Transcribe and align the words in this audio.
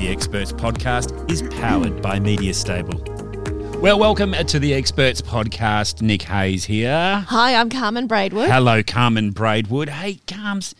The 0.00 0.08
Experts 0.08 0.50
Podcast 0.50 1.30
is 1.30 1.42
powered 1.60 2.00
by 2.00 2.18
Media 2.18 2.54
Stable. 2.54 3.04
Well, 3.82 3.98
welcome 3.98 4.32
to 4.32 4.58
the 4.58 4.72
Experts 4.72 5.20
Podcast. 5.20 6.00
Nick 6.00 6.22
Hayes 6.22 6.64
here. 6.64 7.22
Hi, 7.28 7.54
I'm 7.54 7.68
Carmen 7.68 8.06
Braidwood. 8.06 8.48
Hello, 8.48 8.82
Carmen 8.82 9.30
Braidwood. 9.30 9.90
Hey, 9.90 10.20
Carms, 10.26 10.74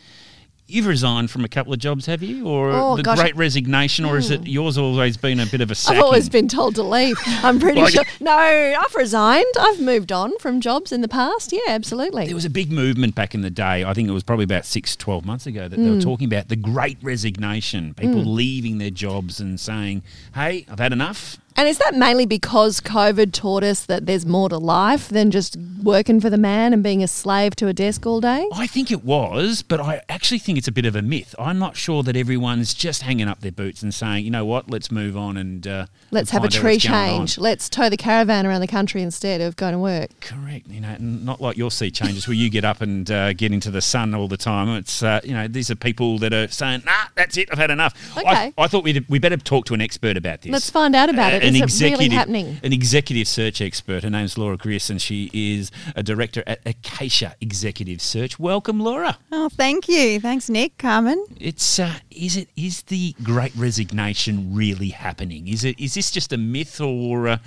you've 0.70 0.87
resigned 0.87 1.30
from 1.30 1.45
a 1.45 1.48
couple 1.48 1.73
of 1.73 1.79
jobs, 1.79 2.06
have 2.06 2.23
you? 2.23 2.47
Or 2.47 2.70
Oh, 2.73 2.97
the 2.97 3.02
gosh. 3.02 3.19
great 3.19 3.37
resignation, 3.37 4.05
or 4.05 4.16
is 4.19 4.30
it 4.30 4.47
yours 4.47 4.78
always 4.78 5.16
been 5.16 5.41
a 5.41 5.47
bit 5.47 5.61
of 5.61 5.70
a 5.70 5.77
I've 5.88 6.01
always 6.01 6.28
been 6.28 6.48
told 6.48 6.74
to 6.77 6.83
leave. 6.83 7.16
I'm 7.42 7.59
pretty 7.59 7.80
Like- 7.80 7.95
sure. 7.95 8.05
No, 8.20 8.33
I've 8.33 8.95
resigned. 8.95 9.45
I've 9.59 9.80
moved 9.80 10.12
on 10.12 10.33
from 10.38 10.61
jobs 10.61 10.92
in 10.92 11.01
the 11.01 11.09
past. 11.09 11.52
Yeah, 11.52 11.61
absolutely. 11.69 12.27
There 12.27 12.34
was 12.34 12.45
a 12.45 12.51
big 12.51 12.70
movement 12.70 13.14
back 13.14 13.34
in 13.34 13.42
the 13.42 13.51
day. 13.51 13.84
I 13.84 13.95
think 13.95 14.09
it 14.09 14.12
was 14.12 14.23
probably 14.23 14.45
about 14.45 14.64
six, 14.66 14.97
12 14.97 15.25
months 15.25 15.47
ago 15.47 15.69
that 15.69 15.77
they 15.77 15.83
Hmm. 15.83 15.97
were 15.97 16.01
talking 16.01 16.27
about 16.27 16.48
the 16.48 16.56
great 16.56 16.98
resignation. 17.02 17.95
People 17.95 18.25
leaving 18.25 18.78
their 18.78 18.91
jobs 18.91 19.41
and 19.41 19.59
saying, 19.59 20.02
hey, 20.34 20.66
I've 20.70 20.78
had 20.78 20.92
enough. 20.92 21.39
And 21.60 21.69
is 21.69 21.77
that 21.77 21.95
mainly 21.95 22.24
because 22.24 22.80
COVID 22.80 23.34
taught 23.34 23.62
us 23.62 23.84
that 23.84 24.06
there's 24.06 24.25
more 24.25 24.48
to 24.48 24.56
life 24.56 25.11
than 25.11 25.30
just 25.30 25.58
working 25.83 26.19
for 26.19 26.30
the 26.30 26.39
man 26.39 26.72
and 26.72 26.83
being 26.83 27.02
a 27.02 27.06
slave 27.06 27.55
to 27.56 27.69
a 27.69 27.75
desk 27.75 28.06
all 28.06 28.19
day? 28.19 28.48
I 28.55 28.67
think 28.67 28.91
it 28.91 29.05
was, 29.05 29.61
but 29.61 29.78
I 29.78 30.00
actually 30.08 30.39
think 30.39 30.56
it's 30.56 30.69
a 30.69 30.72
bit 30.72 30.86
of 30.86 30.97
a 30.97 31.02
myth. 31.02 31.34
I'm 31.39 31.58
not 31.58 31.77
sure 31.77 32.02
that 32.05 32.17
everyone's 32.17 32.72
just 32.72 33.02
hanging 33.02 33.28
up 33.28 33.41
their 33.42 33.52
boots 33.52 33.83
and 33.83 33.92
saying, 33.92 34.25
you 34.25 34.30
know 34.30 34.47
what, 34.47 34.70
let's 34.70 34.91
move 34.91 35.19
on 35.19 35.36
and 35.36 35.67
uh, 35.67 35.86
Let's 36.11 36.30
have 36.30 36.44
a 36.44 36.48
tree 36.48 36.72
what's 36.77 36.86
going 36.86 36.94
on." 37.11 37.19
change. 37.27 37.36
Let's 37.36 37.69
tow 37.69 37.91
the 37.91 37.98
caravan 37.98 38.47
around 38.47 38.62
the 38.62 38.67
country 38.67 39.02
instead 39.02 39.42
of 39.42 39.55
going 39.56 39.74
to 39.74 39.78
work. 39.78 40.08
Correct. 40.20 40.67
You 40.67 40.80
know, 40.80 40.97
not 40.98 41.42
like 41.42 41.58
your 41.58 41.70
sea 41.70 41.91
changes 41.91 42.27
where 42.27 42.36
you 42.36 42.48
get 42.48 42.64
up 42.64 42.80
and 42.80 43.11
uh, 43.11 43.34
get 43.34 43.52
into 43.52 43.70
the 43.70 43.83
sun 43.83 44.14
all 44.14 44.28
the 44.28 44.39
time. 44.39 44.70
It's 44.70 45.02
uh, 45.02 45.20
you 45.24 45.34
know 45.34 45.47
these 45.47 45.70
are 45.70 45.77
people 45.77 46.17
that 46.20 46.33
are 46.33 46.48
saying, 46.48 46.84
"Nah, 46.86 47.08
that's 47.17 47.36
it. 47.36 47.50
I've 47.52 47.58
had 47.58 47.70
enough." 47.70 47.95
I, 48.17 48.20
Okay. 48.30 48.55
I 48.56 48.67
thought 48.67 48.83
we'd 48.83 49.06
we 49.11 49.19
better 49.19 49.36
talk 49.36 49.67
to 49.67 49.74
an 49.74 49.83
expert 49.83 50.17
about 50.17 50.41
this. 50.41 50.52
Let's 50.52 50.70
find 50.70 50.97
out 50.97 51.11
about 51.11 51.34
it. 51.34 51.50
An 51.56 51.62
executive, 51.62 51.98
really 51.98 52.15
happening? 52.15 52.61
An 52.62 52.73
executive 52.73 53.29
search 53.29 53.61
expert. 53.61 54.03
Her 54.03 54.11
name's 54.11 54.37
Laura 54.37 54.56
Griss, 54.56 54.91
and 54.91 55.01
she 55.01 55.31
is 55.33 55.70
a 55.95 56.03
director 56.03 56.42
at 56.47 56.61
Acacia 56.67 57.37
Executive 57.41 58.01
Search. 58.01 58.39
Welcome, 58.39 58.81
Laura. 58.81 59.19
Oh, 59.33 59.48
thank 59.48 59.89
you. 59.89 60.20
Thanks, 60.20 60.48
Nick, 60.48 60.79
Carmen. 60.79 61.25
It's 61.39 61.79
uh, 61.79 61.95
is 62.11 62.37
it 62.37 62.48
is 62.57 62.83
the 62.83 63.15
Great 63.23 63.55
Resignation 63.55 64.55
really 64.55 64.91
happening? 64.91 65.48
Is 65.48 65.65
it 65.65 65.79
is 65.79 65.95
this 65.95 66.11
just 66.11 66.33
a 66.33 66.39
myth, 66.39 66.81
or 66.81 67.29
uh, 67.29 67.39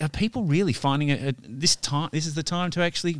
are 0.00 0.08
people 0.08 0.44
really 0.44 0.72
finding 0.72 1.10
it 1.10 1.28
uh, 1.28 1.38
this 1.42 1.76
time? 1.76 2.08
This 2.12 2.26
is 2.26 2.34
the 2.34 2.42
time 2.42 2.70
to 2.72 2.80
actually 2.80 3.16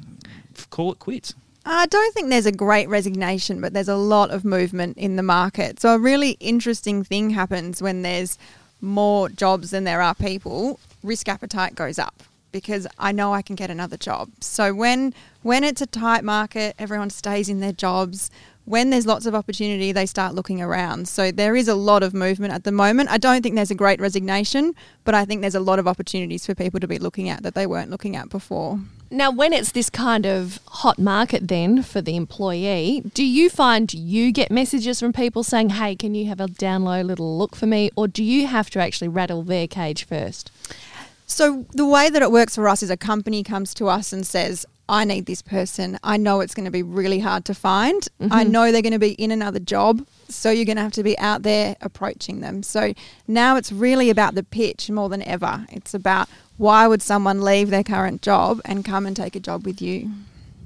call 0.70 0.93
it 0.93 0.98
quits. 0.98 1.35
I 1.69 1.87
don't 1.87 2.15
think 2.15 2.31
there's 2.31 2.47
a 2.47 2.53
great 2.53 2.89
resignation, 2.89 3.61
but 3.61 3.73
there's 3.73 3.89
a 3.89 3.97
lot 3.97 4.31
of 4.31 4.45
movement 4.45 4.97
in 4.98 5.17
the 5.17 5.23
market. 5.25 5.81
So, 5.81 5.95
a 5.95 5.98
really 5.98 6.33
interesting 6.39 7.03
thing 7.03 7.31
happens 7.31 7.83
when 7.83 8.03
there's 8.03 8.39
more 8.87 9.29
jobs 9.29 9.70
than 9.70 9.84
there 9.84 10.01
are 10.01 10.15
people. 10.15 10.81
Risk 11.03 11.29
appetite 11.29 11.75
goes 11.75 11.98
up 11.98 12.23
because 12.53 12.87
I 12.98 13.12
know 13.12 13.34
I 13.34 13.42
can 13.42 13.55
get 13.55 13.70
another 13.70 13.97
job. 13.97 14.31
So, 14.41 14.73
when 14.73 15.13
when 15.42 15.63
it's 15.63 15.80
a 15.80 15.86
tight 15.86 16.24
market, 16.24 16.74
everyone 16.79 17.11
stays 17.11 17.48
in 17.48 17.61
their 17.61 17.73
jobs. 17.73 18.30
When 18.64 18.91
there's 18.91 19.07
lots 19.07 19.27
of 19.27 19.35
opportunity, 19.35 19.92
they 19.92 20.07
start 20.07 20.35
looking 20.35 20.61
around. 20.61 21.07
So, 21.07 21.30
there 21.30 21.55
is 21.55 21.69
a 21.69 21.74
lot 21.74 22.02
of 22.02 22.14
movement 22.14 22.55
at 22.55 22.64
the 22.64 22.73
moment. 22.73 23.11
I 23.11 23.19
don't 23.19 23.42
think 23.42 23.55
there's 23.55 23.70
a 23.70 23.77
great 23.77 24.01
resignation, 24.01 24.74
but 25.05 25.14
I 25.14 25.24
think 25.24 25.42
there's 25.42 25.55
a 25.55 25.61
lot 25.61 25.79
of 25.79 25.86
opportunities 25.86 26.47
for 26.47 26.55
people 26.55 26.80
to 26.80 26.89
be 26.89 26.98
looking 26.98 27.29
at 27.29 27.42
that 27.42 27.55
they 27.55 27.67
weren't 27.67 27.91
looking 27.91 28.17
at 28.17 28.30
before. 28.30 28.80
Now, 29.11 29.30
when 29.30 29.52
it's 29.52 29.72
this 29.72 29.89
kind 29.89 30.27
of 30.27 30.58
hot 30.67 30.98
market, 30.98 31.48
then 31.48 31.83
for 31.83 32.00
the 32.00 32.17
employee, 32.17 33.02
do 33.14 33.24
you 33.24 33.48
find 33.48 33.92
you 33.94 34.33
get 34.33 34.50
messages 34.50 35.00
from 35.00 35.12
people 35.12 35.42
saying, 35.42 35.70
hey, 35.70 35.94
can 35.94 36.14
you 36.14 36.27
have 36.27 36.40
a 36.40 36.48
down 36.48 36.84
low 36.84 37.02
little 37.02 37.39
look 37.39 37.55
for 37.55 37.67
me? 37.67 37.90
Or 37.96 38.08
do 38.08 38.24
you 38.24 38.46
have 38.46 38.70
to 38.70 38.80
actually 38.80 39.08
rattle 39.08 39.42
their 39.42 39.67
cage 39.68 40.05
first? 40.05 40.50
So 41.27 41.67
the 41.72 41.86
way 41.86 42.08
that 42.08 42.22
it 42.22 42.30
works 42.30 42.55
for 42.55 42.68
us 42.68 42.83
is 42.83 42.90
a 42.90 42.96
company 42.96 43.42
comes 43.42 43.74
to 43.74 43.89
us 43.89 44.12
and 44.12 44.27
says, 44.27 44.67
I 44.89 45.05
need 45.05 45.27
this 45.27 45.42
person. 45.42 45.98
I 46.05 46.17
know 46.17 46.40
it's 46.40 46.55
going 46.55 46.67
to 46.67 46.70
be 46.70 46.83
really 46.83 47.18
hard 47.18 47.44
to 47.46 47.55
find. 47.55 48.06
I 48.20 48.24
mm-hmm. 48.24 48.52
know 48.52 48.70
they're 48.70 48.83
going 48.83 48.92
to 48.92 49.00
be 49.00 49.12
in 49.12 49.33
another 49.33 49.58
job. 49.58 50.06
So 50.28 50.50
you're 50.50 50.64
going 50.64 50.77
to 50.77 50.83
have 50.83 50.92
to 50.92 51.02
be 51.02 51.18
out 51.18 51.42
there 51.42 51.77
approaching 51.80 52.40
them. 52.40 52.62
So 52.62 52.94
now 53.27 53.56
it's 53.56 53.73
really 53.73 54.11
about 54.11 54.36
the 54.36 54.44
pitch 54.44 54.88
more 54.88 55.08
than 55.08 55.23
ever. 55.23 55.67
It's 55.70 55.92
about 55.94 56.28
why 56.58 56.86
would 56.86 57.02
someone 57.02 57.42
leave 57.42 57.70
their 57.70 57.84
current 57.84 58.22
job 58.22 58.61
and 58.64 58.84
come 58.84 59.06
and 59.06 59.17
take 59.17 59.36
a 59.36 59.40
job 59.40 59.64
with 59.67 59.80
you? 59.83 60.11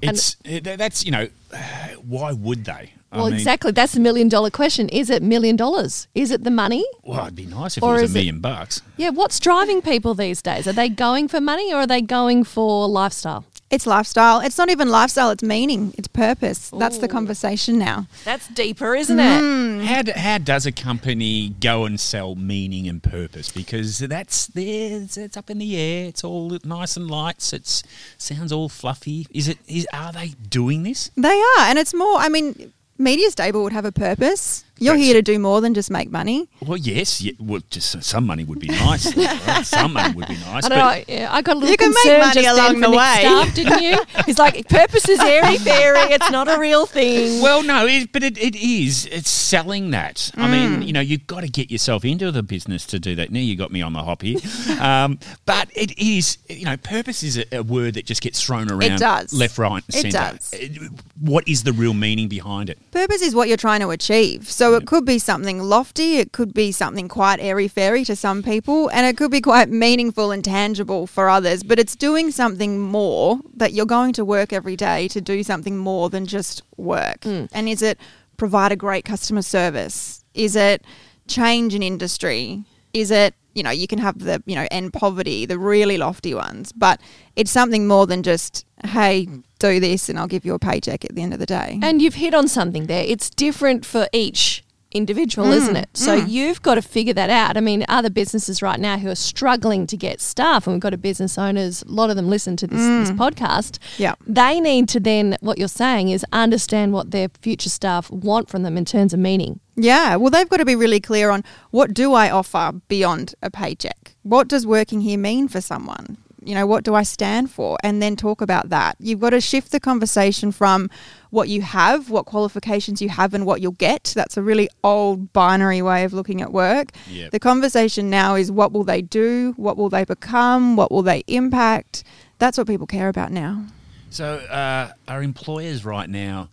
It's 0.01 0.35
eh, 0.45 0.59
it- 0.63 0.77
that's 0.77 1.05
you 1.05 1.11
know 1.11 1.27
why 2.07 2.31
would 2.31 2.65
they? 2.65 2.93
I 3.13 3.17
well, 3.17 3.25
mean, 3.25 3.33
exactly. 3.35 3.71
That's 3.73 3.91
the 3.91 3.99
million 3.99 4.29
dollar 4.29 4.49
question. 4.49 4.87
Is 4.87 5.09
it 5.09 5.21
million 5.21 5.57
dollars? 5.57 6.07
Is 6.15 6.31
it 6.31 6.45
the 6.45 6.49
money? 6.51 6.85
Well, 7.03 7.23
it'd 7.23 7.35
be 7.35 7.45
nice 7.45 7.75
if 7.75 7.83
Or 7.83 7.97
it 7.97 8.01
was 8.03 8.11
is 8.11 8.15
a 8.15 8.19
it- 8.19 8.21
million 8.21 8.39
bucks. 8.39 8.81
Yeah, 8.95 9.09
what's 9.09 9.37
driving 9.39 9.81
people 9.81 10.13
these 10.13 10.41
days? 10.41 10.65
Are 10.65 10.71
they 10.73 10.87
going 10.87 11.27
for 11.27 11.41
money 11.41 11.73
or 11.73 11.77
are 11.79 11.87
they 11.87 12.01
going 12.01 12.45
for 12.45 12.87
lifestyle? 12.87 13.43
It's 13.71 13.87
lifestyle. 13.87 14.41
It's 14.41 14.57
not 14.57 14.69
even 14.69 14.89
lifestyle, 14.89 15.29
it's 15.31 15.41
meaning, 15.41 15.93
it's 15.97 16.09
purpose. 16.09 16.71
That's 16.71 16.97
the 16.97 17.07
conversation 17.07 17.79
now. 17.79 18.07
That's 18.25 18.47
deeper, 18.49 18.93
isn't 18.95 19.17
it? 19.17 19.39
Hmm. 19.39 19.79
How, 19.79 20.01
do, 20.01 20.11
how 20.11 20.37
does 20.39 20.65
a 20.65 20.73
company 20.73 21.55
go 21.61 21.85
and 21.85 21.97
sell 21.97 22.35
meaning 22.35 22.89
and 22.89 23.01
purpose? 23.01 23.49
Because 23.49 23.99
that's 23.99 24.47
there, 24.47 25.01
it's, 25.01 25.15
it's 25.15 25.37
up 25.37 25.49
in 25.49 25.57
the 25.57 25.77
air. 25.77 26.07
It's 26.07 26.23
all 26.23 26.57
nice 26.65 26.97
and 26.97 27.09
lights. 27.09 27.53
It 27.53 27.83
sounds 28.17 28.51
all 28.51 28.67
fluffy. 28.67 29.25
Is 29.31 29.47
it? 29.47 29.57
Is 29.67 29.87
are 29.93 30.11
they 30.11 30.33
doing 30.49 30.83
this? 30.83 31.09
They 31.15 31.29
are. 31.29 31.61
And 31.61 31.79
it's 31.79 31.93
more, 31.93 32.17
I 32.17 32.27
mean, 32.27 32.73
Media 32.97 33.31
Stable 33.31 33.63
would 33.63 33.73
have 33.73 33.85
a 33.85 33.91
purpose. 33.91 34.65
You're 34.81 34.95
That's- 34.95 35.05
here 35.05 35.13
to 35.13 35.21
do 35.21 35.37
more 35.37 35.61
than 35.61 35.75
just 35.75 35.91
make 35.91 36.09
money. 36.09 36.49
Well, 36.65 36.77
yes. 36.77 37.21
Yeah, 37.21 37.33
well, 37.39 37.61
just 37.69 38.01
some 38.03 38.25
money 38.25 38.43
would 38.43 38.59
be 38.59 38.67
nice. 38.67 39.15
right? 39.15 39.63
Some 39.65 39.93
money 39.93 40.13
would 40.15 40.27
be 40.27 40.33
nice. 40.37 40.65
I 40.65 40.69
but 40.69 40.69
don't 40.69 41.07
know. 41.07 41.15
Yeah, 41.15 41.27
I 41.31 41.41
got 41.43 41.55
a 41.55 41.59
little 41.59 41.69
You 41.71 41.77
can 41.77 41.89
make 41.89 41.97
concerned 42.03 42.19
money 42.21 42.33
just 42.41 42.55
then 42.55 42.65
along 42.75 42.81
the 42.81 42.89
way. 42.89 43.17
Staff, 43.19 43.53
didn't 43.55 43.81
you? 43.83 43.97
He's 44.25 44.39
like, 44.39 44.67
purpose 44.67 45.07
is 45.07 45.19
airy 45.19 45.57
fairy. 45.57 45.99
It's 46.13 46.31
not 46.31 46.47
a 46.47 46.59
real 46.59 46.85
thing. 46.87 47.41
Well, 47.43 47.61
no, 47.63 47.85
it, 47.85 48.11
but 48.11 48.23
it, 48.23 48.37
it 48.39 48.55
is. 48.55 49.05
It's 49.11 49.29
selling 49.29 49.91
that. 49.91 50.31
I 50.35 50.47
Mm. 50.47 50.51
mean, 50.51 50.81
you 50.81 50.93
know, 50.93 50.99
you've 50.99 51.27
got 51.27 51.41
to 51.41 51.47
get 51.47 51.69
yourself 51.69 52.03
into 52.03 52.31
the 52.31 52.41
business 52.43 52.85
to 52.87 52.99
do 52.99 53.13
that. 53.15 53.31
Now 53.31 53.39
you 53.39 53.55
got 53.55 53.71
me 53.71 53.81
on 53.83 53.93
the 53.93 54.01
hop 54.03 54.23
here. 54.23 54.39
um, 54.79 55.19
but 55.45 55.69
it 55.75 55.95
is, 55.99 56.39
you 56.49 56.65
know, 56.65 56.75
purpose 56.77 57.21
is 57.21 57.37
a, 57.37 57.57
a 57.57 57.61
word 57.63 57.93
that 57.93 58.05
just 58.05 58.21
gets 58.21 58.43
thrown 58.43 58.71
around 58.71 58.83
It 58.93 58.99
does. 58.99 59.31
left, 59.33 59.57
right, 59.59 59.83
and 59.93 60.05
It 60.05 60.11
centre. 60.11 60.37
does. 60.37 60.89
What 61.19 61.47
is 61.47 61.63
the 61.63 61.73
real 61.73 61.93
meaning 61.93 62.27
behind 62.27 62.69
it? 62.69 62.79
Purpose 62.91 63.21
is 63.21 63.35
what 63.35 63.47
you're 63.47 63.57
trying 63.57 63.81
to 63.81 63.89
achieve. 63.91 64.49
So 64.49 64.70
it 64.75 64.85
could 64.85 65.05
be 65.05 65.19
something 65.19 65.59
lofty, 65.59 66.17
it 66.17 66.31
could 66.31 66.53
be 66.53 66.71
something 66.71 67.07
quite 67.07 67.39
airy 67.39 67.67
fairy 67.67 68.03
to 68.05 68.15
some 68.15 68.43
people, 68.43 68.89
and 68.89 69.05
it 69.05 69.17
could 69.17 69.31
be 69.31 69.41
quite 69.41 69.69
meaningful 69.69 70.31
and 70.31 70.43
tangible 70.43 71.07
for 71.07 71.29
others. 71.29 71.63
But 71.63 71.79
it's 71.79 71.95
doing 71.95 72.31
something 72.31 72.79
more 72.79 73.39
that 73.55 73.73
you're 73.73 73.85
going 73.85 74.13
to 74.13 74.25
work 74.25 74.53
every 74.53 74.75
day 74.75 75.07
to 75.09 75.21
do 75.21 75.43
something 75.43 75.77
more 75.77 76.09
than 76.09 76.25
just 76.25 76.63
work. 76.77 77.23
Hmm. 77.23 77.45
And 77.53 77.69
is 77.69 77.81
it 77.81 77.99
provide 78.37 78.71
a 78.71 78.75
great 78.75 79.05
customer 79.05 79.41
service? 79.41 80.23
Is 80.33 80.55
it 80.55 80.83
change 81.27 81.73
an 81.75 81.83
industry? 81.83 82.63
Is 82.93 83.11
it 83.11 83.35
you 83.53 83.63
know, 83.63 83.71
you 83.71 83.87
can 83.87 83.99
have 83.99 84.19
the, 84.19 84.41
you 84.45 84.55
know, 84.55 84.67
end 84.71 84.93
poverty, 84.93 85.45
the 85.45 85.59
really 85.59 85.97
lofty 85.97 86.33
ones, 86.33 86.71
but 86.71 87.01
it's 87.35 87.51
something 87.51 87.87
more 87.87 88.07
than 88.07 88.23
just, 88.23 88.65
hey, 88.85 89.27
do 89.61 89.79
this 89.79 90.09
and 90.09 90.17
I'll 90.19 90.27
give 90.27 90.45
you 90.45 90.53
a 90.53 90.59
paycheck 90.59 91.05
at 91.05 91.15
the 91.15 91.21
end 91.21 91.33
of 91.33 91.39
the 91.39 91.45
day. 91.45 91.79
And 91.81 92.01
you've 92.01 92.15
hit 92.15 92.33
on 92.33 92.47
something 92.47 92.87
there. 92.87 93.05
It's 93.07 93.29
different 93.29 93.85
for 93.85 94.07
each 94.11 94.63
individual, 94.91 95.47
mm, 95.47 95.55
isn't 95.55 95.75
it? 95.75 95.89
So 95.93 96.19
mm. 96.19 96.29
you've 96.29 96.61
got 96.61 96.75
to 96.75 96.81
figure 96.81 97.13
that 97.13 97.29
out. 97.29 97.57
I 97.57 97.61
mean, 97.61 97.85
other 97.87 98.09
businesses 98.09 98.61
right 98.61 98.79
now 98.79 98.97
who 98.97 99.09
are 99.09 99.15
struggling 99.15 99.87
to 99.87 99.97
get 99.97 100.19
staff, 100.19 100.67
and 100.67 100.75
we've 100.75 100.81
got 100.81 100.93
a 100.93 100.97
business 100.97 101.37
owners, 101.37 101.81
a 101.83 101.91
lot 101.91 102.09
of 102.09 102.15
them 102.15 102.29
listen 102.29 102.57
to 102.57 102.67
this, 102.67 102.79
this 102.79 103.11
mm. 103.11 103.17
podcast. 103.17 103.79
Yeah. 103.97 104.15
They 104.27 104.59
need 104.59 104.89
to 104.89 104.99
then, 104.99 105.37
what 105.39 105.57
you're 105.57 105.67
saying 105.67 106.09
is 106.09 106.25
understand 106.31 106.93
what 106.93 107.11
their 107.11 107.29
future 107.41 107.69
staff 107.69 108.09
want 108.11 108.49
from 108.49 108.63
them 108.63 108.77
in 108.77 108.85
terms 108.85 109.13
of 109.13 109.19
meaning. 109.19 109.59
Yeah, 109.75 110.17
well, 110.17 110.29
they've 110.29 110.49
got 110.49 110.57
to 110.57 110.65
be 110.65 110.75
really 110.75 110.99
clear 110.99 111.29
on 111.29 111.43
what 111.71 111.93
do 111.93 112.13
I 112.13 112.29
offer 112.29 112.73
beyond 112.87 113.33
a 113.41 113.49
paycheck? 113.49 114.15
What 114.23 114.47
does 114.47 114.67
working 114.67 115.01
here 115.01 115.17
mean 115.17 115.47
for 115.47 115.61
someone? 115.61 116.17
You 116.43 116.55
know, 116.55 116.65
what 116.65 116.83
do 116.83 116.95
I 116.95 117.03
stand 117.03 117.51
for? 117.51 117.77
And 117.83 118.01
then 118.01 118.15
talk 118.15 118.41
about 118.41 118.69
that. 118.69 118.95
You've 118.99 119.19
got 119.19 119.29
to 119.31 119.41
shift 119.41 119.71
the 119.71 119.79
conversation 119.79 120.51
from 120.51 120.89
what 121.29 121.49
you 121.49 121.61
have, 121.61 122.09
what 122.09 122.25
qualifications 122.25 123.01
you 123.01 123.09
have, 123.09 123.33
and 123.33 123.45
what 123.45 123.61
you'll 123.61 123.73
get. 123.73 124.11
That's 124.15 124.37
a 124.37 124.41
really 124.41 124.67
old 124.83 125.33
binary 125.33 125.81
way 125.81 126.03
of 126.03 126.13
looking 126.13 126.41
at 126.41 126.51
work. 126.51 126.91
Yep. 127.09 127.31
The 127.31 127.39
conversation 127.39 128.09
now 128.09 128.35
is 128.35 128.51
what 128.51 128.71
will 128.71 128.83
they 128.83 129.01
do? 129.01 129.53
What 129.57 129.77
will 129.77 129.89
they 129.89 130.03
become? 130.03 130.75
What 130.75 130.91
will 130.91 131.03
they 131.03 131.23
impact? 131.27 132.03
That's 132.39 132.57
what 132.57 132.65
people 132.65 132.87
care 132.87 133.07
about 133.07 133.31
now. 133.31 133.67
So, 134.09 134.37
uh, 134.37 134.91
are 135.07 135.23
employers 135.23 135.85
right 135.85 136.09
now 136.09 136.49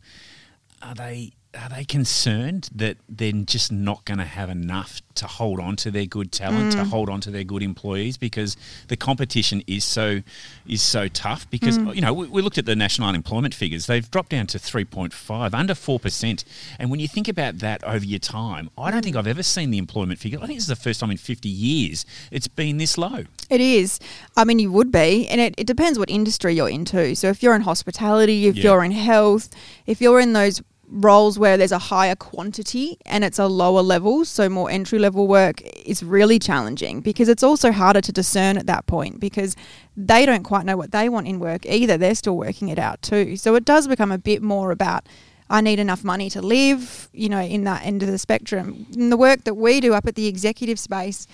are 0.82 0.94
they 0.94 1.32
are 1.54 1.68
they 1.70 1.84
concerned 1.84 2.68
that 2.74 2.98
they're 3.08 3.32
just 3.32 3.72
not 3.72 4.04
going 4.04 4.18
to 4.18 4.24
have 4.24 4.50
enough 4.50 5.00
to 5.14 5.26
hold 5.26 5.58
on 5.58 5.76
to 5.76 5.90
their 5.90 6.04
good 6.04 6.30
talent, 6.30 6.72
to 6.72 6.78
mm. 6.78 6.86
hold 6.86 7.08
on 7.08 7.20
to 7.22 7.30
their 7.30 7.42
good 7.42 7.62
employees, 7.62 8.16
because 8.16 8.56
the 8.88 8.96
competition 8.96 9.62
is 9.66 9.82
so 9.82 10.20
is 10.66 10.82
so 10.82 11.08
tough. 11.08 11.48
Because 11.50 11.78
mm. 11.78 11.94
you 11.94 12.02
know 12.02 12.12
we, 12.12 12.26
we 12.28 12.42
looked 12.42 12.58
at 12.58 12.66
the 12.66 12.76
national 12.76 13.08
unemployment 13.08 13.54
figures; 13.54 13.86
they've 13.86 14.08
dropped 14.10 14.28
down 14.28 14.46
to 14.48 14.58
three 14.58 14.84
point 14.84 15.12
five, 15.12 15.54
under 15.54 15.74
four 15.74 15.98
percent. 15.98 16.44
And 16.78 16.90
when 16.90 17.00
you 17.00 17.08
think 17.08 17.28
about 17.28 17.58
that 17.60 17.82
over 17.82 18.04
your 18.04 18.20
time, 18.20 18.68
I 18.76 18.90
don't 18.90 19.02
think 19.02 19.16
I've 19.16 19.26
ever 19.26 19.42
seen 19.42 19.70
the 19.70 19.78
employment 19.78 20.20
figure. 20.20 20.38
I 20.40 20.46
think 20.46 20.58
this 20.58 20.64
is 20.64 20.68
the 20.68 20.76
first 20.76 21.00
time 21.00 21.10
in 21.10 21.16
fifty 21.16 21.48
years 21.48 22.04
it's 22.30 22.48
been 22.48 22.76
this 22.76 22.98
low. 22.98 23.24
It 23.48 23.60
is. 23.62 23.98
I 24.36 24.44
mean, 24.44 24.58
you 24.58 24.70
would 24.70 24.92
be, 24.92 25.26
and 25.28 25.40
it, 25.40 25.54
it 25.56 25.66
depends 25.66 25.98
what 25.98 26.10
industry 26.10 26.54
you're 26.54 26.68
into. 26.68 27.16
So, 27.16 27.28
if 27.28 27.42
you're 27.42 27.54
in 27.54 27.62
hospitality, 27.62 28.46
if 28.46 28.56
Yeah. 28.56 28.64
you're 28.64 28.84
in 28.84 28.92
health, 28.92 29.48
if 29.86 30.02
you're 30.02 30.20
in 30.20 30.34
those 30.34 30.62
roles 30.90 31.38
where 31.38 31.56
there's 31.56 31.72
a 31.72 31.78
higher 31.78 32.14
quantity 32.14 32.96
and 33.04 33.24
it's 33.24 33.38
a 33.38 33.46
lower 33.46 33.82
level, 33.82 34.24
so 34.24 34.48
more 34.48 34.70
entry 34.70 34.98
level 34.98 35.26
work 35.26 35.60
is 35.84 36.02
really 36.02 36.38
challenging 36.38 37.00
because 37.00 37.28
it's 37.28 37.42
also 37.42 37.72
harder 37.72 38.00
to 38.00 38.12
discern 38.12 38.56
at 38.56 38.66
that 38.66 38.86
point 38.86 39.20
because 39.20 39.54
they 39.96 40.24
don't 40.24 40.44
quite 40.44 40.64
know 40.64 40.76
what 40.76 40.92
they 40.92 41.08
want 41.08 41.26
in 41.26 41.38
work 41.38 41.66
either. 41.66 41.96
They're 41.96 42.14
still 42.14 42.36
working 42.36 42.68
it 42.68 42.78
out 42.78 43.02
too. 43.02 43.36
So, 43.36 43.54
it 43.54 43.64
does 43.64 43.88
become 43.88 44.12
a 44.12 44.18
bit 44.18 44.42
more 44.42 44.70
about 44.70 45.06
I 45.50 45.60
need 45.60 45.78
enough 45.78 46.04
money 46.04 46.28
to 46.30 46.42
live, 46.42 47.08
you 47.12 47.28
know, 47.28 47.40
in 47.40 47.64
that 47.64 47.84
end 47.84 48.02
of 48.02 48.10
the 48.10 48.18
spectrum. 48.18 48.86
In 48.92 49.10
the 49.10 49.16
work 49.16 49.44
that 49.44 49.54
we 49.54 49.80
do 49.80 49.94
up 49.94 50.06
at 50.06 50.14
the 50.14 50.26
executive 50.26 50.78
space, 50.78 51.26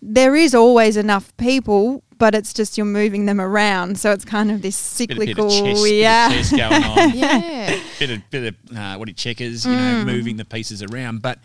there 0.00 0.36
is 0.36 0.54
always 0.54 0.96
enough 0.96 1.36
people, 1.36 2.04
but 2.18 2.34
it's 2.34 2.52
just 2.52 2.76
you're 2.76 2.86
moving 2.86 3.26
them 3.26 3.40
around. 3.40 3.98
So 3.98 4.12
it's 4.12 4.24
kind 4.24 4.50
of 4.50 4.62
this 4.62 4.98
Bit, 4.98 5.08
bit 5.10 5.16
cyclical, 5.18 5.46
of 5.46 5.52
chess, 5.52 5.82
bit 5.82 5.92
yeah. 6.00 6.26
of 6.28 6.32
chess 6.32 6.50
going 6.50 6.84
on. 6.84 7.16
Yeah. 7.16 7.80
bit 7.98 8.10
of 8.10 8.30
bit 8.30 8.54
of 8.70 8.76
uh, 8.76 8.96
what 8.96 9.08
it 9.08 9.16
checkers, 9.16 9.64
you 9.66 9.72
know, 9.72 10.02
Mm. 10.02 10.06
moving 10.06 10.36
the 10.36 10.44
pieces 10.44 10.82
around. 10.82 11.22
But 11.22 11.38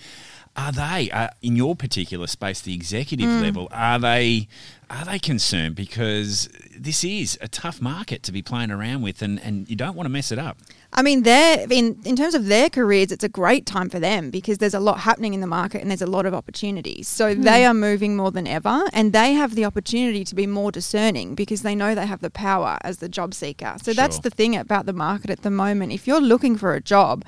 are 0.56 0.72
they 0.72 1.10
uh, 1.12 1.30
in 1.42 1.56
your 1.56 1.76
particular 1.76 2.28
space, 2.28 2.62
the 2.62 2.74
executive 2.74 3.28
Mm. 3.28 3.42
level? 3.42 3.68
Are 3.72 4.00
they 4.00 4.48
are 4.90 5.06
they 5.06 5.20
concerned 5.20 5.76
because 5.76 6.50
this 6.78 7.04
is 7.04 7.38
a 7.42 7.48
tough 7.48 7.82
market 7.82 8.24
to 8.24 8.32
be 8.34 8.42
playing 8.42 8.72
around 8.72 9.02
with, 9.02 9.22
and, 9.22 9.40
and 9.40 9.70
you 9.70 9.76
don't 9.78 9.96
want 9.96 10.06
to 10.06 10.10
mess 10.10 10.32
it 10.34 10.40
up. 10.40 10.58
I 10.94 11.02
mean, 11.04 11.24
they're 11.24 11.66
in 11.70 11.98
in 12.04 12.16
terms 12.16 12.36
of 12.36 12.48
their 12.48 12.70
careers, 12.70 13.12
it's 13.12 13.24
a 13.24 13.30
great 13.30 13.66
time 13.66 13.90
for 13.90 14.00
them 14.00 14.30
because 14.30 14.58
there's 14.58 14.74
a 14.74 14.80
lot 14.80 15.00
happening 15.00 15.34
in 15.34 15.40
the 15.40 15.48
market 15.48 15.82
and 15.82 15.90
there's 15.90 16.02
a 16.02 16.06
lot 16.18 16.26
of 16.26 16.34
opportunities. 16.34 17.08
So 17.08 17.34
Hmm. 17.34 17.44
they 17.44 17.66
are 17.66 17.74
moving 17.74 18.18
more 18.18 18.32
than 18.32 18.46
ever, 18.46 18.84
and 18.92 19.14
they 19.14 19.34
have 19.34 19.56
the 19.56 19.64
opportunity 19.66 20.24
to 20.26 20.36
be 20.36 20.48
more 20.48 20.72
discerning 20.72 21.34
because 21.36 21.62
they 21.62 21.76
know 21.76 21.96
they 21.96 22.08
have 22.08 22.20
the 22.20 22.30
power 22.30 22.78
as 22.82 22.98
the 22.98 23.08
job 23.10 23.34
seeker. 23.34 23.76
So 23.82 23.94
that's 23.94 24.20
the 24.20 24.30
thing 24.30 24.56
about 24.56 24.86
the 24.86 24.94
market 24.94 25.30
at 25.30 25.44
the 25.44 25.52
moment. 25.52 25.94
If 25.94 26.08
you're 26.08 26.20
looking 26.22 26.58
for 26.58 26.74
a 26.74 26.82
job, 26.82 27.24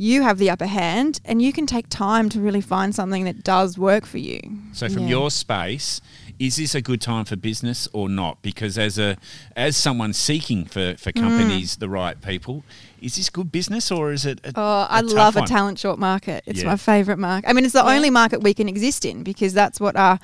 you 0.00 0.22
have 0.22 0.38
the 0.38 0.48
upper 0.48 0.66
hand, 0.66 1.20
and 1.24 1.42
you 1.42 1.52
can 1.52 1.66
take 1.66 1.88
time 1.88 2.28
to 2.28 2.40
really 2.40 2.60
find 2.60 2.94
something 2.94 3.24
that 3.24 3.42
does 3.42 3.76
work 3.76 4.06
for 4.06 4.18
you. 4.18 4.38
So 4.72 4.88
from 4.88 5.02
Yeah. 5.02 5.08
your 5.16 5.30
space, 5.32 6.00
is 6.38 6.56
this 6.56 6.74
a 6.74 6.80
good 6.80 7.00
time 7.00 7.24
for 7.24 7.36
business 7.36 7.88
or 7.92 8.08
not? 8.08 8.40
Because 8.42 8.78
as 8.78 8.98
a 8.98 9.16
as 9.56 9.76
someone 9.76 10.12
seeking 10.12 10.64
for, 10.64 10.94
for 10.96 11.12
Mm. 11.12 11.20
companies 11.20 11.76
the 11.76 11.88
right 11.88 12.20
people, 12.20 12.62
is 13.00 13.16
this 13.16 13.28
good 13.30 13.50
business 13.50 13.90
or 13.90 14.12
is 14.12 14.24
it? 14.24 14.40
A, 14.44 14.52
Oh, 14.54 14.86
I 14.88 15.00
a 15.00 15.02
tough 15.02 15.12
love 15.12 15.36
a 15.36 15.42
talent 15.46 15.78
short 15.78 15.98
market. 15.98 16.44
It's 16.46 16.60
Yeah. 16.62 16.66
my 16.70 16.76
favorite 16.76 17.18
market. 17.18 17.48
I 17.50 17.52
mean, 17.52 17.64
it's 17.64 17.74
the 17.74 17.84
Yeah. 17.84 17.94
only 17.96 18.10
market 18.10 18.42
we 18.42 18.54
can 18.54 18.68
exist 18.68 19.04
in 19.04 19.22
because 19.22 19.52
that's 19.52 19.80
what 19.80 19.96
our 19.96 20.18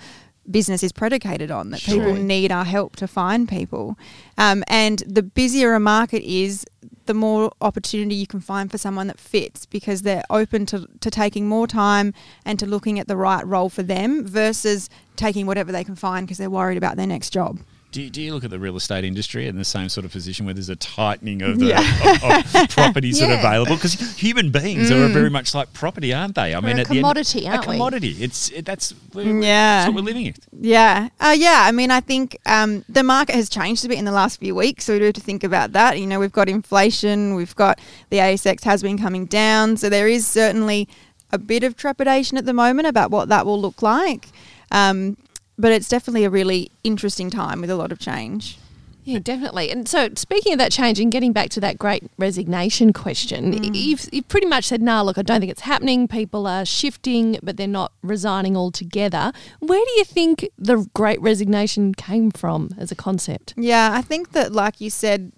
business 0.50 0.82
is 0.82 0.93
predicated 0.93 1.50
on. 1.50 1.70
That 1.70 1.81
people 1.82 2.14
need 2.14 2.52
our 2.52 2.64
help 2.64 2.96
to 2.96 3.06
find 3.08 3.49
people, 3.49 3.96
um, 4.38 4.62
and 4.69 5.02
the 5.06 5.22
busier 5.22 5.75
a 5.75 5.81
market 5.81 6.22
is, 6.22 6.64
the 7.06 7.15
more 7.15 7.53
opportunity 7.61 8.15
you 8.15 8.27
can 8.27 8.41
find 8.41 8.71
for 8.71 8.79
someone 8.79 9.06
that 9.06 9.19
fits 9.19 9.67
because 9.67 10.03
they're 10.03 10.25
open 10.31 10.67
to, 10.67 10.87
to 11.01 11.11
taking 11.11 11.49
more 11.49 11.67
time 11.67 12.15
and 12.45 12.59
to 12.59 12.67
looking 12.67 12.99
at 12.99 13.09
the 13.09 13.17
right 13.17 13.47
role 13.47 13.69
for 13.69 13.83
them 13.83 14.27
versus 14.27 14.89
taking 15.17 15.47
whatever 15.47 15.73
they 15.73 15.85
can 15.85 15.97
find 15.97 16.27
because 16.27 16.39
they're 16.39 16.51
worried 16.51 16.79
about 16.79 16.97
their 16.97 17.06
next 17.06 17.31
job. 17.31 17.59
Do 17.94 18.02
you, 18.02 18.11
do 18.11 18.20
you 18.20 18.35
look 18.35 18.43
at 18.43 18.50
the 18.50 18.58
real 18.58 18.75
estate 18.75 19.05
industry 19.05 19.46
in 19.46 19.55
the 19.56 19.64
same 19.64 19.88
sort 19.88 20.05
of 20.05 20.11
position 20.11 20.46
where 20.46 20.52
there's 20.55 20.69
a 20.69 20.75
tightening 20.75 21.43
of 21.43 21.61
the 21.61 21.67
Yeah. 21.67 21.81
of, 22.29 22.52
of 22.56 22.69
properties 22.70 23.20
that 23.20 23.31
are 23.31 23.38
available? 23.38 23.76
Because 23.76 23.94
human 24.17 24.50
beings 24.50 24.91
are 24.91 25.06
very 25.06 25.31
much 25.31 25.55
like 25.55 25.73
property, 25.73 26.12
aren't 26.12 26.35
they? 26.35 26.55
I 26.55 26.58
We're 26.58 26.70
a 26.70 26.70
at 26.70 26.75
the 26.75 26.81
end- 26.81 26.88
commodity, 26.88 27.46
aren't 27.46 27.67
a 27.67 27.69
we? 27.69 27.75
commodity. 27.76 28.17
It's 28.19 28.50
it, 28.50 28.64
that's 28.67 28.94
we're, 29.12 29.41
Yeah. 29.41 29.76
that's 29.85 29.87
what 29.91 29.94
we're 29.94 30.06
living 30.06 30.26
it. 30.26 30.41
Yeah, 30.61 31.08
uh, 31.20 31.37
yeah. 31.38 31.62
I 31.69 31.70
mean, 31.70 31.93
I 31.93 32.00
think 32.00 32.37
um, 32.46 32.85
the 32.88 33.05
market 33.05 33.37
has 33.37 33.49
changed 33.49 33.85
a 33.85 33.88
bit 33.88 33.99
in 34.00 34.06
the 34.06 34.11
last 34.11 34.41
few 34.41 34.56
weeks, 34.56 34.87
so 34.87 34.94
we 34.94 34.99
do 34.99 35.05
have 35.05 35.14
to 35.14 35.20
think 35.20 35.44
about 35.44 35.70
that. 35.75 36.00
You 36.00 36.08
know, 36.08 36.19
we've 36.19 36.32
got 36.32 36.49
inflation, 36.49 37.37
we've 37.37 37.55
got 37.55 37.79
the 38.11 38.17
ASX 38.17 38.64
has 38.64 38.82
been 38.82 38.99
coming 38.99 39.26
down, 39.26 39.76
so 39.76 39.88
there 39.88 40.08
is 40.08 40.26
certainly 40.26 40.88
a 41.31 41.38
bit 41.38 41.62
of 41.62 41.76
trepidation 41.76 42.38
at 42.38 42.44
the 42.44 42.55
moment 42.55 42.88
about 42.88 43.12
what 43.12 43.29
that 43.29 43.46
will 43.46 43.61
look 43.61 43.82
like. 43.82 44.26
Um, 44.73 45.17
but 45.59 45.73
it's 45.73 45.89
definitely 45.89 46.25
a 46.25 46.31
really 46.31 46.71
interesting 46.83 47.31
time 47.31 47.61
with 47.61 47.71
a 47.71 47.77
lot 47.77 47.93
of 47.93 47.99
change. 47.99 48.59
Yeah, 49.05 49.19
definitely. 49.19 49.71
And 49.71 49.87
so, 49.87 50.09
speaking 50.17 50.55
of 50.55 50.59
that 50.59 50.73
change 50.73 50.99
and 50.99 51.12
getting 51.12 51.33
back 51.33 51.51
to 51.51 51.61
that 51.61 51.79
great 51.79 52.05
resignation 52.17 52.95
question, 52.95 53.53
mm. 53.53 53.75
you've, 53.75 54.09
you've 54.11 54.29
pretty 54.29 54.47
much 54.47 54.65
said, 54.65 54.81
nah, 54.81 55.03
look, 55.03 55.19
I 55.19 55.23
don't 55.23 55.41
think 55.41 55.53
it's 55.53 55.62
happening. 55.62 56.09
People 56.09 56.47
are 56.47 56.65
shifting, 56.65 57.39
but 57.43 57.59
they're 57.59 57.67
not 57.67 57.93
resigning 58.03 58.56
altogether. 58.56 59.33
Where 59.61 59.85
do 59.85 59.93
you 59.93 60.05
think 60.05 60.49
the 60.59 60.89
great 60.95 61.21
resignation 61.21 61.95
came 61.95 62.31
from 62.31 62.71
as 62.79 62.91
a 62.91 62.95
concept? 62.95 63.53
Yeah, 63.59 63.91
I 63.93 64.01
think 64.01 64.33
that, 64.33 64.53
like 64.53 64.81
you 64.81 64.89
said, 64.89 65.33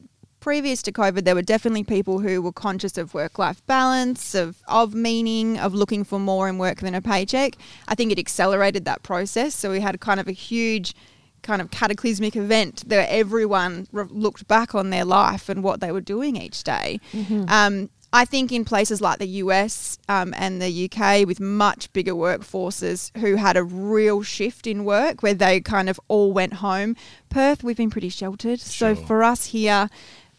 previous 0.47 0.81
to 0.81 0.93
COVID, 0.93 1.25
there 1.25 1.35
were 1.35 1.43
definitely 1.43 1.83
people 1.83 2.21
who 2.21 2.41
were 2.41 2.53
conscious 2.53 2.97
of 2.97 3.13
work 3.15 3.37
life 3.37 3.67
balance, 3.67 4.33
of, 4.33 4.63
of 4.69 4.95
meaning, 4.95 5.59
of 5.59 5.75
looking 5.75 6.05
for 6.05 6.21
more 6.21 6.49
in 6.49 6.57
work 6.57 6.79
than 6.79 6.95
a 6.95 7.03
paycheck. 7.03 7.57
I 7.89 7.97
think 7.97 8.13
it 8.13 8.19
accelerated 8.21 8.85
that 8.85 9.03
process. 9.03 9.57
So 9.57 9.73
we 9.73 9.81
had 9.81 9.99
kind 9.99 10.21
of 10.21 10.29
a 10.29 10.33
huge 10.33 10.95
kind 11.43 11.61
of 11.61 11.73
cataclysmic 11.73 12.37
event 12.37 12.85
where 12.87 13.09
everyone 13.11 13.89
re- 13.91 14.07
looked 14.09 14.47
back 14.47 14.73
on 14.73 14.91
their 14.91 15.05
life 15.05 15.49
and 15.49 15.65
what 15.65 15.81
they 15.81 15.91
were 15.91 16.01
doing 16.01 16.37
each 16.37 16.63
day. 16.63 17.01
Um, 17.49 17.91
I 18.13 18.25
think 18.25 18.53
in 18.53 18.65
places 18.65 19.01
like 19.01 19.19
the 19.19 19.27
US 19.43 19.99
um, 20.09 20.33
and 20.37 20.63
the 20.63 20.89
UK, 20.89 21.27
with 21.27 21.41
much 21.41 21.93
bigger 21.93 22.15
workforces 22.15 23.11
who 23.19 23.35
had 23.35 23.57
a 23.57 23.65
real 23.65 24.23
shift 24.23 24.69
in 24.69 24.85
work 24.85 25.25
where 25.25 25.35
they 25.35 25.61
kind 25.61 25.89
of 25.89 25.99
all 26.07 26.33
went 26.33 26.55
home. 26.55 26.95
Perth, 27.31 27.65
we've 27.65 27.77
been 27.77 27.91
pretty 27.91 28.11
sheltered. 28.11 28.61
So 28.61 28.95
for 29.07 29.25
us 29.25 29.47
here, 29.47 29.91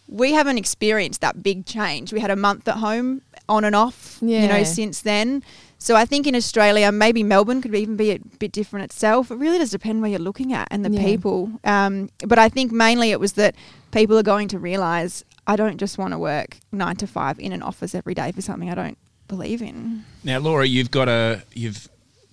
we 0.08 0.34
haven't 0.34 0.58
experienced 0.58 1.22
that 1.22 1.44
big 1.44 1.66
change. 1.66 2.14
We 2.14 2.20
had 2.20 2.32
a 2.32 2.36
month 2.36 2.68
at 2.68 2.78
home 2.78 3.22
on 3.50 3.64
and 3.64 3.76
off, 3.76 4.18
you 4.42 4.48
know, 4.48 4.64
since 4.64 5.02
then. 5.02 5.44
So 5.80 5.96
I 5.96 6.06
think 6.06 6.26
in 6.26 6.36
Australia, 6.36 6.92
maybe 6.92 7.24
Melbourne 7.24 7.62
could 7.62 7.76
even 7.76 7.96
be 7.98 8.12
a 8.12 8.20
bit 8.40 8.52
different 8.52 8.86
itself. 8.86 9.30
It 9.32 9.36
really 9.36 9.58
does 9.60 9.70
depend 9.72 10.02
where 10.02 10.10
you're 10.10 10.20
looking 10.20 10.52
at 10.54 10.68
and 10.72 10.84
the 10.84 10.90
Yeah. 10.92 11.04
people. 11.04 11.52
Um, 11.64 12.10
but 12.26 12.40
I 12.40 12.50
think 12.50 12.72
mainly 12.72 13.12
it 13.12 13.20
was 13.20 13.34
that 13.34 13.56
people 13.92 14.18
are 14.18 14.24
going 14.24 14.48
to 14.50 14.60
realise 14.60 15.24
I 15.46 15.56
don't 15.56 15.78
just 15.78 15.98
want 15.98 16.14
to 16.14 16.18
work 16.20 16.58
nine 16.72 16.96
to 16.98 17.08
five 17.08 17.40
in 17.40 17.52
an 17.54 17.62
office 17.62 17.94
every 17.96 18.14
day 18.14 18.32
for 18.32 18.42
something 18.42 18.70
I 18.70 18.76
don't 18.76 18.98
believe 19.28 19.62
in. 19.62 20.04
Now, 20.24 20.40
Laura, 20.40 20.66
you've 20.66 20.92
got 20.92 21.08
a 21.08 21.44
you've 21.54 21.88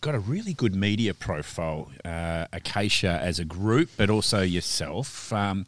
got 0.04 0.14
a 0.14 0.18
really 0.18 0.52
good 0.52 0.74
media 0.74 1.14
profile, 1.14 1.90
uh, 2.04 2.44
Acacia 2.52 3.18
as 3.22 3.38
a 3.38 3.44
group, 3.44 3.88
but 3.96 4.10
also 4.10 4.42
yourself. 4.42 5.32
Um, 5.32 5.64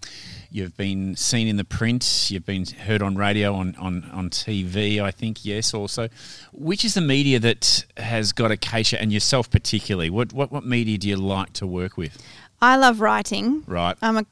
you've 0.50 0.76
been 0.76 1.16
seen 1.16 1.48
in 1.48 1.56
the 1.56 1.64
print. 1.64 2.30
You've 2.30 2.44
been 2.44 2.66
heard 2.66 3.00
on 3.00 3.16
radio, 3.16 3.54
on, 3.54 3.74
on, 3.76 4.04
on 4.12 4.28
TV. 4.28 5.02
I 5.02 5.10
think 5.10 5.46
yes, 5.46 5.72
also. 5.72 6.10
Which 6.52 6.84
is 6.84 6.92
the 6.92 7.00
media 7.00 7.40
that 7.40 7.86
has 7.96 8.32
got 8.32 8.50
Acacia 8.50 9.00
and 9.00 9.10
yourself 9.10 9.50
particularly? 9.50 10.10
What 10.10 10.34
what 10.34 10.52
what 10.52 10.66
media 10.66 10.98
do 10.98 11.08
you 11.08 11.16
like 11.16 11.54
to 11.54 11.66
work 11.66 11.96
with? 11.96 12.22
I 12.60 12.76
love 12.76 13.00
writing. 13.00 13.64
Right. 13.66 13.96
I'm 14.02 14.18
a 14.18 14.26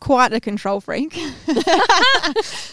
quite 0.00 0.32
a 0.32 0.40
control 0.40 0.80
freak. 0.80 1.16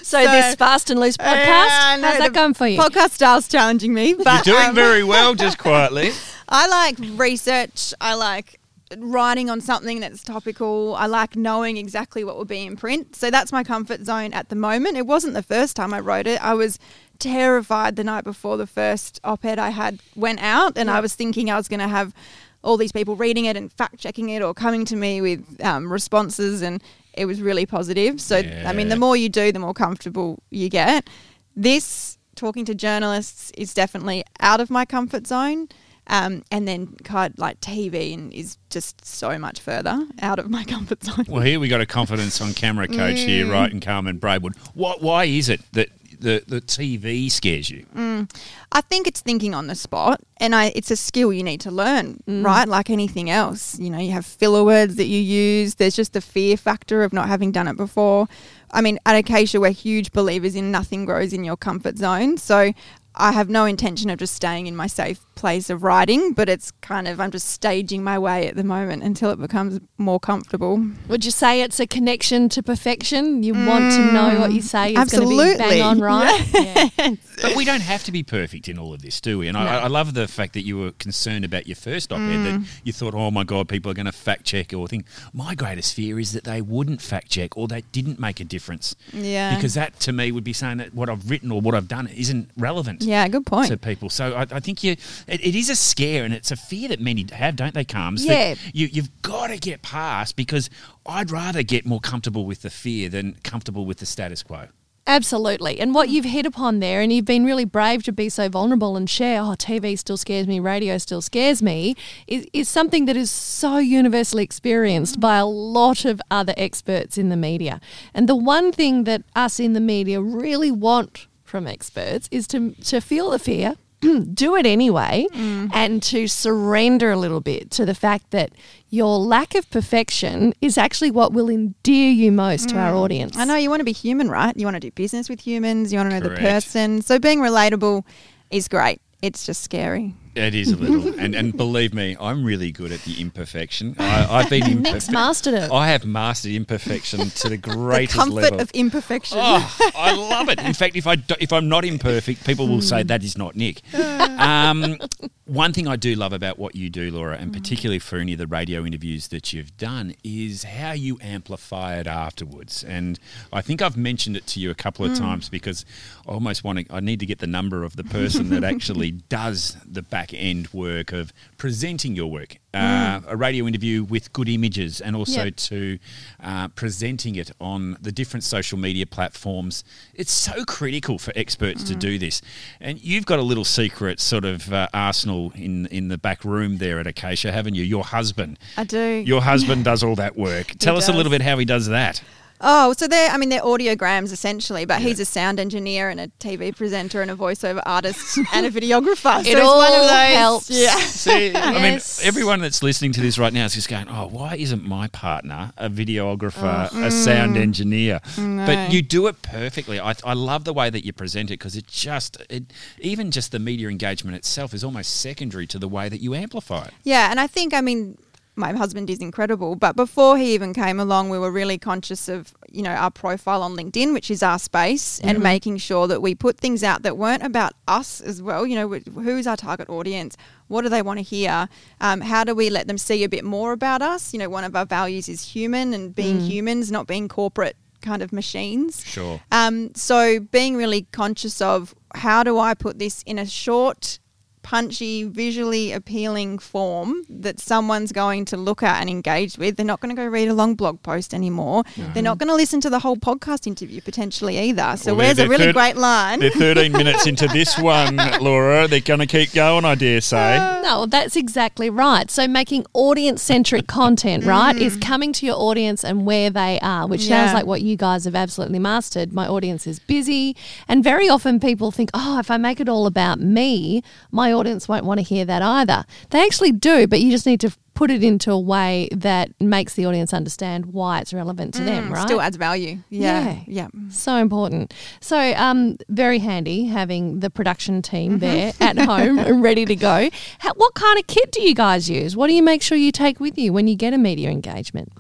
So, 0.02 0.20
this 0.20 0.54
fast 0.56 0.92
and 0.92 1.00
loose 1.00 1.18
podcast, 1.18 1.26
Yeah, 1.26 1.98
I 1.98 2.00
how's 2.00 2.20
that 2.20 2.32
going 2.32 2.54
for 2.54 2.68
you? 2.68 2.78
Podcast 2.78 3.12
style's 3.12 3.48
challenging 3.48 3.92
me, 3.92 4.14
but 4.14 4.46
You're 4.46 4.56
doing 4.56 4.70
um, 4.70 4.76
very 4.76 5.04
well, 5.04 5.34
just 5.34 5.58
quietly. 5.66 6.12
I 6.50 6.68
like 6.68 6.98
research. 7.18 7.94
I 8.00 8.14
like 8.16 8.60
writing 8.98 9.50
on 9.50 9.62
something 9.62 10.00
that's 10.00 10.24
topical. 10.24 10.96
I 10.96 11.08
like 11.08 11.36
knowing 11.36 11.78
exactly 11.78 12.24
what 12.24 12.38
will 12.38 12.46
be 12.46 12.66
in 12.66 12.76
print. 12.76 13.16
So 13.16 13.32
that's 13.32 13.52
my 13.52 13.64
comfort 13.64 14.06
zone 14.06 14.34
at 14.34 14.50
the 14.50 14.56
moment. 14.56 14.98
It 14.98 15.08
wasn't 15.08 15.34
the 15.34 15.44
first 15.44 15.76
time 15.76 15.94
I 15.94 16.00
wrote 16.00 16.28
it. 16.28 16.44
I 16.44 16.54
was 16.54 16.78
terrified 17.18 17.96
the 17.96 18.04
night 18.04 18.24
before 18.24 18.58
the 18.58 18.68
first 18.68 19.20
op-ed 19.24 19.58
I 19.58 19.70
had 19.70 20.00
went 20.16 20.40
out, 20.42 20.78
and 20.78 20.92
I 20.92 21.00
was 21.00 21.16
thinking 21.16 21.50
I 21.50 21.56
was 21.56 21.68
going 21.68 21.80
to 21.80 21.88
have 21.88 22.14
all 22.62 22.78
these 22.78 22.92
people 22.92 23.16
reading 23.16 23.46
it 23.46 23.56
and 23.56 23.72
fact 23.72 24.00
checking 24.00 24.30
it 24.30 24.42
or 24.42 24.54
coming 24.54 24.86
to 24.86 24.96
me 24.96 25.22
with 25.22 25.62
um, 25.64 25.92
responses, 25.92 26.62
and 26.62 26.84
it 27.14 27.26
was 27.26 27.42
really 27.42 27.66
positive. 27.66 28.20
So 28.20 28.38
I 28.66 28.74
mean, 28.74 28.90
the 28.90 28.96
more 28.96 29.16
you 29.16 29.30
do, 29.30 29.52
the 29.52 29.60
more 29.60 29.74
comfortable 29.74 30.40
you 30.50 30.70
get. 30.70 31.10
this 31.56 32.18
talking 32.36 32.66
to 32.66 32.76
journalists 32.76 33.52
is 33.58 33.74
definitely 33.74 34.24
out 34.42 34.60
of 34.60 34.70
my 34.70 34.84
comfort 34.84 35.26
zone. 35.26 35.70
Um, 36.08 36.44
and 36.52 36.68
then 36.68 36.96
kind 37.04 37.34
like 37.38 37.60
TV 37.62 38.14
and 38.14 38.32
is 38.32 38.58
just 38.70 39.04
so 39.04 39.40
much 39.40 39.60
further 39.60 40.06
out 40.22 40.38
of 40.38 40.50
my 40.50 40.64
comfort 40.66 41.04
zone. 41.04 41.26
Well, 41.28 41.42
here 41.42 41.60
we 41.60 41.68
got 41.68 41.82
a 41.82 41.86
confidence 41.86 42.40
on 42.42 42.54
camera 42.54 42.88
coach 42.88 43.22
here, 43.22 43.46
mm. 43.46 43.52
right, 43.52 43.72
in 43.72 43.80
Carmen 43.80 44.18
Braidwood. 44.18 44.56
What? 44.74 45.02
Why 45.02 45.26
is 45.26 45.50
it 45.50 45.62
that 45.74 45.90
the, 46.20 46.44
the 46.48 46.62
TV 46.62 47.32
scares 47.32 47.70
you? 47.70 47.86
Mm. 47.96 48.30
I 48.72 48.82
think 48.82 49.08
it's 49.08 49.22
thinking 49.22 49.54
on 49.54 49.68
the 49.68 49.76
spot, 49.76 50.22
and 50.38 50.56
I 50.56 50.72
it's 50.76 50.92
a 50.92 50.96
skill 50.96 51.32
you 51.32 51.44
need 51.44 51.62
to 51.62 51.72
learn, 51.72 52.22
mm. 52.28 52.46
right? 52.46 52.68
Like 52.68 52.90
anything 52.90 53.30
else, 53.30 53.80
you 53.80 53.90
know, 53.90 54.00
you 54.00 54.12
have 54.12 54.26
filler 54.26 54.64
words 54.64 54.96
that 54.96 55.06
you 55.06 55.20
use. 55.20 55.76
There's 55.76 55.96
just 55.96 56.14
the 56.14 56.22
fear 56.22 56.58
factor 56.58 57.04
of 57.04 57.14
not 57.14 57.28
having 57.28 57.52
done 57.52 57.68
it 57.68 57.78
before. 57.78 58.28
I 58.72 58.82
mean, 58.82 59.00
at 59.06 59.16
Acacia, 59.16 59.60
we're 59.60 59.72
huge 59.72 60.12
believers 60.12 60.56
in 60.56 60.72
nothing 60.72 61.06
grows 61.06 61.34
in 61.34 61.44
your 61.44 61.58
comfort 61.58 61.98
zone, 61.98 62.38
so. 62.38 62.74
I 63.18 63.32
have 63.32 63.48
no 63.48 63.64
intention 63.64 64.10
of 64.10 64.20
just 64.20 64.34
staying 64.34 64.68
in 64.68 64.76
my 64.76 64.88
safe 64.88 65.26
place 65.36 65.70
of 65.70 65.84
writing, 65.84 66.34
but 66.34 66.50
it's 66.50 66.72
kind 66.82 67.08
of 67.08 67.20
I'm 67.20 67.32
just 67.32 67.50
staging 67.50 68.04
my 68.04 68.18
way 68.18 68.48
at 68.48 68.56
the 68.56 68.64
moment 68.64 69.04
until 69.04 69.30
it 69.32 69.40
becomes 69.40 69.80
more 69.98 70.20
comfortable. 70.20 70.86
Would 71.08 71.26
you 71.26 71.32
say 71.32 71.62
it's 71.62 71.80
a 71.80 71.88
connection 71.88 72.50
to 72.50 72.64
perfection? 72.64 73.44
You 73.44 73.54
want 73.54 73.94
to 73.94 74.12
know 74.12 74.40
what 74.40 74.54
you 74.54 74.62
say 74.62 74.94
is 74.94 75.12
going 75.12 75.24
to 75.24 75.30
be 75.30 75.40
Absolutely. 75.40 75.58
bang 75.58 75.82
on 75.82 76.00
right? 76.00 76.42
Yeah. 76.56 77.16
But 77.42 77.56
we 77.58 77.66
don't 77.66 77.82
have 77.82 78.04
to 78.06 78.14
be 78.14 78.24
perfect 78.24 78.70
in 78.70 78.80
all 78.80 78.94
of 78.94 79.02
this, 79.02 79.20
do 79.20 79.40
we? 79.40 79.50
And 79.50 79.58
I, 79.58 79.82
I 79.82 79.88
love 79.88 80.14
the 80.14 80.26
fact 80.26 80.54
that 80.54 80.62
you 80.62 80.78
were 80.78 80.92
concerned 80.94 81.44
about 81.44 81.68
your 81.68 81.76
first 81.76 82.14
op-ed, 82.14 82.46
that 82.46 82.60
mm. 82.62 82.66
you 82.86 82.94
thought, 82.94 83.14
oh 83.14 83.30
my 83.30 83.44
God, 83.44 83.68
people 83.68 83.92
are 83.92 83.94
going 83.94 84.06
to 84.06 84.14
fact 84.14 84.46
check 84.46 84.74
or 84.74 84.88
think. 84.88 85.06
My 85.34 85.54
greatest 85.54 85.94
fear 85.94 86.18
is 86.18 86.32
that 86.32 86.46
they 86.46 86.62
wouldn't 86.62 87.02
fact 87.02 87.30
check 87.30 87.58
or 87.58 87.68
they 87.68 87.82
didn't 87.92 88.20
make 88.20 88.40
a 88.40 88.46
difference. 88.46 88.96
Yeah. 89.12 89.56
Because 89.56 89.74
that 89.74 90.00
to 90.02 90.14
me 90.14 90.32
would 90.32 90.46
be 90.46 90.54
saying 90.54 90.78
that 90.78 90.94
what 90.94 91.10
I've 91.10 91.30
written 91.30 91.52
or 91.52 91.60
what 91.60 91.76
I've 91.76 91.90
done 91.90 92.08
isn't 92.08 92.50
relevant. 92.58 93.02
Yeah, 93.02 93.28
good 93.28 93.46
point. 93.46 93.68
to 93.68 93.78
people. 93.78 94.10
So 94.10 94.34
I, 94.34 94.42
I 94.44 94.60
think 94.60 94.84
you, 94.84 94.96
it, 95.28 95.42
it 95.42 95.56
is 95.56 95.70
a 95.70 95.76
scare, 95.76 96.24
and 96.24 96.34
it's 96.34 96.52
a 96.52 96.56
fear 96.56 96.90
that 96.90 97.00
many 97.00 97.26
have, 97.32 97.56
don't 97.56 97.74
they, 97.74 97.86
Carms? 97.86 98.26
Yeah. 98.26 98.56
You, 98.74 98.88
you've 98.88 99.22
got 99.22 99.48
to 99.48 99.58
get 99.58 99.82
past 99.82 100.36
because 100.36 100.70
I'd 101.06 101.32
rather 101.32 101.64
get 101.64 101.86
more 101.86 102.00
comfortable 102.00 102.46
with 102.46 102.62
the 102.62 102.70
fear 102.70 103.10
than 103.10 103.38
comfortable 103.44 103.86
with 103.86 103.98
the 103.98 104.06
status 104.06 104.44
quo. 104.44 104.68
Absolutely. 105.08 105.80
And 105.80 105.94
what 105.94 106.08
hmm. 106.08 106.16
you've 106.16 106.26
hit 106.26 106.46
upon 106.46 106.80
there, 106.80 107.02
and 107.02 107.14
you've 107.14 107.26
been 107.26 107.46
really 107.46 107.66
brave 107.66 108.04
to 108.04 108.12
be 108.12 108.30
so 108.30 108.50
vulnerable 108.50 108.98
and 108.98 109.10
share, 109.10 109.42
oh, 109.42 109.56
TV 109.56 109.98
still 109.98 110.18
scares 110.18 110.48
me, 110.48 110.60
radio 110.60 110.98
still 110.98 111.22
scares 111.22 111.62
me, 111.62 111.96
is, 112.28 112.48
is 112.54 112.68
something 112.68 113.06
that 113.06 113.16
is 113.16 113.30
so 113.30 113.78
universally 113.78 114.44
experienced 114.44 115.20
by 115.20 115.38
a 115.38 115.46
lot 115.46 116.06
of 116.06 116.22
other 116.32 116.54
experts 116.58 117.18
in 117.18 117.30
the 117.30 117.38
media. 117.38 117.80
And 118.14 118.28
the 118.28 118.36
one 118.36 118.72
thing 118.72 119.04
that 119.04 119.24
us 119.36 119.60
in 119.60 119.74
the 119.74 119.80
media 119.80 120.20
really 120.20 120.72
want 120.72 121.28
from 121.44 121.68
experts 121.68 122.28
is 122.32 122.48
to, 122.48 122.72
to 122.72 123.00
feel 123.00 123.30
the 123.30 123.40
fear. 123.40 123.76
Do 124.34 124.56
it 124.56 124.66
anyway, 124.66 125.28
mm. 125.32 125.70
and 125.74 126.02
to 126.04 126.28
surrender 126.28 127.12
a 127.12 127.18
little 127.18 127.42
bit 127.42 127.72
to 127.72 127.86
the 127.86 127.96
fact 127.96 128.32
that 128.32 128.52
your 128.90 129.18
lack 129.18 129.56
of 129.56 129.70
perfection 129.70 130.54
is 130.62 130.78
actually 130.78 131.12
what 131.12 131.34
will 131.34 131.50
endear 131.50 132.12
you 132.12 132.32
most 132.32 132.70
to 132.70 132.78
our 132.78 132.94
mm. 132.94 132.98
audience. 132.98 133.38
I 133.38 133.46
know 133.46 133.56
you 133.56 133.70
want 133.70 133.82
to 133.82 133.86
be 133.86 133.94
human, 133.94 134.30
right? 134.30 134.56
You 134.56 134.66
want 134.66 134.76
to 134.76 134.80
do 134.80 134.92
business 134.92 135.30
with 135.30 135.42
humans. 135.42 135.92
You 135.92 136.00
want 136.00 136.12
to 136.12 136.20
know 136.20 136.26
Correct. 136.26 136.42
the 136.42 136.48
person. 136.48 137.02
So 137.02 137.20
being 137.20 137.40
relatable 137.40 138.04
is 138.52 138.68
great. 138.68 139.02
It's 139.22 139.46
just 139.46 139.64
scary. 139.64 140.14
It 140.36 140.54
is 140.54 140.72
a 140.72 140.78
little, 140.78 141.20
and 141.20 141.34
and 141.34 141.56
believe 141.56 141.94
me, 141.94 142.16
I'm 142.20 142.44
really 142.44 142.72
good 142.72 142.92
at 142.92 143.02
the 143.02 143.22
imperfection. 143.22 143.96
I, 143.98 144.28
I've 144.30 144.50
been 144.50 144.70
imperfect. 144.70 145.12
mastered 145.12 145.54
it. 145.56 145.72
I 145.72 145.88
have 145.88 146.06
mastered 146.06 146.52
imperfection 146.52 147.30
to 147.32 147.50
the 147.50 147.56
The 147.66 147.74
greatest 147.74 148.18
comfort 148.18 148.36
level. 148.36 148.60
of 148.60 148.72
imperfection. 148.72 149.38
Oh, 149.42 149.78
I 149.96 150.14
love 150.14 150.50
it. 150.50 150.60
In 150.60 150.74
fact, 150.82 150.96
if 150.96 151.08
I 151.08 151.16
do, 151.16 151.36
if 151.40 151.54
I'm 151.54 151.70
not 151.70 151.86
imperfect, 151.86 152.46
people 152.46 152.68
will 152.68 152.82
say 152.82 153.02
hmm. 153.02 153.08
that 153.08 153.24
is 153.24 153.38
not 153.38 153.56
Nick. 153.56 153.82
Um, 153.96 154.98
one 155.46 155.74
thing 155.74 155.88
I 155.88 155.96
do 155.96 156.16
love 156.16 156.34
about 156.34 156.60
what 156.60 156.76
you 156.76 156.90
do, 156.90 157.12
Laura, 157.12 157.38
and 157.38 157.56
hmm. 157.56 157.62
particularly 157.62 158.00
for 158.00 158.18
any 158.18 158.34
of 158.34 158.40
the 158.40 158.48
radio 158.48 158.84
interviews 158.84 159.30
that 159.30 159.54
you've 159.54 159.78
done, 159.78 160.16
is 160.24 160.64
how 160.64 160.92
you 160.92 161.18
amplify 161.22 161.96
it 161.96 162.08
afterwards. 162.08 162.84
And 162.84 163.20
I 163.54 163.62
think 163.62 163.82
I've 163.82 163.96
mentioned 163.96 164.36
it 164.36 164.46
to 164.48 164.60
you 164.60 164.70
a 164.70 164.76
couple 164.76 165.06
of 165.06 165.12
hmm. 165.12 165.24
times 165.24 165.48
because 165.48 165.86
I 166.28 166.32
almost 166.32 166.64
want 166.64 166.80
to. 166.80 166.94
I 166.94 167.00
need 167.00 167.22
to 167.22 167.26
get 167.26 167.40
the 167.40 167.48
number 167.48 167.84
of 167.84 167.96
the 167.96 168.04
person 168.04 168.50
that 168.50 168.64
actually 168.74 169.12
does 169.12 169.78
the 169.86 170.02
back 170.02 170.25
end 170.34 170.68
work 170.74 171.12
of 171.12 171.32
presenting 171.58 172.16
your 172.16 172.28
work. 172.32 172.58
Uh, 172.74 173.22
a 173.28 173.38
radio 173.38 173.66
interview 173.68 174.04
with 174.04 174.34
good 174.34 174.50
images 174.50 175.00
and 175.00 175.16
also 175.16 175.46
Yep. 175.46 175.56
to 175.56 175.98
uh, 176.44 176.68
presenting 176.70 177.36
it 177.36 177.50
on 177.62 177.96
the 178.02 178.12
different 178.12 178.44
social 178.44 178.78
media 178.78 179.06
platforms. 179.06 179.86
It's 180.14 180.32
so 180.34 180.66
critical 180.66 181.18
for 181.18 181.32
experts 181.38 181.84
to 181.84 181.96
do 181.96 182.20
this. 182.20 182.42
And 182.82 183.02
you've 183.02 183.26
got 183.26 183.40
a 183.40 183.44
little 183.44 183.64
secret 183.64 184.20
sort 184.20 184.44
of 184.44 184.74
uh, 184.74 184.88
arsenal 184.94 185.54
in 185.56 185.86
in 185.88 186.10
the 186.10 186.18
back 186.18 186.44
room 186.44 186.78
there 186.80 187.00
at 187.00 187.08
Acacia, 187.08 187.52
haven't 187.54 187.76
you? 187.76 187.84
Your 187.84 188.04
husband. 188.04 188.60
I 188.76 188.84
do. 188.84 189.24
Your 189.26 189.42
husband 189.42 189.84
does 189.92 190.04
all 190.04 190.16
that 190.16 190.36
work. 190.36 190.68
Tell 190.78 190.98
us 190.98 191.08
a 191.08 191.14
little 191.14 191.32
bit 191.32 191.42
how 191.42 191.58
he 191.58 191.64
does 191.66 191.88
that. 191.88 192.22
Oh, 192.62 192.94
so 192.94 193.08
they're, 193.08 193.30
I 193.30 193.38
mean, 193.38 193.50
they're 193.50 193.62
audiograms 193.62 194.32
essentially, 194.32 194.86
but 194.86 195.02
he's 195.02 195.20
a 195.20 195.26
sound 195.26 195.60
engineer 195.60 196.10
and 196.10 196.20
a 196.20 196.28
TV 196.40 196.76
presenter 196.76 197.22
and 197.22 197.30
a 197.30 197.36
voiceover 197.36 197.82
artist 197.86 198.40
and 198.54 198.66
a 198.66 198.72
videographer. 198.72 199.42
It 199.42 199.46
so 199.46 199.50
he's 199.50 199.60
all 199.60 199.78
one 199.78 199.94
of 199.94 200.02
those. 200.02 200.36
helps. 200.36 200.70
Yeah. 200.70 200.96
See, 200.96 201.54
I 201.56 201.82
mean, 201.82 202.00
everyone 202.24 202.62
that's 202.62 202.82
listening 202.82 203.12
to 203.14 203.22
this 203.22 203.38
right 203.38 203.52
now 203.52 203.66
is 203.66 203.74
just 203.74 203.90
going, 203.90 204.08
"Oh, 204.08 204.28
why 204.28 204.56
isn't 204.56 204.84
my 204.84 205.08
partner 205.10 205.74
a 205.78 205.90
videographer, 205.90 206.90
Oh, 206.92 207.04
a 207.04 207.12
sound 207.12 207.56
mm. 207.56 207.62
engineer?" 207.62 208.20
No. 208.38 208.66
But 208.66 208.92
you 208.92 209.02
do 209.02 209.28
it 209.28 209.42
perfectly. 209.42 210.00
I, 210.00 210.16
I 210.24 210.34
love 210.34 210.64
the 210.64 210.74
way 210.74 210.90
that 210.90 211.06
you 211.06 211.14
present 211.14 211.52
it 211.52 211.60
because 211.60 211.76
it 211.76 211.88
just, 211.88 212.38
it, 212.50 212.72
even 213.00 213.32
just 213.32 213.52
the 213.52 213.60
media 213.60 213.90
engagement 213.90 214.38
itself 214.38 214.74
is 214.74 214.84
almost 214.84 215.20
secondary 215.20 215.68
to 215.68 215.80
the 215.80 215.88
way 215.88 216.10
that 216.10 216.22
you 216.22 216.34
amplify 216.34 216.86
it. 216.86 216.94
Yeah, 217.04 217.30
and 217.32 217.40
I 217.40 217.48
think 217.48 217.74
I 217.74 217.82
mean 217.82 218.18
my 218.56 218.74
husband 218.74 219.10
is 219.10 219.20
incredible, 219.20 219.76
but 219.76 219.96
before 219.96 220.38
he 220.38 220.54
even 220.54 220.74
came 220.74 221.00
along, 221.00 221.30
we 221.30 221.38
were 221.38 221.52
really 221.52 221.78
conscious 221.78 222.28
of 222.28 222.54
you 222.72 222.82
know 222.82 222.92
our 222.92 223.12
profile 223.12 223.62
on 223.62 223.76
LinkedIn, 223.76 224.14
which 224.14 224.32
is 224.32 224.42
our 224.44 224.60
space, 224.60 225.20
and 225.20 225.42
making 225.42 225.78
sure 225.78 226.08
that 226.08 226.22
we 226.22 226.36
put 226.36 226.58
things 226.58 226.84
out 226.84 227.04
that 227.04 227.18
weren't 227.18 227.44
about 227.44 227.74
us 227.88 228.22
as 228.22 228.42
well. 228.42 228.66
You 228.66 228.76
know, 228.76 228.90
who's 228.90 229.48
our 229.48 229.58
target 229.58 229.90
audience? 229.90 230.38
What 230.68 230.82
do 230.82 230.90
they 230.90 231.02
want 231.02 231.20
to 231.20 231.24
hear? 231.24 231.70
Um, 232.02 232.22
how 232.22 232.44
do 232.44 232.56
we 232.56 232.70
let 232.70 232.88
them 232.88 232.98
see 232.98 233.24
a 233.24 233.30
bit 233.30 233.44
more 233.44 233.72
about 233.72 234.02
us? 234.02 234.34
You 234.34 234.40
know, 234.40 234.50
one 234.50 234.64
of 234.64 234.76
our 234.76 234.86
values 234.86 235.30
is 235.30 235.44
human 235.44 235.94
and 235.94 236.16
being 236.16 236.40
humans, 236.40 236.92
not 236.92 237.08
being 237.08 237.28
corporate 237.28 237.78
kind 238.02 238.22
of 238.22 238.32
machines. 238.32 239.04
Sure. 239.06 239.42
Um, 239.52 239.94
so 239.96 240.40
being 240.40 240.78
really 240.78 241.08
conscious 241.12 241.62
of 241.62 241.94
how 242.14 242.44
do 242.44 242.58
I 242.58 242.74
put 242.74 243.00
this 243.00 243.24
in 243.24 243.38
a 243.38 243.46
short, 243.46 244.20
punchy, 244.66 245.24
visually 245.24 245.92
appealing 245.92 246.58
form 246.58 247.24
that 247.30 247.60
someone's 247.60 248.12
going 248.12 248.46
to 248.46 248.58
look 248.58 248.82
at 248.82 249.00
and 249.00 249.12
engage 249.12 249.60
with. 249.60 249.78
They're 249.78 249.86
not 249.86 250.00
going 250.00 250.14
to 250.14 250.20
go 250.20 250.28
read 250.28 250.48
a 250.48 250.56
long 250.56 250.74
blog 250.74 251.04
post 251.04 251.36
anymore. 251.36 251.84
They're 251.96 252.24
not 252.24 252.40
going 252.40 252.50
to 252.50 252.56
listen 252.56 252.82
to 252.82 252.90
the 252.90 252.98
whole 252.98 253.16
podcast 253.16 253.68
interview 253.68 254.02
potentially 254.02 254.58
either. 254.58 254.98
So 254.98 255.12
Well, 255.14 255.28
where's 255.28 255.38
a 255.38 255.48
really 255.48 255.66
they're 255.66 255.74
great 255.74 255.98
line? 255.98 256.40
They're 256.40 256.50
13 256.50 256.92
minutes 256.92 257.28
into 257.28 257.48
this 257.48 257.78
one, 257.80 258.18
Laura. 258.42 258.88
They're 258.88 259.02
going 259.02 259.20
to 259.20 259.28
keep 259.28 259.54
going, 259.54 259.86
I 259.86 259.94
dare 259.94 260.20
say. 260.20 260.58
Uh. 260.58 260.82
No, 260.82 261.06
that's 261.06 261.36
exactly 261.36 261.92
right. 261.92 262.32
So 262.32 262.48
making 262.48 262.88
audience 262.94 263.44
centric 263.44 263.86
content, 263.86 264.46
right, 264.46 264.76
is 264.76 264.98
mm. 264.98 265.02
coming 265.04 265.32
to 265.34 265.46
your 265.46 265.58
audience 265.58 266.04
and 266.04 266.26
where 266.26 266.50
they 266.50 266.80
are, 266.82 267.08
which 267.08 267.28
sounds 267.28 267.54
like 267.54 267.68
what 267.68 267.84
you 267.84 267.96
guys 267.96 268.26
have 268.26 268.36
absolutely 268.36 268.80
mastered. 268.80 269.32
My 269.32 269.48
audience 269.48 269.86
is 269.86 270.00
busy. 270.00 270.56
And 270.88 271.04
very 271.04 271.30
often 271.30 271.60
people 271.60 271.92
think, 271.92 272.10
oh, 272.16 272.40
if 272.40 272.50
I 272.50 272.58
make 272.58 272.80
it 272.80 272.90
all 272.90 273.06
about 273.06 273.40
me, 273.40 274.02
my 274.32 274.55
audience 274.56 274.88
won't 274.88 275.06
want 275.06 275.20
to 275.20 275.24
hear 275.24 275.46
that 275.46 275.62
either. 275.62 276.06
They 276.32 276.44
actually 276.44 276.72
do, 276.72 277.08
but 277.08 277.22
you 277.22 277.32
just 277.32 277.46
need 277.46 277.60
to 277.62 277.76
put 277.94 278.12
it 278.12 278.24
into 278.24 278.52
a 278.52 278.60
way 278.60 279.08
that 279.12 279.50
makes 279.62 279.94
the 279.94 280.06
audience 280.06 280.34
understand 280.34 280.88
why 280.88 281.20
it's 281.20 281.34
relevant 281.34 281.74
to 281.74 281.84
them, 281.84 282.12
right? 282.12 282.24
Still 282.24 282.42
adds 282.42 282.58
value. 282.58 283.00
Yeah. 283.10 283.62
Yeah. 283.68 283.88
So 284.10 284.36
important. 284.36 284.94
So, 285.22 285.38
um, 285.56 285.98
very 286.10 286.40
handy 286.40 286.86
having 286.86 287.40
the 287.40 287.50
production 287.50 288.02
team 288.02 288.40
there 288.40 288.74
at 288.82 288.98
home 288.98 289.40
and 289.40 289.64
ready 289.64 289.86
to 289.86 289.96
go. 289.96 290.30
How, 290.60 290.74
what 290.74 290.94
kind 290.94 291.18
of 291.18 291.28
kit 291.28 291.52
do 291.54 291.62
you 291.62 291.74
guys 291.74 292.10
use? 292.10 292.36
What 292.36 292.48
do 292.48 292.54
you 292.54 292.64
make 292.64 292.82
sure 292.82 292.98
you 292.98 293.14
take 293.14 293.40
with 293.40 293.58
you 293.58 293.72
when 293.72 293.88
you 293.88 293.96
get 293.96 294.14
a 294.14 294.18
media 294.18 294.50
engagement? 294.50 295.12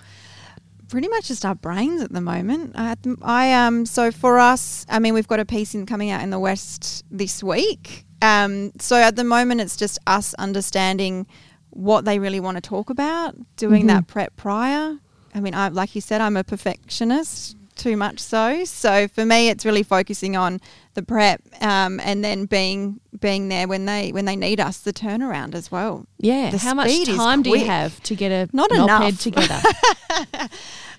pretty 0.87 1.07
much 1.07 1.27
just 1.27 1.43
our 1.43 1.55
brains 1.55 2.01
at 2.01 2.13
the 2.13 2.21
moment. 2.21 2.71
I, 2.75 2.95
I 3.21 3.53
um 3.53 3.85
so 3.85 4.11
for 4.11 4.39
us, 4.39 4.85
I 4.87 4.99
mean, 4.99 5.13
we've 5.13 5.27
got 5.27 5.39
a 5.39 5.45
piece 5.45 5.75
in 5.75 5.85
coming 5.85 6.09
out 6.09 6.21
in 6.21 6.29
the 6.29 6.39
West 6.39 7.03
this 7.11 7.43
week. 7.43 8.04
Um, 8.21 8.71
so 8.79 8.95
at 8.95 9.15
the 9.15 9.23
moment, 9.23 9.61
it's 9.61 9.75
just 9.77 9.99
us 10.07 10.33
understanding 10.35 11.27
what 11.69 12.05
they 12.05 12.19
really 12.19 12.39
want 12.39 12.55
to 12.55 12.61
talk 12.61 12.89
about, 12.89 13.35
doing 13.57 13.87
that 13.87 14.07
prep 14.07 14.35
prior. 14.35 14.97
I 15.33 15.39
mean, 15.41 15.53
I 15.53 15.67
like 15.67 15.95
you 15.95 16.01
said, 16.01 16.21
I'm 16.21 16.37
a 16.37 16.43
perfectionist. 16.43 17.57
Too 17.75 17.97
much 17.97 18.19
so. 18.21 18.63
So 18.63 19.09
for 19.09 19.25
me, 19.25 19.49
it's 19.49 19.65
really 19.65 19.83
focusing 19.83 20.37
on 20.37 20.61
the 20.93 21.03
prep 21.03 21.41
um, 21.61 21.99
and 21.99 22.23
then 22.23 22.45
being 22.45 23.01
being 23.19 23.49
there 23.49 23.67
when 23.67 23.85
they 23.85 24.13
when 24.13 24.23
they 24.23 24.37
need 24.37 24.61
us. 24.61 24.77
The 24.77 24.93
turnaround 24.93 25.53
as 25.53 25.69
well. 25.69 26.05
Yeah. 26.17 26.51
The 26.51 26.57
How 26.57 26.73
much 26.73 27.05
time 27.05 27.43
do 27.43 27.49
you 27.49 27.65
have 27.65 28.01
to 28.03 28.15
get 28.15 28.31
a 28.31 28.49
Not 28.55 28.71
enough. 28.71 29.19
together? 29.19 29.59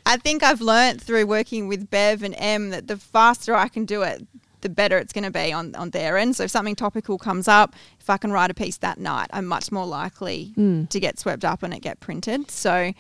I 0.07 0.19
think 0.19 0.43
I've 0.43 0.61
learnt 0.61 1.01
through 1.01 1.27
working 1.27 1.67
with 1.67 1.91
Bev 1.91 2.23
and 2.23 2.35
Em 2.39 2.69
that 2.71 2.87
the 2.89 2.99
faster 2.99 3.55
I 3.55 3.69
can 3.69 3.87
do 3.87 4.03
it, 4.03 4.27
the 4.67 4.75
better 4.75 4.99
it's 4.99 5.13
going 5.13 5.23
to 5.23 5.31
be 5.31 5.53
on, 5.53 5.77
on 5.77 5.91
their 5.91 6.19
end. 6.19 6.35
So 6.35 6.43
if 6.45 6.51
something 6.51 6.75
topical 6.75 7.19
comes 7.19 7.47
up, 7.47 7.77
if 8.01 8.11
I 8.11 8.17
can 8.17 8.33
write 8.33 8.51
a 8.51 8.55
piece 8.55 8.79
that 8.79 8.99
night, 8.99 9.29
I'm 9.33 9.47
much 9.47 9.71
more 9.71 9.87
likely 9.87 10.53
to 10.57 11.01
get 11.01 11.21
swept 11.21 11.45
up 11.45 11.63
and 11.63 11.73
it 11.73 11.83
get 11.83 12.01
printed. 12.01 12.51
So 12.51 12.93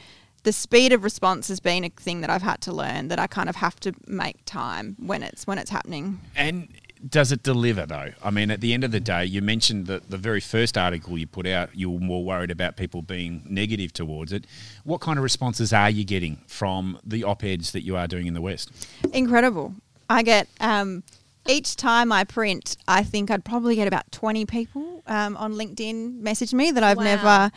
the 0.45 0.53
speed 0.53 0.93
of 0.93 1.03
response 1.03 1.49
has 1.49 1.59
been 1.59 1.83
a 1.83 1.89
thing 1.89 2.21
that 2.21 2.31
I've 2.31 2.43
had 2.43 2.61
to 2.63 2.73
learn 2.73 3.09
that 3.09 3.19
I 3.19 3.27
kind 3.27 3.49
of 3.49 3.57
have 3.57 3.81
to 3.81 3.93
make 4.07 4.45
time 4.45 4.95
when 5.01 5.25
it's 5.25 5.45
when 5.45 5.59
it's 5.59 5.71
happening. 5.71 6.21
And 6.37 6.69
does 7.09 7.33
it 7.33 7.43
deliver 7.43 7.85
though? 7.85 8.13
I 8.23 8.31
mean, 8.31 8.53
at 8.53 8.61
the 8.61 8.73
end 8.73 8.85
of 8.85 8.93
the 8.93 9.01
day, 9.01 9.25
you 9.25 9.43
mentioned 9.43 9.89
that 9.89 10.09
the 10.09 10.17
very 10.17 10.41
first 10.41 10.79
article 10.79 11.19
you 11.19 11.27
put 11.27 11.49
out, 11.49 11.75
you 11.75 11.91
were 11.91 11.99
more 11.99 12.25
worried 12.25 12.53
about 12.53 12.77
people 12.77 13.03
being 13.03 13.43
negative 13.45 13.93
towards 13.93 14.33
it. 14.33 14.47
What 14.85 15.01
kind 15.01 15.19
of 15.19 15.25
responses 15.25 15.73
are 15.73 15.91
you 15.91 16.05
getting 16.05 16.39
from 16.47 17.01
the 17.05 17.25
op 17.25 17.43
eds 17.43 17.73
that 17.73 17.83
you 17.83 17.97
are 17.97 18.07
doing 18.07 18.29
in 18.29 18.35
the 18.35 18.41
West? 18.41 18.71
Incredible. 19.13 19.75
I 20.09 20.23
get 20.23 20.47
um, 20.61 21.03
each 21.49 21.77
time 21.77 22.13
I 22.13 22.25
print, 22.25 22.77
I 22.89 23.03
think 23.03 23.31
I'd 23.31 23.45
probably 23.45 23.77
get 23.77 23.89
about 23.89 24.11
twenty 24.13 24.45
people 24.47 25.03
um, 25.07 25.37
on 25.37 25.55
LinkedIn 25.55 26.21
message 26.21 26.53
me 26.55 26.71
that 26.73 26.83
I've 26.83 26.97
Wow. 26.99 27.05
never 27.05 27.51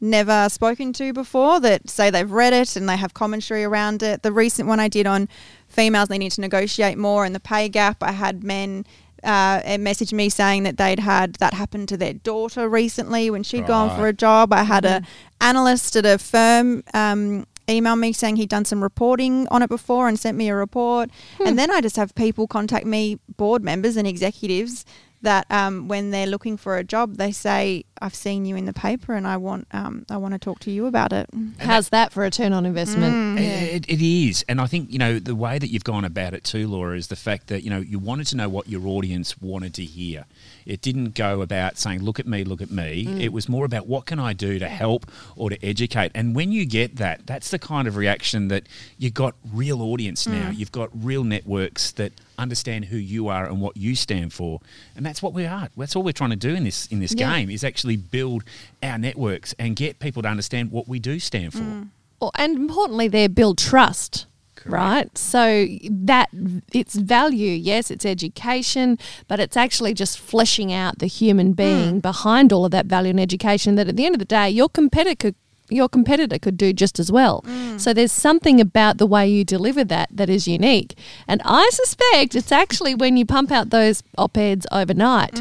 never 0.00 0.48
spoken 0.50 0.92
to 0.92 1.12
before 1.14 1.60
that 1.60 1.88
say 1.88 2.10
they've 2.10 2.30
read 2.30 2.52
it 2.52 2.76
and 2.76 2.86
they 2.88 2.96
have 2.96 3.14
commentary 3.14 3.64
around 3.64 4.02
it. 4.02 4.22
The 4.22 4.32
recent 4.32 4.68
one 4.68 4.78
I 4.78 4.88
did 4.88 5.06
on 5.06 5.28
females 5.68 6.10
needing 6.10 6.28
to 6.30 6.40
negotiate 6.42 6.98
more 6.98 7.24
and 7.24 7.34
the 7.34 7.40
pay 7.40 7.70
gap, 7.70 8.02
I 8.02 8.12
had 8.12 8.44
men 8.44 8.84
uh, 9.22 9.78
message 9.80 10.12
me 10.12 10.28
saying 10.28 10.64
that 10.64 10.76
they'd 10.76 10.98
had 10.98 11.34
that 11.36 11.54
happen 11.54 11.86
to 11.86 11.96
their 11.96 12.12
daughter 12.12 12.68
recently 12.68 13.30
when 13.30 13.42
she'd 13.42 13.66
gone 13.66 13.88
for 13.96 14.06
a 14.06 14.12
job. 14.12 14.52
I 14.52 14.64
had 14.64 14.84
a 14.84 15.02
analyst 15.40 15.96
at 15.96 16.04
a 16.04 16.18
firm 16.18 16.84
um, 16.92 17.46
email 17.68 17.96
me 17.96 18.12
saying 18.12 18.36
he'd 18.36 18.48
done 18.48 18.64
some 18.64 18.82
reporting 18.82 19.48
on 19.48 19.62
it 19.62 19.68
before 19.68 20.08
and 20.08 20.18
sent 20.18 20.36
me 20.36 20.48
a 20.48 20.54
report. 20.54 21.10
And 21.44 21.58
then 21.58 21.70
I 21.70 21.80
just 21.80 21.96
have 21.96 22.14
people 22.14 22.46
contact 22.46 22.86
me, 22.86 23.18
board 23.36 23.62
members 23.62 23.96
and 23.96 24.06
executives, 24.06 24.84
that 25.22 25.46
um, 25.50 25.88
when 25.88 26.10
they're 26.10 26.26
looking 26.26 26.56
for 26.56 26.76
a 26.76 26.84
job, 26.84 27.16
they 27.16 27.32
say, 27.32 27.84
"I've 28.00 28.14
seen 28.14 28.44
you 28.44 28.56
in 28.56 28.64
the 28.64 28.72
paper, 28.72 29.14
and 29.14 29.26
I 29.26 29.36
want 29.36 29.66
um, 29.72 30.06
I 30.10 30.16
want 30.16 30.34
to 30.34 30.38
talk 30.38 30.60
to 30.60 30.70
you 30.70 30.86
about 30.86 31.12
it." 31.12 31.28
How's 31.58 31.88
that 31.90 32.12
for 32.12 32.24
a 32.24 32.30
turn 32.30 32.52
on 32.52 32.66
investment? 32.66 33.14
Mm. 33.14 33.40
It, 33.40 33.88
it 33.88 34.04
is, 34.04 34.44
and 34.48 34.60
I 34.60 34.66
think 34.66 34.92
you 34.92 34.98
know 34.98 35.18
the 35.18 35.34
way 35.34 35.58
that 35.58 35.68
you've 35.68 35.84
gone 35.84 36.04
about 36.04 36.34
it 36.34 36.44
too, 36.44 36.66
Laura, 36.68 36.96
is 36.96 37.08
the 37.08 37.16
fact 37.16 37.48
that 37.48 37.62
you 37.62 37.70
know 37.70 37.78
you 37.80 37.98
wanted 37.98 38.26
to 38.28 38.36
know 38.36 38.48
what 38.48 38.68
your 38.68 38.86
audience 38.86 39.40
wanted 39.40 39.74
to 39.74 39.84
hear. 39.84 40.24
It 40.66 40.80
didn't 40.80 41.14
go 41.14 41.42
about 41.42 41.78
saying 41.78 42.02
"look 42.02 42.18
at 42.18 42.26
me, 42.26 42.44
look 42.44 42.62
at 42.62 42.70
me." 42.70 43.06
Mm. 43.06 43.20
It 43.20 43.32
was 43.32 43.48
more 43.48 43.64
about 43.64 43.86
what 43.86 44.06
can 44.06 44.18
I 44.18 44.32
do 44.32 44.58
to 44.58 44.68
help 44.68 45.10
or 45.36 45.50
to 45.50 45.64
educate. 45.64 46.12
And 46.14 46.34
when 46.34 46.52
you 46.52 46.64
get 46.66 46.96
that, 46.96 47.26
that's 47.26 47.50
the 47.50 47.58
kind 47.58 47.86
of 47.86 47.96
reaction 47.96 48.48
that 48.48 48.64
you've 48.98 49.14
got 49.14 49.34
real 49.52 49.82
audience 49.82 50.26
mm. 50.26 50.32
now. 50.32 50.50
You've 50.50 50.72
got 50.72 50.90
real 50.94 51.24
networks 51.24 51.92
that 51.92 52.12
understand 52.38 52.86
who 52.86 52.96
you 52.96 53.28
are 53.28 53.46
and 53.46 53.60
what 53.60 53.76
you 53.76 53.94
stand 53.94 54.32
for, 54.32 54.60
and 54.96 55.04
that's 55.06 55.22
what 55.22 55.32
we 55.32 55.46
are. 55.46 55.68
That's 55.76 55.94
all 55.94 56.02
we're 56.02 56.12
trying 56.12 56.30
to 56.30 56.36
do 56.36 56.54
in 56.54 56.64
this 56.64 56.86
in 56.86 57.00
this 57.00 57.14
Yeah. 57.16 57.32
game 57.32 57.50
is 57.50 57.62
actually 57.62 57.83
build 57.92 58.44
our 58.82 58.98
networks 58.98 59.54
and 59.58 59.76
get 59.76 59.98
people 59.98 60.22
to 60.22 60.28
understand 60.28 60.70
what 60.70 60.88
we 60.88 60.98
do 60.98 61.18
stand 61.18 61.52
for. 61.52 61.60
Mm. 61.60 61.88
Or- 62.20 62.32
and 62.36 62.56
importantly, 62.56 63.08
there 63.08 63.28
build 63.28 63.58
trust. 63.58 64.26
Right, 64.66 65.16
so 65.18 65.66
that 65.90 66.30
it's 66.72 66.94
value, 66.94 67.50
yes, 67.50 67.90
it's 67.90 68.06
education, 68.06 68.98
but 69.28 69.38
it's 69.38 69.58
actually 69.58 69.92
just 69.92 70.18
fleshing 70.18 70.72
out 70.72 71.00
the 71.00 71.06
human 71.06 71.52
mm. 71.52 71.56
being 71.56 72.00
behind 72.00 72.50
all 72.50 72.64
of 72.64 72.70
that 72.70 72.86
value 72.86 73.10
and 73.10 73.20
education. 73.20 73.74
That 73.74 73.88
at 73.88 73.96
the 73.96 74.06
end 74.06 74.14
of 74.14 74.20
the 74.20 74.24
day, 74.24 74.48
your 74.48 74.70
competitor 74.70 75.16
could, 75.16 75.34
your 75.68 75.90
competitor 75.90 76.38
could 76.38 76.56
do 76.56 76.72
just 76.72 76.98
as 76.98 77.12
well. 77.12 77.42
Mm. 77.46 77.78
So 77.78 77.92
there's 77.92 78.12
something 78.12 78.58
about 78.58 78.96
the 78.96 79.06
way 79.06 79.28
you 79.28 79.44
deliver 79.44 79.84
that 79.84 80.08
that 80.10 80.30
is 80.30 80.48
unique, 80.48 80.96
and 81.28 81.42
I 81.44 81.68
suspect 81.70 82.34
it's 82.34 82.50
actually 82.50 82.94
when 82.94 83.18
you 83.18 83.26
pump 83.26 83.52
out 83.52 83.68
those 83.68 84.02
op 84.16 84.38
eds 84.38 84.66
overnight 84.72 85.38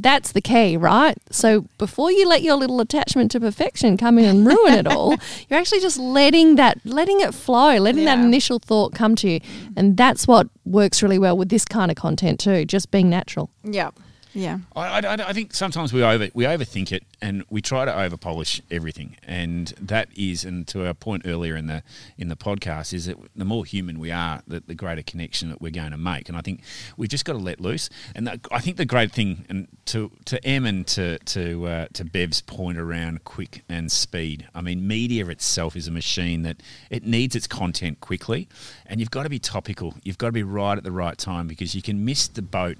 that's 0.00 0.32
the 0.32 0.40
key, 0.40 0.76
right? 0.76 1.16
So 1.30 1.62
before 1.78 2.10
you 2.10 2.28
let 2.28 2.42
your 2.42 2.56
little 2.56 2.80
attachment 2.80 3.30
to 3.32 3.40
perfection 3.40 3.96
come 3.96 4.18
in 4.18 4.24
and 4.24 4.46
ruin 4.46 4.74
it 4.74 4.86
all, 4.86 5.10
you're 5.48 5.58
actually 5.58 5.80
just 5.80 5.98
letting 5.98 6.56
that, 6.56 6.78
letting 6.84 7.20
it 7.20 7.32
flow, 7.34 7.76
letting 7.78 8.04
that 8.04 8.18
initial 8.18 8.58
thought 8.58 8.94
come 8.94 9.14
to 9.16 9.28
you, 9.30 9.40
and 9.76 9.96
that's 9.96 10.26
what 10.26 10.48
works 10.64 11.02
really 11.02 11.18
well 11.18 11.36
with 11.36 11.48
this 11.48 11.64
kind 11.64 11.90
of 11.90 11.96
content 11.96 12.40
too. 12.40 12.64
Just 12.64 12.90
being 12.90 13.08
natural. 13.08 13.50
Yeah, 13.62 13.90
yeah. 14.32 14.58
I, 14.74 15.00
I, 15.00 15.28
I 15.28 15.32
think 15.32 15.54
sometimes 15.54 15.92
we 15.92 16.02
over 16.02 16.28
we 16.34 16.44
overthink 16.44 16.92
it 16.92 17.04
and 17.24 17.42
we 17.48 17.62
try 17.62 17.86
to 17.86 17.98
over 17.98 18.18
polish 18.18 18.60
everything, 18.70 19.16
and 19.26 19.68
that 19.80 20.08
is, 20.14 20.44
and 20.44 20.68
to 20.68 20.86
our 20.86 20.92
point 20.92 21.22
earlier 21.24 21.56
in 21.56 21.68
the 21.68 21.82
in 22.18 22.28
the 22.28 22.36
podcast, 22.36 22.92
is 22.92 23.06
that 23.06 23.16
the 23.34 23.46
more 23.46 23.64
human 23.64 23.98
we 23.98 24.10
are, 24.10 24.42
the, 24.46 24.60
the 24.60 24.74
greater 24.74 25.02
connection 25.02 25.48
that 25.48 25.58
we're 25.58 25.70
going 25.70 25.92
to 25.92 25.96
make. 25.96 26.28
And 26.28 26.36
I 26.36 26.42
think 26.42 26.60
we've 26.98 27.08
just 27.08 27.24
got 27.24 27.32
to 27.32 27.38
let 27.38 27.62
loose. 27.62 27.88
And 28.14 28.26
that, 28.26 28.40
I 28.52 28.60
think 28.60 28.76
the 28.76 28.84
great 28.84 29.10
thing, 29.10 29.46
and 29.48 29.68
to 29.86 30.10
to 30.26 30.44
Em 30.46 30.66
and 30.66 30.86
to 30.88 31.18
to 31.18 31.66
uh, 31.66 31.86
to 31.94 32.04
Bev's 32.04 32.42
point 32.42 32.76
around 32.76 33.24
quick 33.24 33.64
and 33.70 33.90
speed. 33.90 34.46
I 34.54 34.60
mean, 34.60 34.86
media 34.86 35.26
itself 35.28 35.76
is 35.76 35.88
a 35.88 35.92
machine 35.92 36.42
that 36.42 36.58
it 36.90 37.06
needs 37.06 37.34
its 37.34 37.46
content 37.46 38.00
quickly, 38.00 38.48
and 38.84 39.00
you've 39.00 39.10
got 39.10 39.22
to 39.22 39.30
be 39.30 39.38
topical. 39.38 39.94
You've 40.02 40.18
got 40.18 40.26
to 40.26 40.32
be 40.32 40.42
right 40.42 40.76
at 40.76 40.84
the 40.84 40.92
right 40.92 41.16
time 41.16 41.48
because 41.48 41.74
you 41.74 41.80
can 41.80 42.04
miss 42.04 42.28
the 42.28 42.42
boat 42.42 42.76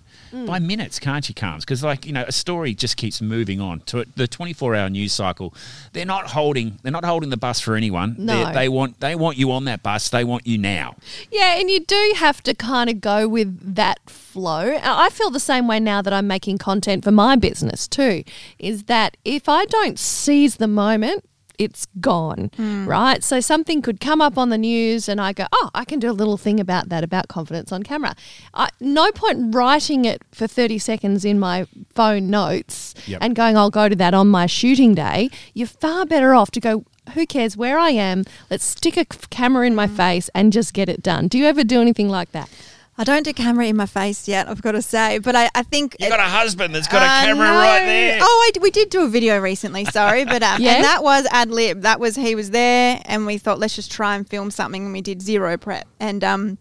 by 0.46 0.59
minutes, 0.59 0.98
can't 0.98 1.26
you, 1.26 1.35
Carms? 1.35 1.64
Because 1.64 1.83
like 1.83 2.04
you 2.04 2.12
know, 2.12 2.24
a 2.28 2.33
story 2.33 2.74
just 2.74 2.98
keeps 2.98 3.22
moving 3.22 3.59
on 3.59 3.80
to 3.80 4.00
it. 4.00 4.14
The 4.16 4.33
twenty-four 4.34 4.74
hour 4.74 4.90
news 4.90 5.12
cycle. 5.12 5.54
They're 5.92 6.04
not 6.04 6.30
holding. 6.30 6.78
They're 6.82 6.92
not 6.92 7.04
holding 7.04 7.30
the 7.30 7.36
bus 7.36 7.60
for 7.60 7.76
anyone. 7.76 8.16
No. 8.18 8.46
They, 8.46 8.52
they 8.52 8.68
want. 8.68 9.00
They 9.00 9.14
want 9.14 9.38
you 9.38 9.50
on 9.52 9.64
that 9.64 9.82
bus. 9.82 10.08
They 10.10 10.24
want 10.24 10.46
you 10.46 10.58
now. 10.58 10.96
Yeah, 11.30 11.58
and 11.58 11.70
you 11.70 11.80
do 11.80 12.12
have 12.16 12.42
to 12.42 12.54
kind 12.54 12.90
of 12.90 13.00
go 13.00 13.26
with 13.26 13.74
that 13.74 13.98
flow. 14.10 14.78
I 14.82 15.08
feel 15.10 15.30
the 15.30 15.40
same 15.40 15.66
way 15.66 15.80
now 15.80 16.02
that 16.02 16.12
I'm 16.12 16.26
making 16.26 16.58
content 16.58 17.04
for 17.04 17.12
my 17.12 17.36
business 17.36 17.88
too. 17.88 18.24
Is 18.58 18.84
that 18.84 19.16
if 19.24 19.48
I 19.48 19.64
don't 19.66 19.98
seize 19.98 20.56
the 20.56 20.68
moment, 20.68 21.24
it's 21.56 21.86
gone, 22.00 22.50
hmm. 22.56 22.84
right? 22.84 23.22
So 23.22 23.38
something 23.38 23.80
could 23.80 24.00
come 24.00 24.20
up 24.20 24.36
on 24.36 24.48
the 24.48 24.58
news, 24.58 25.08
and 25.08 25.20
I 25.20 25.32
go, 25.32 25.46
"Oh, 25.52 25.70
I 25.72 25.84
can 25.84 26.00
do 26.00 26.10
a 26.10 26.12
little 26.20 26.36
thing 26.36 26.58
about 26.58 26.88
that 26.88 27.04
about 27.04 27.28
confidence 27.28 27.70
on 27.70 27.84
camera." 27.84 28.16
I, 28.52 28.70
no 28.80 29.12
point 29.12 29.54
writing 29.54 30.04
it 30.04 30.22
for 30.32 30.48
thirty 30.48 30.80
seconds 30.80 31.24
in 31.24 31.38
my 31.38 31.68
phone 31.94 32.28
notes 32.28 32.83
Yep. 33.06 33.18
and 33.22 33.34
going, 33.34 33.56
"I'll 33.56 33.70
go 33.70 33.88
to 33.88 33.96
that 33.96 34.14
on 34.14 34.28
my 34.28 34.46
shooting 34.46 34.94
day." 34.94 35.30
You're 35.54 35.66
far 35.68 36.06
better 36.06 36.34
off 36.34 36.50
to 36.52 36.60
go. 36.60 36.84
Who 37.14 37.26
cares 37.26 37.56
where 37.56 37.78
I 37.78 37.90
am? 37.90 38.24
Let's 38.50 38.64
stick 38.64 38.96
a 38.96 39.04
camera 39.04 39.66
in 39.66 39.74
my 39.74 39.86
face 39.86 40.30
and 40.34 40.52
just 40.52 40.72
get 40.72 40.88
it 40.88 41.02
done. 41.02 41.28
Do 41.28 41.36
you 41.38 41.44
ever 41.46 41.62
do 41.62 41.80
anything 41.80 42.08
like 42.08 42.32
that? 42.32 42.48
I 42.96 43.02
don't 43.02 43.24
do 43.24 43.32
camera 43.32 43.66
in 43.66 43.76
my 43.76 43.86
face 43.86 44.28
yet. 44.28 44.48
I've 44.48 44.62
got 44.62 44.72
to 44.72 44.80
say, 44.80 45.18
but 45.18 45.34
I, 45.34 45.50
I 45.54 45.64
think 45.64 45.96
You 45.98 46.08
got 46.08 46.20
a 46.20 46.22
husband 46.22 46.72
that's 46.74 46.86
got 46.86 47.02
a 47.02 47.06
Uh, 47.06 47.20
camera 47.26 47.48
no. 47.48 47.52
right 47.54 47.80
there. 47.84 48.18
Oh, 48.22 48.44
I 48.46 48.50
d 48.52 48.60
we 48.60 48.70
did 48.70 48.88
do 48.88 49.02
a 49.02 49.08
video 49.08 49.38
recently. 49.40 49.84
Sorry, 49.84 50.24
but 50.24 50.42
um, 50.50 50.62
Yeah? 50.62 50.76
and 50.76 50.84
that 50.84 51.02
was 51.02 51.26
ad 51.32 51.50
lib. 51.50 51.82
That 51.82 51.98
was 51.98 52.14
he 52.14 52.34
was 52.36 52.52
there, 52.52 53.02
and 53.04 53.26
we 53.26 53.36
thought 53.36 53.58
let's 53.58 53.74
just 53.74 53.90
try 53.90 54.14
and 54.14 54.26
film 54.28 54.50
something, 54.52 54.84
and 54.84 54.92
we 54.92 55.00
did 55.02 55.20
zero 55.22 55.56
prep, 55.58 55.88
and 55.98 56.22
um, 56.22 56.56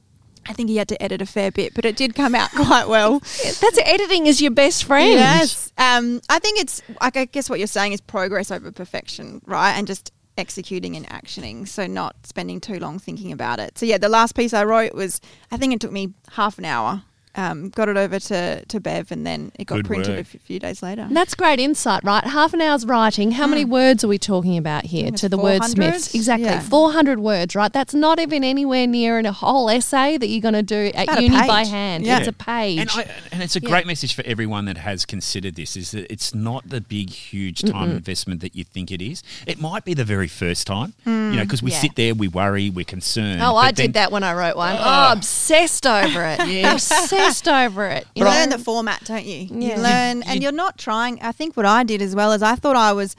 I 0.47 0.53
think 0.53 0.69
he 0.69 0.77
had 0.77 0.87
to 0.89 1.01
edit 1.01 1.21
a 1.21 1.25
fair 1.25 1.51
bit, 1.51 1.73
but 1.73 1.85
it 1.85 1.95
did 1.95 2.15
come 2.15 2.35
out 2.35 2.51
quite 2.55 2.87
well. 2.87 3.19
That's 3.19 3.79
editing 3.83 4.27
is 4.27 4.41
your 4.41 4.51
best 4.51 4.83
friend. 4.83 5.11
Yes. 5.13 5.71
Um, 5.77 6.21
I 6.29 6.39
think 6.39 6.59
it's, 6.59 6.81
like, 7.01 7.17
I 7.17 7.25
guess 7.25 7.49
what 7.49 7.59
you're 7.59 7.67
saying 7.67 7.93
is 7.93 8.01
progress 8.01 8.51
over 8.51 8.71
perfection, 8.71 9.41
right? 9.45 9.73
And 9.73 9.87
just 9.87 10.11
executing 10.37 10.95
and 10.95 11.07
actioning. 11.09 11.67
So 11.67 11.87
not 11.87 12.15
spending 12.25 12.59
too 12.59 12.79
long 12.79 12.99
thinking 12.99 13.31
about 13.31 13.59
it. 13.59 13.77
So, 13.77 13.85
yeah, 13.85 13.97
the 13.97 14.09
last 14.09 14.35
piece 14.35 14.53
I 14.53 14.63
wrote 14.63 14.93
was, 14.93 15.21
I 15.51 15.57
think 15.57 15.73
it 15.73 15.79
took 15.79 15.91
me 15.91 16.13
half 16.31 16.57
an 16.57 16.65
hour. 16.65 17.03
Um, 17.35 17.69
got 17.69 17.89
it 17.89 17.97
over 17.97 18.19
to, 18.19 18.63
to 18.63 18.79
Bev 18.79 19.11
and 19.11 19.25
then 19.25 19.51
it 19.57 19.65
got 19.65 19.77
Good 19.77 19.85
printed 19.85 20.09
work. 20.09 20.17
a 20.17 20.35
f- 20.35 20.41
few 20.43 20.59
days 20.59 20.83
later. 20.83 21.01
And 21.01 21.17
that's 21.17 21.33
great 21.33 21.59
insight, 21.59 22.03
right? 22.03 22.23
Half 22.23 22.53
an 22.53 22.61
hour's 22.61 22.85
writing. 22.85 23.31
How 23.31 23.47
many 23.47 23.63
hmm. 23.63 23.71
words 23.71 24.03
are 24.03 24.07
we 24.07 24.19
talking 24.19 24.55
about 24.55 24.85
here 24.85 25.09
to 25.09 25.27
the 25.27 25.37
400? 25.37 25.61
wordsmiths? 25.63 26.13
Exactly. 26.13 26.45
Yeah. 26.45 26.59
400 26.61 27.19
words, 27.19 27.55
right? 27.55 27.73
That's 27.73 27.95
not 27.95 28.19
even 28.19 28.43
anywhere 28.43 28.85
near 28.85 29.17
in 29.17 29.25
a 29.25 29.31
whole 29.31 29.67
essay 29.67 30.17
that 30.17 30.27
you're 30.27 30.41
going 30.41 30.53
to 30.53 30.61
do 30.61 30.91
at 30.93 31.05
About 31.05 31.23
uni 31.23 31.35
by 31.47 31.65
hand. 31.65 32.05
Yeah. 32.05 32.19
It's 32.19 32.27
a 32.27 32.33
page. 32.33 32.79
And, 32.79 32.89
I, 32.91 33.07
and 33.31 33.41
it's 33.41 33.55
a 33.55 33.61
Yeah. 33.61 33.69
great 33.69 33.87
message 33.87 34.13
for 34.13 34.23
everyone 34.27 34.65
that 34.65 34.77
has 34.77 35.03
considered 35.03 35.55
this 35.55 35.75
is 35.75 35.89
that 35.91 36.11
it's 36.13 36.35
not 36.35 36.69
the 36.69 36.81
big, 36.81 37.09
huge 37.09 37.63
time 37.63 37.89
investment 37.89 38.41
that 38.41 38.55
you 38.55 38.63
think 38.63 38.91
it 38.91 39.01
is. 39.01 39.23
It 39.47 39.59
might 39.59 39.85
be 39.85 39.95
the 39.95 40.05
very 40.05 40.27
first 40.27 40.67
time, 40.67 40.93
you 41.03 41.11
know, 41.11 41.31
hmm. 41.31 41.39
because 41.39 41.63
we 41.63 41.71
yeah. 41.71 41.79
sit 41.79 41.95
there, 41.95 42.13
we 42.13 42.27
worry, 42.27 42.69
we're 42.69 42.85
concerned. 42.85 43.41
Oh, 43.41 43.55
I 43.55 43.71
then- 43.71 43.87
did 43.87 43.93
that 43.93 44.11
when 44.11 44.21
I 44.21 44.33
wrote 44.35 44.55
one. 44.55 44.75
Oh, 44.79 45.13
obsessed 45.13 45.87
over 45.87 46.23
it. 46.23 46.63
Obsessed 46.73 47.22
over 47.47 47.87
it. 47.87 48.05
You 48.15 48.23
You 48.25 48.31
learn 48.31 48.49
the 48.49 48.57
format, 48.59 49.03
don't 49.05 49.25
you? 49.25 49.47
Yeah. 49.51 49.75
You 49.77 49.81
learn, 49.81 50.17
You- 50.17 50.23
and 50.27 50.35
you- 50.35 50.41
you're 50.43 50.51
not 50.51 50.77
trying. 50.77 51.19
I 51.21 51.31
think 51.31 51.55
what 51.57 51.65
I 51.65 51.83
did 51.83 52.01
as 52.01 52.15
well 52.15 52.31
is 52.31 52.41
I 52.43 52.55
thought 52.55 52.75
I 52.75 52.93
was 52.93 53.15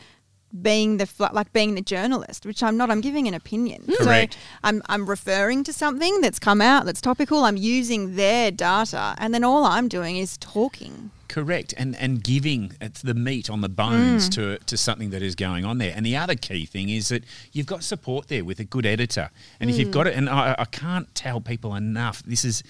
being 0.63 0.99
the 0.99 1.09
like 1.33 1.53
being 1.53 1.75
the 1.75 1.81
journalist, 1.81 2.47
which 2.47 2.63
I'm 2.63 2.77
not. 2.77 2.89
I'm 2.91 3.01
giving 3.01 3.27
an 3.27 3.35
opinion. 3.35 3.83
Mm. 3.89 3.97
Correct. 3.97 4.35
So 4.35 4.39
I'm 4.63 4.83
I'm 4.89 5.07
referring 5.07 5.65
to 5.65 5.73
something 5.73 6.21
that's 6.21 6.39
come 6.39 6.61
out 6.61 6.85
that's 6.87 7.01
topical. 7.01 7.45
I'm 7.45 7.57
using 7.57 8.15
their 8.15 8.51
data, 8.53 9.15
and 9.19 9.35
then 9.35 9.43
all 9.43 9.65
I'm 9.65 9.89
doing 9.89 10.17
is 10.17 10.37
talking. 10.39 11.11
Correct, 11.35 11.75
and 11.77 11.97
and 11.97 12.23
giving 12.23 12.73
the 13.03 13.15
meat 13.15 13.51
on 13.51 13.61
the 13.61 13.69
bones 13.69 14.29
mm. 14.29 14.35
to 14.35 14.59
to 14.67 14.77
something 14.77 15.11
that 15.11 15.21
is 15.21 15.35
going 15.35 15.65
on 15.65 15.79
there. 15.79 15.93
And 15.95 16.07
the 16.07 16.17
other 16.17 16.37
key 16.37 16.65
thing 16.65 16.89
is 16.89 17.09
that 17.09 17.25
you've 17.53 17.67
got 17.67 17.83
support 17.83 18.29
there 18.29 18.45
with 18.45 18.61
a 18.61 18.65
good 18.65 18.87
editor, 18.87 19.31
and 19.59 19.69
if 19.69 19.77
you've 19.77 19.89
mm. 19.89 19.99
got 19.99 20.07
it, 20.07 20.15
and 20.15 20.31
I, 20.31 20.55
I 20.57 20.65
can't 20.65 21.13
tell 21.17 21.41
people 21.41 21.75
enough. 21.75 22.23
This 22.23 22.45
is, 22.45 22.63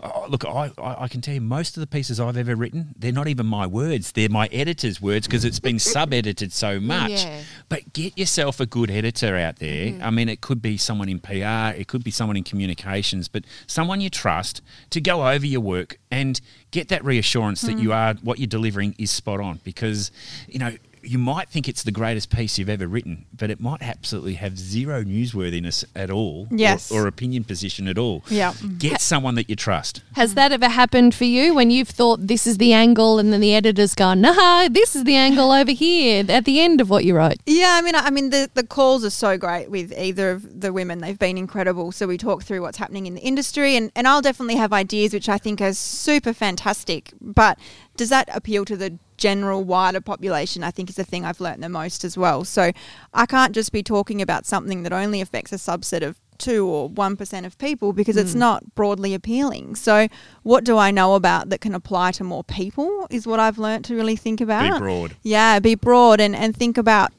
oh, 0.00 0.26
look, 0.28 0.44
I, 0.44 0.70
I 0.78 1.02
I 1.04 1.08
can 1.08 1.20
tell 1.20 1.34
you 1.34 1.40
most 1.40 1.76
of 1.76 1.80
the 1.80 1.86
pieces 1.88 2.20
I've 2.20 2.36
ever 2.36 2.54
written, 2.54 2.94
they're 2.96 3.10
not 3.10 3.26
even 3.26 3.46
my 3.46 3.66
words; 3.66 4.12
they're 4.12 4.28
my 4.28 4.46
editor's 4.52 5.02
words 5.02 5.26
because 5.26 5.44
it's 5.44 5.60
been 5.60 5.78
sub 5.92 6.12
edited 6.12 6.52
so 6.52 6.78
much. 6.78 7.24
Yeah. 7.24 7.42
But 7.68 7.92
get 7.92 8.16
yourself 8.16 8.60
a 8.60 8.66
good 8.66 8.90
editor 8.90 9.36
out 9.36 9.56
there. 9.56 9.86
Mm-hmm. 9.86 10.04
I 10.04 10.10
mean, 10.10 10.28
it 10.28 10.40
could 10.40 10.62
be 10.62 10.76
someone 10.76 11.08
in 11.08 11.18
PR, 11.18 11.76
it 11.76 11.88
could 11.88 12.04
be 12.04 12.12
someone 12.12 12.36
in 12.36 12.44
communications, 12.44 13.26
but 13.26 13.42
someone 13.66 14.00
you 14.00 14.10
trust 14.10 14.62
to 14.90 15.00
go 15.00 15.26
over 15.26 15.44
your 15.44 15.60
work 15.60 15.98
and 16.12 16.40
get 16.70 16.88
that 16.88 17.04
reassurance 17.04 17.62
that 17.62 17.78
you 17.78 17.88
hmm. 17.88 17.94
are 17.94 18.14
what 18.22 18.38
you're 18.38 18.46
delivering 18.46 18.94
is 18.98 19.10
spot 19.10 19.40
on. 19.40 19.58
Because 19.64 20.12
you 20.46 20.60
know 20.60 20.76
you 21.02 21.18
might 21.18 21.48
think 21.48 21.68
it's 21.68 21.82
the 21.82 21.90
greatest 21.92 22.30
piece 22.30 22.58
you've 22.58 22.68
ever 22.68 22.86
written, 22.86 23.26
but 23.36 23.50
it 23.50 23.60
might 23.60 23.82
absolutely 23.82 24.34
have 24.34 24.56
zero 24.58 25.02
newsworthiness 25.02 25.84
at 25.96 26.10
all, 26.10 26.46
or- 26.50 26.56
Yes. 26.56 26.90
or, 26.90 27.06
opinion 27.06 27.44
position 27.44 27.88
at 27.88 27.98
all. 27.98 28.22
Yeah. 28.30 28.54
Get 28.78 29.00
someone 29.00 29.34
that 29.34 29.50
you 29.50 29.56
trust. 29.56 30.02
Has 30.14 30.34
that 30.34 30.52
ever 30.52 30.68
happened 30.68 31.14
for 31.14 31.24
you 31.24 31.54
when 31.54 31.70
you've 31.70 31.88
thought 31.88 32.26
this 32.26 32.46
is 32.46 32.58
the 32.58 32.72
angle 32.72 33.18
and 33.18 33.32
then 33.32 33.40
the 33.40 33.54
editor's 33.54 33.94
gone, 33.94 34.20
nah, 34.20 34.68
this 34.68 34.94
is 34.96 35.04
the 35.04 35.16
angle 35.16 35.50
over 35.52 35.72
here 35.72 36.24
at 36.28 36.44
the 36.44 36.60
end 36.60 36.80
of 36.80 36.88
what 36.88 37.04
you 37.04 37.16
wrote? 37.16 37.36
Yeah, 37.46 37.74
I 37.78 37.82
mean, 37.82 37.94
I 37.94 38.06
I 38.06 38.10
mean, 38.10 38.30
the 38.30 38.48
the 38.54 38.62
calls 38.64 39.04
are 39.04 39.10
so 39.10 39.36
great 39.38 39.70
with 39.70 39.92
either 39.98 40.30
of 40.30 40.60
the 40.60 40.72
women. 40.72 41.00
They've 41.00 41.18
been 41.18 41.36
incredible. 41.38 41.90
So 41.92 42.06
we 42.06 42.16
talk 42.18 42.42
through 42.44 42.60
what's 42.62 42.78
happening 42.78 43.06
in 43.06 43.14
the 43.14 43.20
industry, 43.22 43.74
and 43.76 43.90
and 43.96 44.06
I'll 44.06 44.22
definitely 44.22 44.56
have 44.56 44.72
ideas 44.72 45.12
which 45.12 45.28
I 45.28 45.38
think 45.38 45.60
are 45.60 45.72
super 45.74 46.32
fantastic. 46.32 47.12
But 47.20 47.58
does 47.96 48.08
that 48.08 48.28
appeal 48.34 48.64
to 48.64 48.76
the 48.76 48.98
general 49.16 49.64
wider 49.64 50.00
population? 50.00 50.64
I 50.64 50.70
think 50.70 50.90
is 50.90 50.96
the 50.96 51.04
thing 51.04 51.24
I've 51.24 51.40
learnt 51.40 51.60
the 51.60 51.68
most 51.68 52.04
as 52.04 52.16
well. 52.16 52.44
So 52.44 52.72
I 53.12 53.26
can't 53.26 53.54
just 53.54 53.72
be 53.72 53.82
talking 53.82 54.22
about 54.22 54.46
something 54.46 54.82
that 54.82 54.92
only 54.92 55.20
affects 55.20 55.52
a 55.52 55.56
subset 55.56 56.02
of 56.02 56.18
two 56.38 56.66
or 56.66 56.88
one 56.88 57.16
percent 57.16 57.46
of 57.46 57.56
people 57.58 57.92
because 57.92 58.16
it's 58.16 58.32
hmm. 58.32 58.40
not 58.40 58.74
broadly 58.74 59.14
appealing. 59.14 59.76
So 59.76 60.08
what 60.42 60.64
do 60.64 60.76
I 60.76 60.90
know 60.90 61.14
about 61.14 61.50
that 61.50 61.60
can 61.60 61.74
apply 61.74 62.12
to 62.12 62.24
more 62.24 62.44
people 62.44 63.06
is 63.10 63.26
what 63.26 63.38
I've 63.38 63.58
learnt 63.58 63.84
to 63.86 63.94
really 63.94 64.16
think 64.16 64.40
about. 64.40 64.74
Be 64.74 64.78
broad. 64.78 65.16
Yeah, 65.22 65.58
be 65.60 65.74
broad 65.74 66.20
and, 66.20 66.34
and 66.34 66.56
think 66.56 66.78
about 66.78 67.12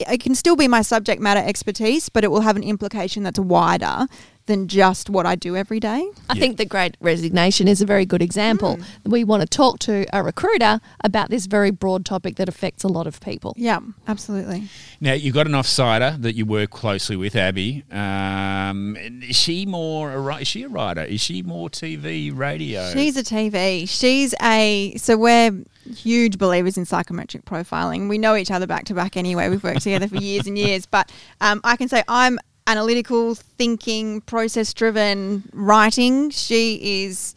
it 0.00 0.20
can 0.20 0.34
still 0.34 0.56
be 0.56 0.66
my 0.66 0.82
subject 0.82 1.20
matter 1.20 1.40
expertise, 1.40 2.08
but 2.08 2.24
it 2.24 2.30
will 2.30 2.40
have 2.40 2.56
an 2.56 2.64
implication 2.64 3.22
that's 3.22 3.38
wider 3.38 4.06
than 4.46 4.68
just 4.68 5.08
what 5.08 5.24
I 5.24 5.34
do 5.36 5.56
every 5.56 5.80
day. 5.80 6.06
I 6.28 6.34
Yeah. 6.34 6.40
think 6.40 6.56
the 6.58 6.64
great 6.66 6.96
resignation 7.00 7.66
is 7.66 7.80
a 7.80 7.86
very 7.86 8.04
good 8.04 8.20
example. 8.20 8.78
We 9.04 9.24
want 9.24 9.40
to 9.40 9.46
talk 9.48 9.78
to 9.80 10.04
a 10.12 10.22
recruiter 10.22 10.80
about 11.02 11.30
this 11.30 11.46
very 11.46 11.70
broad 11.70 12.04
topic 12.04 12.36
that 12.36 12.48
affects 12.48 12.84
a 12.84 12.88
lot 12.88 13.06
of 13.06 13.20
people. 13.20 13.54
Yeah, 13.56 13.78
absolutely. 14.06 14.68
Now 15.00 15.14
you've 15.14 15.34
got 15.34 15.46
an 15.46 15.52
offsider 15.54 16.20
that 16.20 16.34
you 16.34 16.44
work 16.44 16.70
closely 16.70 17.16
with, 17.16 17.34
Abby. 17.36 17.84
Um, 17.90 18.96
is 19.26 19.36
she 19.36 19.64
more? 19.66 20.12
A, 20.12 20.36
is 20.36 20.48
she 20.48 20.62
a 20.64 20.68
writer? 20.68 21.02
Is 21.02 21.20
she 21.20 21.42
more 21.42 21.70
TV, 21.70 22.30
radio? 22.30 22.90
She's 22.92 23.16
a 23.16 23.22
TV. 23.22 23.88
She's 23.88 24.34
a 24.42 24.94
so 24.96 25.16
we're 25.16 25.52
huge 25.96 26.38
believers 26.38 26.76
in 26.76 26.84
psychometric 26.84 27.44
profiling. 27.44 28.08
We 28.08 28.18
know 28.18 28.36
each 28.36 28.50
other 28.50 28.66
back 28.66 28.84
to 28.86 28.94
back 28.94 29.16
anyway. 29.16 29.48
We've 29.48 29.62
worked 29.64 29.82
together 29.82 30.08
for 30.08 30.16
years 30.16 30.46
and 30.46 30.58
years. 30.58 30.86
But 30.86 31.10
um, 31.40 31.60
I 31.64 31.76
can 31.76 31.88
say 31.88 32.02
I'm 32.08 32.38
analytical, 32.66 33.34
thinking, 33.34 34.20
process 34.22 34.72
driven 34.74 35.44
writing. 35.52 36.30
She 36.30 37.04
is 37.04 37.34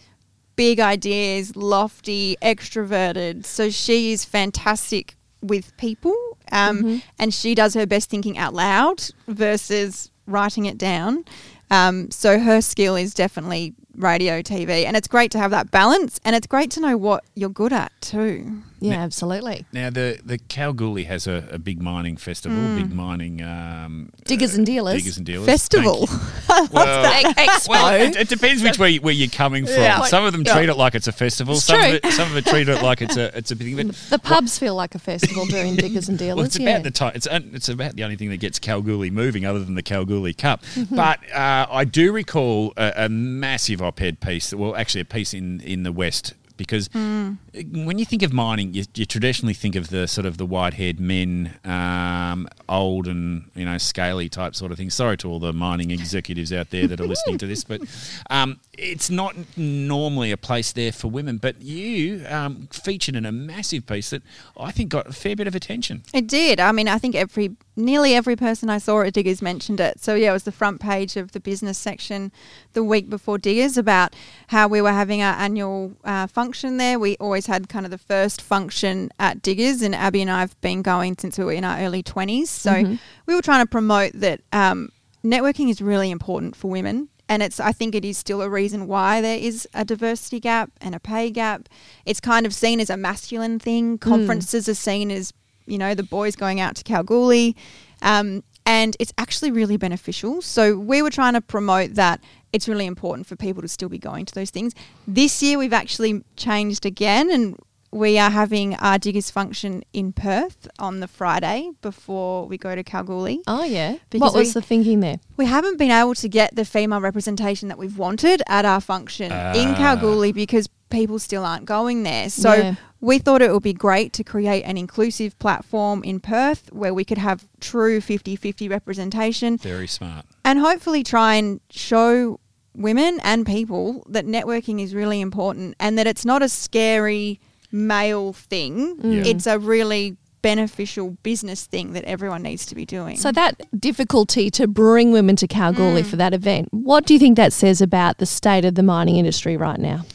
big 0.55 0.79
ideas, 0.79 1.55
lofty, 1.55 2.35
extroverted. 2.41 3.45
So 3.45 3.69
she 3.69 4.11
is 4.11 4.25
fantastic 4.25 5.15
with 5.41 5.75
people. 5.77 6.15
Um, 6.51 7.01
And 7.19 7.33
she 7.33 7.53
does 7.55 7.73
her 7.73 7.85
best 7.85 8.09
thinking 8.09 8.37
out 8.37 8.53
loud 8.53 9.03
versus 9.27 10.09
writing 10.25 10.65
it 10.65 10.77
down. 10.77 11.25
Um, 11.69 12.09
so 12.11 12.39
her 12.39 12.61
skill 12.61 12.95
is 12.95 13.13
definitely 13.13 13.75
radio, 13.95 14.41
TV. 14.41 14.85
And 14.85 14.95
it's 14.95 15.07
great 15.07 15.31
to 15.31 15.37
have 15.39 15.51
that 15.51 15.69
balance. 15.71 16.19
And 16.23 16.35
it's 16.35 16.47
great 16.47 16.71
to 16.71 16.79
know 16.79 16.97
what 16.97 17.23
you're 17.35 17.49
good 17.49 17.73
at 17.73 17.91
too. 18.01 18.61
Yeah, 18.79 18.95
absolutely. 19.03 19.65
Now 19.73 19.89
the 19.89 20.19
the 20.23 20.37
Kalgoorlie 20.37 21.05
has 21.05 21.25
a, 21.27 21.47
a 21.51 21.57
big 21.59 21.81
mining 21.81 22.17
festival, 22.17 22.57
Mm. 22.57 22.77
big 22.77 22.93
mining 22.93 23.41
um, 23.41 24.11
Diggers 24.25 24.55
and 24.55 24.65
dealers. 24.65 24.97
diggers 25.01 25.17
and 25.17 25.25
dealers 25.25 25.45
Festival. 25.45 26.07
Thank 26.07 26.21
you. 26.21 26.67
Well, 26.71 27.33
Expo. 27.33 27.69
well, 27.69 27.93
it, 28.01 28.15
it 28.15 28.29
depends 28.29 28.63
which 28.63 28.79
way 28.79 28.97
where 28.97 29.13
you're 29.13 29.29
coming 29.29 29.65
from. 29.65 29.75
Yeah. 29.75 30.01
Some 30.05 30.23
of 30.25 30.31
them 30.33 30.43
Yeah. 30.45 30.55
treat 30.55 30.69
it 30.69 30.75
like 30.75 30.95
it's 30.95 31.07
a 31.07 31.11
festival. 31.11 31.55
It's 31.55 31.65
some 31.65 31.79
true. 31.79 31.89
of 31.89 31.93
it, 31.95 32.05
some 32.13 32.29
of 32.31 32.37
it 32.37 32.45
treat 32.45 32.67
it 32.69 32.81
like 32.81 33.01
it's 33.01 33.17
a 33.17 33.35
it's 33.37 33.51
a 33.51 33.55
big 33.55 33.75
thing. 33.75 33.87
But 34.09 34.09
The 34.09 34.19
pubs 34.19 34.57
feel 34.59 34.75
like 34.75 34.95
a 34.95 34.99
festival 34.99 35.45
during 35.45 35.75
Diggers 35.75 36.09
and 36.09 36.17
Dealers. 36.17 36.35
Well, 36.37 36.45
it's 36.45 36.59
yeah. 36.59 36.69
about 36.71 36.83
the 36.83 36.91
time. 36.91 37.11
It's 37.15 37.27
it's 37.31 37.69
about 37.69 37.95
the 37.95 38.03
only 38.03 38.15
thing 38.15 38.29
that 38.29 38.37
gets 38.37 38.59
Kalgoorlie 38.59 39.11
moving, 39.11 39.45
other 39.45 39.63
than 39.63 39.75
the 39.75 39.83
Kalgoorlie 39.83 40.33
Cup. 40.33 40.63
Mm-hmm. 40.75 40.95
But 40.95 41.19
uh, 41.31 41.67
I 41.69 41.83
do 41.85 42.11
recall 42.11 42.73
a, 42.77 42.93
a 43.05 43.09
massive 43.09 43.81
op-ed 43.81 44.19
piece. 44.19 44.53
Well, 44.53 44.75
actually, 44.75 45.01
a 45.01 45.05
piece 45.05 45.33
in 45.33 45.61
in 45.61 45.83
the 45.83 45.91
West. 45.91 46.33
Because 46.57 46.89
Mm. 46.89 47.37
When 47.71 47.97
you 47.99 48.05
think 48.05 48.23
of 48.23 48.33
mining, 48.33 48.73
you, 48.73 48.83
you 48.93 49.05
traditionally 49.05 49.53
think 49.53 49.75
of 49.75 49.89
the 49.89 50.07
sort 50.07 50.25
of 50.25 50.37
the 50.37 50.45
white-haired 50.45 50.99
men, 50.99 51.57
um, 51.63 52.47
old 52.69 53.07
and 53.07 53.49
you 53.55 53.65
know 53.65 53.77
scaly 53.77 54.29
type 54.29 54.55
sort 54.55 54.71
of 54.71 54.77
thing. 54.77 54.89
Sorry 54.89 55.17
to 55.17 55.29
all 55.29 55.39
the 55.39 55.53
mining 55.53 55.91
executives 55.91 56.51
out 56.53 56.69
there 56.69 56.87
that 56.87 56.99
are 56.99 57.07
listening 57.07 57.37
to 57.39 57.47
this, 57.47 57.63
but 57.63 57.81
um, 58.29 58.59
it's 58.73 59.09
not 59.09 59.35
normally 59.57 60.31
a 60.31 60.37
place 60.37 60.71
there 60.71 60.91
for 60.91 61.09
women. 61.09 61.37
But 61.37 61.61
you 61.61 62.25
um, 62.27 62.67
featured 62.71 63.15
in 63.15 63.25
a 63.25 63.31
massive 63.31 63.85
piece 63.85 64.11
that 64.11 64.21
I 64.57 64.71
think 64.71 64.89
got 64.89 65.07
a 65.07 65.13
fair 65.13 65.35
bit 65.35 65.47
of 65.47 65.55
attention. 65.55 66.03
It 66.13 66.27
did. 66.27 66.59
I 66.59 66.71
mean, 66.71 66.87
I 66.87 66.97
think 66.97 67.15
every 67.15 67.55
nearly 67.75 68.15
every 68.15 68.35
person 68.35 68.69
I 68.69 68.77
saw 68.77 69.01
at 69.01 69.13
Diggers 69.13 69.41
mentioned 69.41 69.79
it. 69.79 70.01
So 70.01 70.15
yeah, 70.15 70.31
it 70.31 70.33
was 70.33 70.43
the 70.43 70.51
front 70.51 70.81
page 70.81 71.15
of 71.15 71.31
the 71.31 71.39
business 71.39 71.77
section 71.77 72.31
the 72.73 72.83
week 72.83 73.09
before 73.09 73.37
Diggers 73.37 73.77
about 73.77 74.15
how 74.47 74.67
we 74.67 74.81
were 74.81 74.91
having 74.91 75.21
our 75.21 75.35
annual 75.35 75.93
uh, 76.03 76.27
function 76.27 76.77
there. 76.77 76.99
We 76.99 77.15
always 77.17 77.46
had 77.47 77.69
kind 77.69 77.85
of 77.85 77.91
the 77.91 77.97
first 77.97 78.41
function 78.41 79.11
at 79.19 79.41
Diggers, 79.41 79.81
and 79.81 79.95
Abby 79.95 80.21
and 80.21 80.29
I 80.29 80.41
have 80.41 80.59
been 80.61 80.81
going 80.81 81.17
since 81.17 81.37
we 81.37 81.45
were 81.45 81.53
in 81.53 81.63
our 81.63 81.79
early 81.79 82.03
twenties. 82.03 82.49
So 82.49 82.97
we 83.25 83.35
were 83.35 83.41
trying 83.41 83.65
to 83.65 83.69
promote 83.69 84.13
that 84.13 84.41
um, 84.53 84.91
networking 85.23 85.69
is 85.69 85.81
really 85.81 86.11
important 86.11 86.55
for 86.55 86.69
women. 86.69 87.09
And 87.29 87.43
it's, 87.43 87.59
I 87.59 87.73
think 87.73 87.93
it 87.93 88.05
is 88.05 88.17
still 88.17 88.41
a 88.41 88.49
reason 88.49 88.87
why 88.87 89.19
there 89.19 89.37
is 89.37 89.67
a 89.73 89.83
diversity 89.83 90.39
gap 90.39 90.71
and 90.79 90.95
a 90.95 90.99
pay 90.99 91.29
gap. 91.29 91.67
It's 92.05 92.21
kind 92.21 92.45
of 92.45 92.53
seen 92.53 92.79
as 92.79 92.89
a 92.89 92.95
masculine 92.95 93.59
thing. 93.59 93.97
Conferences 93.97 94.69
are 94.69 94.73
seen 94.73 95.11
as, 95.11 95.33
you 95.65 95.77
know, 95.77 95.93
the 95.93 96.03
boys 96.03 96.37
going 96.37 96.61
out 96.61 96.77
to 96.77 96.85
Kalgoorlie. 96.85 97.57
Um, 98.01 98.43
and 98.65 98.95
it's 98.97 99.11
actually 99.17 99.51
really 99.51 99.75
beneficial. 99.75 100.41
So 100.41 100.77
we 100.77 101.01
were 101.01 101.09
trying 101.09 101.33
to 101.33 101.41
promote 101.41 101.95
that 101.95 102.21
it's 102.53 102.67
really 102.67 102.85
important 102.85 103.27
for 103.27 103.35
people 103.35 103.61
to 103.61 103.67
still 103.67 103.89
be 103.89 103.97
going 103.97 104.25
to 104.25 104.33
those 104.33 104.49
things. 104.49 104.73
This 105.07 105.41
year 105.43 105.57
we've 105.57 105.73
actually 105.73 106.23
changed 106.35 106.85
again 106.85 107.29
and 107.29 107.57
we 107.91 108.19
are 108.19 108.29
having 108.29 108.75
our 108.75 108.97
diggers 108.99 109.31
function 109.31 109.83
in 109.93 110.11
Perth 110.11 110.67
on 110.77 110.99
the 110.99 111.07
Friday 111.07 111.69
before 111.81 112.45
we 112.45 112.57
go 112.57 112.75
to 112.75 112.83
Kalgoorlie. 112.83 113.41
Oh, 113.47 113.63
yeah. 113.63 113.97
Because 114.09 114.33
what 114.33 114.37
was 114.39 114.49
we- 114.49 114.53
the 114.53 114.61
thinking 114.61 114.99
there? 114.99 115.19
We 115.37 115.45
haven't 115.45 115.77
been 115.77 115.91
able 115.91 116.15
to 116.15 116.27
get 116.29 116.55
the 116.55 116.65
female 116.65 116.99
representation 117.01 117.69
that 117.69 117.77
we've 117.77 117.97
wanted 117.97 118.43
at 118.47 118.65
our 118.65 118.81
function 118.81 119.27
in 119.31 119.69
Ah. 119.69 119.75
Kalgoorlie 119.77 120.31
because 120.33 120.67
people 120.89 121.19
still 121.19 121.45
aren't 121.45 121.65
going 121.65 122.03
there. 122.03 122.29
So 122.29 122.53
Yeah. 122.53 122.75
we 123.01 123.19
thought 123.19 123.41
it 123.41 123.51
would 123.51 123.63
be 123.63 123.73
great 123.73 124.13
to 124.13 124.23
create 124.23 124.63
an 124.63 124.77
inclusive 124.77 125.37
platform 125.39 126.03
in 126.03 126.19
Perth 126.19 126.69
where 126.73 126.93
we 126.93 127.03
could 127.05 127.17
have 127.17 127.45
true 127.59 127.99
50 128.01 128.35
50 128.35 128.67
representation 128.69 129.57
Very 129.57 129.87
smart. 129.87 130.25
and 130.45 130.59
hopefully 130.59 131.03
try 131.03 131.35
and 131.35 131.59
show 131.69 132.39
women 132.75 133.19
and 133.23 133.45
people 133.45 134.05
that 134.09 134.25
networking 134.25 134.81
is 134.81 134.93
really 134.93 135.19
important 135.19 135.75
and 135.79 135.97
that 135.97 136.05
it's 136.07 136.23
not 136.25 136.41
a 136.43 136.49
scary 136.49 137.39
male 137.71 138.33
thing. 138.33 138.97
Yeah. 139.01 139.23
It's 139.25 139.47
a 139.47 139.59
really 139.59 140.17
beneficial 140.41 141.11
business 141.23 141.65
thing 141.65 141.93
that 141.93 142.03
everyone 142.05 142.43
needs 142.43 142.65
to 142.67 142.75
be 142.75 142.85
doing. 142.85 143.17
So 143.17 143.31
that 143.31 143.61
difficulty 143.79 144.49
to 144.51 144.67
bring 144.67 145.11
women 145.11 145.35
to 145.37 145.47
Kalgoorlie 145.47 146.03
mm. 146.03 146.05
for 146.05 146.15
that 146.15 146.33
event, 146.33 146.69
what 146.71 147.05
do 147.05 147.13
you 147.13 147.19
think 147.19 147.35
that 147.37 147.53
says 147.53 147.81
about 147.81 148.19
the 148.19 148.25
state 148.25 148.63
of 148.63 148.75
the 148.75 148.83
mining 148.83 149.17
industry 149.17 149.57
right 149.57 149.79
now? 149.79 150.05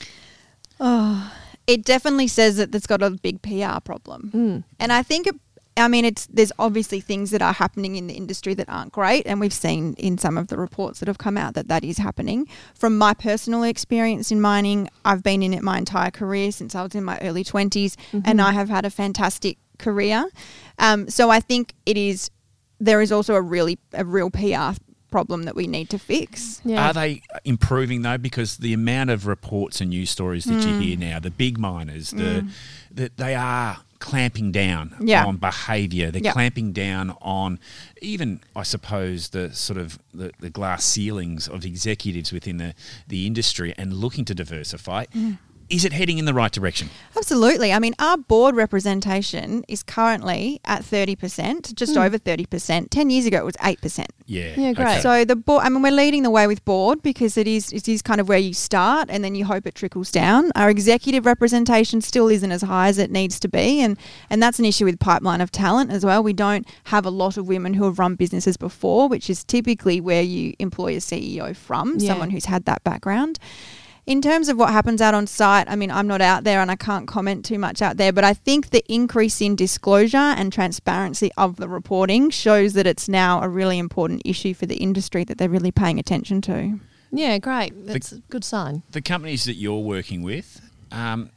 Oh, 0.81 1.33
it 1.67 1.85
definitely 1.85 2.29
says 2.29 2.57
that 2.57 2.75
it's 2.75 2.87
got 2.87 3.03
a 3.03 3.11
big 3.11 3.43
PR 3.43 3.81
problem. 3.85 4.31
Mm. 4.35 4.65
And 4.81 4.93
I 4.93 5.03
think, 5.03 5.27
it, 5.27 5.35
I 5.77 5.89
mean, 5.89 6.05
it's 6.05 6.27
there's 6.27 6.53
obviously 6.59 7.01
things 7.01 7.31
that 7.31 7.41
are 7.41 7.53
happening 7.55 7.97
in 7.97 8.07
the 8.07 8.15
industry 8.15 8.53
that 8.55 8.69
aren't 8.69 8.93
great, 8.93 9.27
and 9.27 9.41
we've 9.41 9.53
seen 9.55 9.95
in 9.95 10.19
some 10.19 10.37
of 10.37 10.49
the 10.49 10.59
reports 10.59 11.01
that 11.01 11.09
have 11.09 11.19
come 11.19 11.39
out 11.39 11.55
that 11.55 11.69
that 11.69 11.83
is 11.83 11.99
happening. 11.99 12.47
From 12.75 12.99
my 12.99 13.15
personal 13.15 13.63
experience 13.63 14.31
in 14.31 14.41
mining, 14.41 14.91
I've 15.05 15.23
been 15.23 15.43
in 15.43 15.55
it 15.55 15.63
my 15.63 15.79
entire 15.79 16.11
career 16.11 16.53
since 16.53 16.75
I 16.75 16.83
was 16.83 16.95
in 16.95 17.05
my 17.05 17.19
early 17.21 17.43
20s, 17.43 17.97
and 18.25 18.41
I 18.43 18.53
have 18.53 18.69
had 18.69 18.85
a 18.85 18.91
fantastic 18.91 19.57
career. 19.79 20.27
Um, 20.79 21.09
so 21.09 21.31
I 21.31 21.41
think 21.41 21.73
it 21.87 21.97
is. 21.97 22.31
There 22.79 23.01
is 23.01 23.11
also 23.13 23.35
a 23.35 23.41
really 23.41 23.79
a 23.95 24.05
real 24.05 24.29
PR 24.31 24.77
problem 25.11 25.45
that 25.45 25.55
we 25.55 25.67
need 25.67 25.89
to 25.91 25.99
fix. 25.99 26.61
Yeah. 26.65 26.89
Are 26.89 26.93
they 26.93 27.23
improving 27.45 28.03
though? 28.03 28.19
Because 28.19 28.57
the 28.57 28.73
amount 28.73 29.11
of 29.11 29.27
reports 29.27 29.81
and 29.81 29.91
news 29.91 30.11
stories 30.11 30.45
that 30.47 30.55
Mm. 30.55 30.67
you 30.67 30.79
hear 30.81 30.97
now, 30.99 31.19
the 31.21 31.31
big 31.31 31.59
miners, 31.59 32.11
the 32.11 32.47
that 32.91 33.17
they 33.19 33.35
are 33.35 33.79
clamping 34.03 34.51
down 34.53 34.95
Yeah. 35.01 35.25
on 35.25 35.37
behaviour. 35.37 36.11
They're 36.11 36.23
Yeah. 36.23 36.33
clamping 36.33 36.73
down 36.73 37.11
on 37.23 37.59
even, 38.03 38.41
I 38.57 38.65
suppose, 38.65 39.29
the 39.31 39.55
sort 39.55 39.79
of 39.79 39.99
the, 40.12 40.33
the 40.41 40.51
glass 40.51 40.85
ceilings 40.85 41.47
of 41.49 41.65
executives 41.65 42.33
within 42.33 42.57
the, 42.59 42.75
the 43.07 43.27
industry 43.27 43.73
and 43.79 43.95
looking 43.95 44.25
to 44.27 44.35
diversify. 44.35 45.05
Mm. 45.15 45.38
Is 45.73 45.87
it 45.87 45.95
heading 45.95 46.19
in 46.19 46.27
the 46.27 46.35
right 46.35 46.53
direction? 46.53 46.91
Absolutely. 47.17 47.73
I 47.73 47.79
mean, 47.79 47.95
our 47.99 48.19
board 48.19 48.55
representation 48.55 49.65
is 49.69 49.83
currently 49.83 50.61
at 50.67 50.83
30%, 50.83 51.75
just 51.75 51.95
hmm. 51.95 51.99
over 51.99 52.19
30%. 52.19 52.89
10 52.91 53.11
years 53.11 53.25
ago, 53.25 53.39
it 53.39 53.45
was 53.45 53.57
8%. 53.57 54.07
Yeah. 54.27 54.53
Yeah, 54.57 54.73
great. 54.75 55.03
So 55.03 55.25
the 55.25 55.35
board, 55.35 55.65
I 55.65 55.71
mean, 55.71 55.83
we're 55.83 55.93
leading 55.93 56.25
the 56.25 56.31
way 56.31 56.47
with 56.47 56.63
board 56.65 57.03
because 57.03 57.37
it 57.37 57.47
is 57.47 57.73
it 57.73 57.89
is 57.89 58.03
kind 58.03 58.21
of 58.21 58.29
where 58.29 58.39
you 58.39 58.55
start, 58.55 59.09
and 59.11 59.25
then 59.25 59.35
you 59.35 59.45
hope 59.45 59.67
it 59.67 59.75
trickles 59.75 60.11
down. 60.11 60.51
Our 60.55 60.71
executive 60.71 61.27
representation 61.27 62.01
still 62.01 62.29
isn't 62.29 62.53
as 62.53 62.63
high 62.63 62.89
as 62.89 62.99
it 62.99 63.11
needs 63.11 63.41
to 63.41 63.49
be, 63.49 63.81
and 63.81 63.99
and 64.31 64.43
that's 64.43 64.59
an 64.59 64.65
issue 64.65 64.85
with 64.85 64.99
pipeline 64.99 65.41
of 65.41 65.51
talent 65.51 65.91
as 65.91 66.05
well. 66.05 66.23
We 66.23 66.33
don't 66.33 66.67
have 66.85 67.05
a 67.05 67.11
lot 67.11 67.37
of 67.37 67.49
women 67.49 67.75
who 67.75 67.85
have 67.85 67.99
run 67.99 68.15
businesses 68.15 68.57
before, 68.57 69.09
which 69.09 69.29
is 69.29 69.45
typically 69.45 70.01
where 70.01 70.23
you 70.23 70.55
employ 70.59 70.97
a 70.97 71.01
CEO 71.01 71.55
from, 71.55 71.97
Yeah. 71.99 72.09
someone 72.09 72.31
who's 72.31 72.47
had 72.47 72.65
that 72.67 72.85
background. 72.85 73.39
In 74.05 74.21
terms 74.21 74.49
of 74.49 74.57
what 74.57 74.73
happens 74.73 75.01
out 75.01 75.15
on 75.15 75.29
site, 75.29 75.69
I 75.71 75.77
mean, 75.77 75.91
I'm 75.91 76.09
not 76.09 76.21
out 76.21 76.43
there 76.43 76.61
and 76.61 76.71
I 76.73 76.77
can't 76.77 77.07
comment 77.07 77.45
too 77.45 77.59
much 77.59 77.81
out 77.81 77.99
there, 77.99 78.12
but 78.12 78.25
I 78.25 78.35
think 78.35 78.71
the 78.71 78.85
increase 78.93 79.41
in 79.41 79.55
disclosure 79.55 80.17
and 80.17 80.53
transparency 80.53 81.31
of 81.37 81.57
the 81.57 81.69
reporting 81.69 82.31
shows 82.31 82.73
that 82.73 82.87
it's 82.87 83.09
now 83.09 83.41
a 83.43 83.49
really 83.49 83.79
important 83.79 84.23
issue 84.25 84.55
for 84.55 84.67
the 84.67 84.77
industry 84.77 85.23
that 85.25 85.38
they're 85.38 85.49
really 85.49 85.71
paying 85.71 86.01
attention 86.01 86.41
to. 86.43 86.81
yeah, 87.12 87.38
great. 87.38 87.87
That's 87.87 88.11
a 88.11 88.19
good 88.29 88.43
sign. 88.43 88.83
The 88.91 89.03
companies 89.03 89.45
that 89.45 89.55
you're 89.55 89.79
working 89.79 90.23
with, 90.23 90.61
um, 90.91 91.31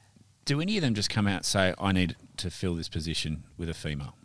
do 0.45 0.59
any 0.59 0.77
of 0.77 0.81
them 0.81 0.95
just 0.95 1.11
come 1.11 1.27
out 1.27 1.37
and 1.37 1.45
say, 1.45 1.73
I 1.79 1.91
need 1.91 2.15
to 2.37 2.49
fill 2.49 2.73
this 2.73 2.89
position 2.89 3.43
with 3.57 3.69
a 3.69 3.75
female? 3.75 4.15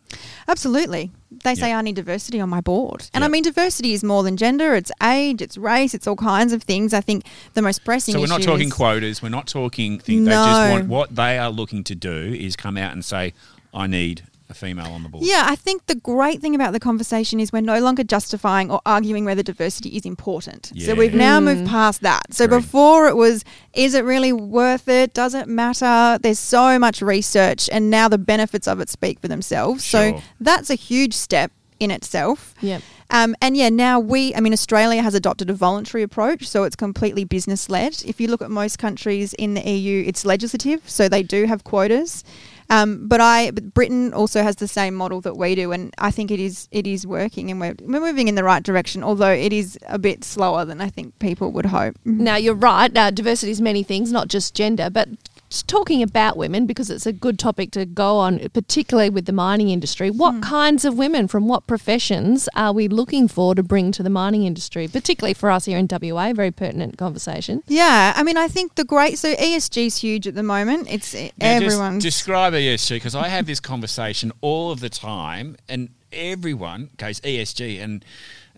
Absolutely. 0.47 1.11
They 1.43 1.55
say. 1.55 1.71
I 1.73 1.81
need 1.81 1.95
diversity 1.95 2.39
on 2.41 2.49
my 2.49 2.59
board. 2.61 3.09
And 3.13 3.23
I 3.23 3.27
mean, 3.29 3.43
diversity 3.43 3.93
is 3.93 4.03
more 4.03 4.23
than 4.23 4.35
gender, 4.35 4.75
it's 4.75 4.91
age, 5.01 5.41
it's 5.41 5.57
race, 5.57 5.93
it's 5.93 6.05
all 6.05 6.17
kinds 6.17 6.51
of 6.51 6.63
things. 6.63 6.93
I 6.93 6.99
think 7.01 7.23
the 7.53 7.61
most 7.61 7.85
pressing 7.85 8.13
So 8.13 8.19
we're 8.19 8.27
not 8.27 8.41
talking 8.41 8.69
quotas. 8.69 9.21
We're 9.21 9.29
not 9.29 9.47
talking 9.47 9.99
things. 9.99 10.25
They 10.25 10.31
just 10.31 10.61
No. 10.61 10.71
want 10.71 10.87
what 10.87 11.15
they 11.15 11.37
are 11.37 11.49
looking 11.49 11.83
to 11.85 11.95
do 11.95 12.35
is 12.37 12.55
come 12.57 12.75
out 12.77 12.91
and 12.91 13.03
say, 13.05 13.33
"I 13.73 13.87
need 13.87 14.23
a 14.51 14.53
female 14.53 14.91
on 14.91 15.03
the 15.03 15.09
board." 15.09 15.23
Yeah, 15.25 15.45
I 15.47 15.55
think 15.55 15.87
the 15.87 15.95
great 15.95 16.41
thing 16.41 16.53
about 16.53 16.73
the 16.73 16.79
conversation 16.79 17.39
is 17.39 17.51
we're 17.51 17.61
no 17.61 17.79
longer 17.79 18.03
justifying 18.03 18.69
or 18.69 18.81
arguing 18.85 19.25
whether 19.25 19.41
diversity 19.41 19.89
is 19.89 20.05
important. 20.05 20.71
So 20.77 20.93
we've 20.93 21.11
Yeah. 21.13 21.17
now 21.17 21.39
moved 21.39 21.67
past 21.67 22.01
that. 22.01 22.33
So 22.33 22.45
Agreed. 22.45 22.57
before 22.61 23.07
it 23.07 23.15
was, 23.15 23.43
is 23.73 23.93
it 23.95 24.03
really 24.03 24.33
worth 24.33 24.87
it? 24.87 25.13
Does 25.13 25.33
it 25.33 25.47
matter? 25.47 26.19
There's 26.21 26.39
so 26.39 26.77
much 26.77 27.01
research, 27.01 27.69
and 27.71 27.89
now 27.89 28.07
the 28.07 28.17
benefits 28.17 28.67
of 28.67 28.79
it 28.79 28.89
speak 28.89 29.19
for 29.19 29.27
themselves. 29.27 29.83
So 29.83 30.21
that's 30.39 30.69
a 30.69 30.75
huge 30.75 31.13
step 31.13 31.51
in 31.79 31.89
itself. 31.89 32.53
Yep. 32.61 32.81
Um, 33.09 33.35
and 33.41 33.57
yeah, 33.57 33.67
now 33.69 33.99
we, 33.99 34.33
I 34.35 34.39
mean, 34.39 34.53
Australia 34.53 35.01
has 35.01 35.13
adopted 35.15 35.49
a 35.49 35.53
voluntary 35.53 36.01
approach, 36.03 36.47
so 36.47 36.63
it's 36.63 36.77
completely 36.77 37.25
business 37.25 37.69
led. 37.69 38.01
If 38.05 38.21
you 38.21 38.27
look 38.29 38.41
at 38.41 38.49
most 38.49 38.79
countries 38.79 39.33
in 39.33 39.53
the 39.55 39.61
EU, 39.69 40.03
it's 40.07 40.23
legislative, 40.23 40.81
so 40.89 41.09
they 41.09 41.21
do 41.23 41.45
have 41.45 41.63
quotas. 41.65 42.23
Um, 42.71 43.05
but 43.09 43.19
I, 43.19 43.51
but 43.51 43.73
Britain 43.73 44.13
also 44.13 44.43
has 44.43 44.55
the 44.55 44.67
same 44.67 44.95
model 44.95 45.19
that 45.21 45.35
we 45.35 45.55
do, 45.55 45.73
and 45.73 45.93
I 45.97 46.09
think 46.09 46.31
it 46.31 46.39
is 46.39 46.69
it 46.71 46.87
is 46.87 47.05
working, 47.05 47.51
and 47.51 47.59
we're 47.59 47.75
we're 47.81 47.99
moving 47.99 48.29
in 48.29 48.35
the 48.35 48.45
right 48.45 48.63
direction. 48.63 49.03
Although 49.03 49.33
it 49.33 49.51
is 49.51 49.77
a 49.87 49.99
bit 49.99 50.23
slower 50.23 50.63
than 50.63 50.79
I 50.79 50.89
think 50.89 51.19
people 51.19 51.51
would 51.51 51.65
hope. 51.65 51.97
Now 52.05 52.37
you're 52.37 52.55
right. 52.55 52.95
Uh, 52.95 53.11
diversity 53.11 53.51
is 53.51 53.59
many 53.59 53.83
things, 53.83 54.09
not 54.13 54.29
just 54.29 54.55
gender. 54.55 54.89
But 54.89 55.09
just 55.51 55.67
talking 55.67 56.01
about 56.01 56.37
women 56.37 56.65
because 56.65 56.89
it's 56.89 57.05
a 57.05 57.11
good 57.11 57.37
topic 57.37 57.71
to 57.71 57.85
go 57.85 58.17
on, 58.17 58.39
particularly 58.53 59.09
with 59.09 59.25
the 59.25 59.33
mining 59.33 59.69
industry. 59.69 60.09
What 60.09 60.35
Hmm. 60.35 60.39
kinds 60.41 60.85
of 60.85 60.97
women 60.97 61.27
from 61.27 61.47
what 61.47 61.67
professions 61.67 62.47
are 62.55 62.71
we 62.71 62.87
looking 62.87 63.27
for 63.27 63.53
to 63.55 63.61
bring 63.61 63.91
to 63.91 64.01
the 64.01 64.09
mining 64.09 64.45
industry, 64.45 64.87
particularly 64.87 65.33
for 65.33 65.51
us 65.51 65.65
here 65.65 65.77
in 65.77 65.87
WA? 65.87 66.31
Very 66.33 66.51
pertinent 66.51 66.97
conversation. 66.97 67.63
Yeah, 67.67 68.13
I 68.15 68.23
mean, 68.23 68.37
I 68.37 68.47
think 68.47 68.75
the 68.75 68.85
great 68.85 69.19
so 69.19 69.35
ESG 69.35 69.85
is 69.87 69.97
huge 69.97 70.25
at 70.25 70.35
the 70.35 70.43
moment. 70.43 70.87
It's 70.89 71.13
Now, 71.13 71.19
just 71.19 71.33
everyone's 71.41 72.03
describe 72.03 72.53
ESG 72.53 72.95
because 72.95 73.13
I 73.15 73.27
have 73.27 73.45
this 73.45 73.59
conversation 73.59 74.31
all 74.41 74.71
of 74.71 74.79
the 74.79 74.89
time, 74.89 75.57
and 75.67 75.89
everyone 76.13 76.89
goes 76.97 77.19
ESG, 77.21 77.77
and 77.83 78.05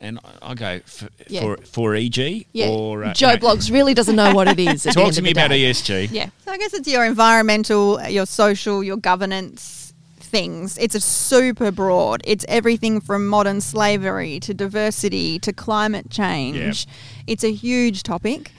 and 0.04 0.20
I 0.42 0.54
go 0.54 0.80
for 0.86 1.08
Yeah. 1.28 1.42
for, 1.42 1.58
for 1.58 1.96
EG 1.96 2.46
Yeah, 2.54 2.68
or 2.70 3.04
uh, 3.06 3.14
Joe 3.14 3.32
you 3.32 3.38
know, 3.38 3.40
Bloggs 3.40 3.72
really 3.72 3.94
doesn't 3.94 4.16
know 4.16 4.34
what 4.36 4.48
it 4.48 4.60
is. 4.60 4.84
Talk 4.92 5.14
to 5.14 5.22
me 5.22 5.32
about 5.32 5.48
day. 5.50 5.64
ESG. 5.72 6.10
Yeah. 6.12 6.30
So 6.46 6.52
I 6.52 6.58
guess 6.58 6.74
it's 6.74 6.88
your 6.88 7.06
environmental, 7.06 8.02
your 8.08 8.26
social, 8.26 8.84
your 8.84 8.98
governance 8.98 9.94
things. 10.20 10.78
It's 10.78 10.96
a 10.96 11.00
super 11.00 11.72
broad. 11.72 12.22
It's 12.26 12.46
everything 12.48 13.00
from 13.02 13.28
modern 13.28 13.62
slavery 13.62 14.40
to 14.42 14.54
diversity 14.54 15.40
to 15.40 15.54
climate 15.54 16.10
change. 16.10 16.86
Yeah. 16.86 16.94
It's 17.28 17.44
a 17.44 17.52
huge 17.54 18.04
topic. 18.04 18.52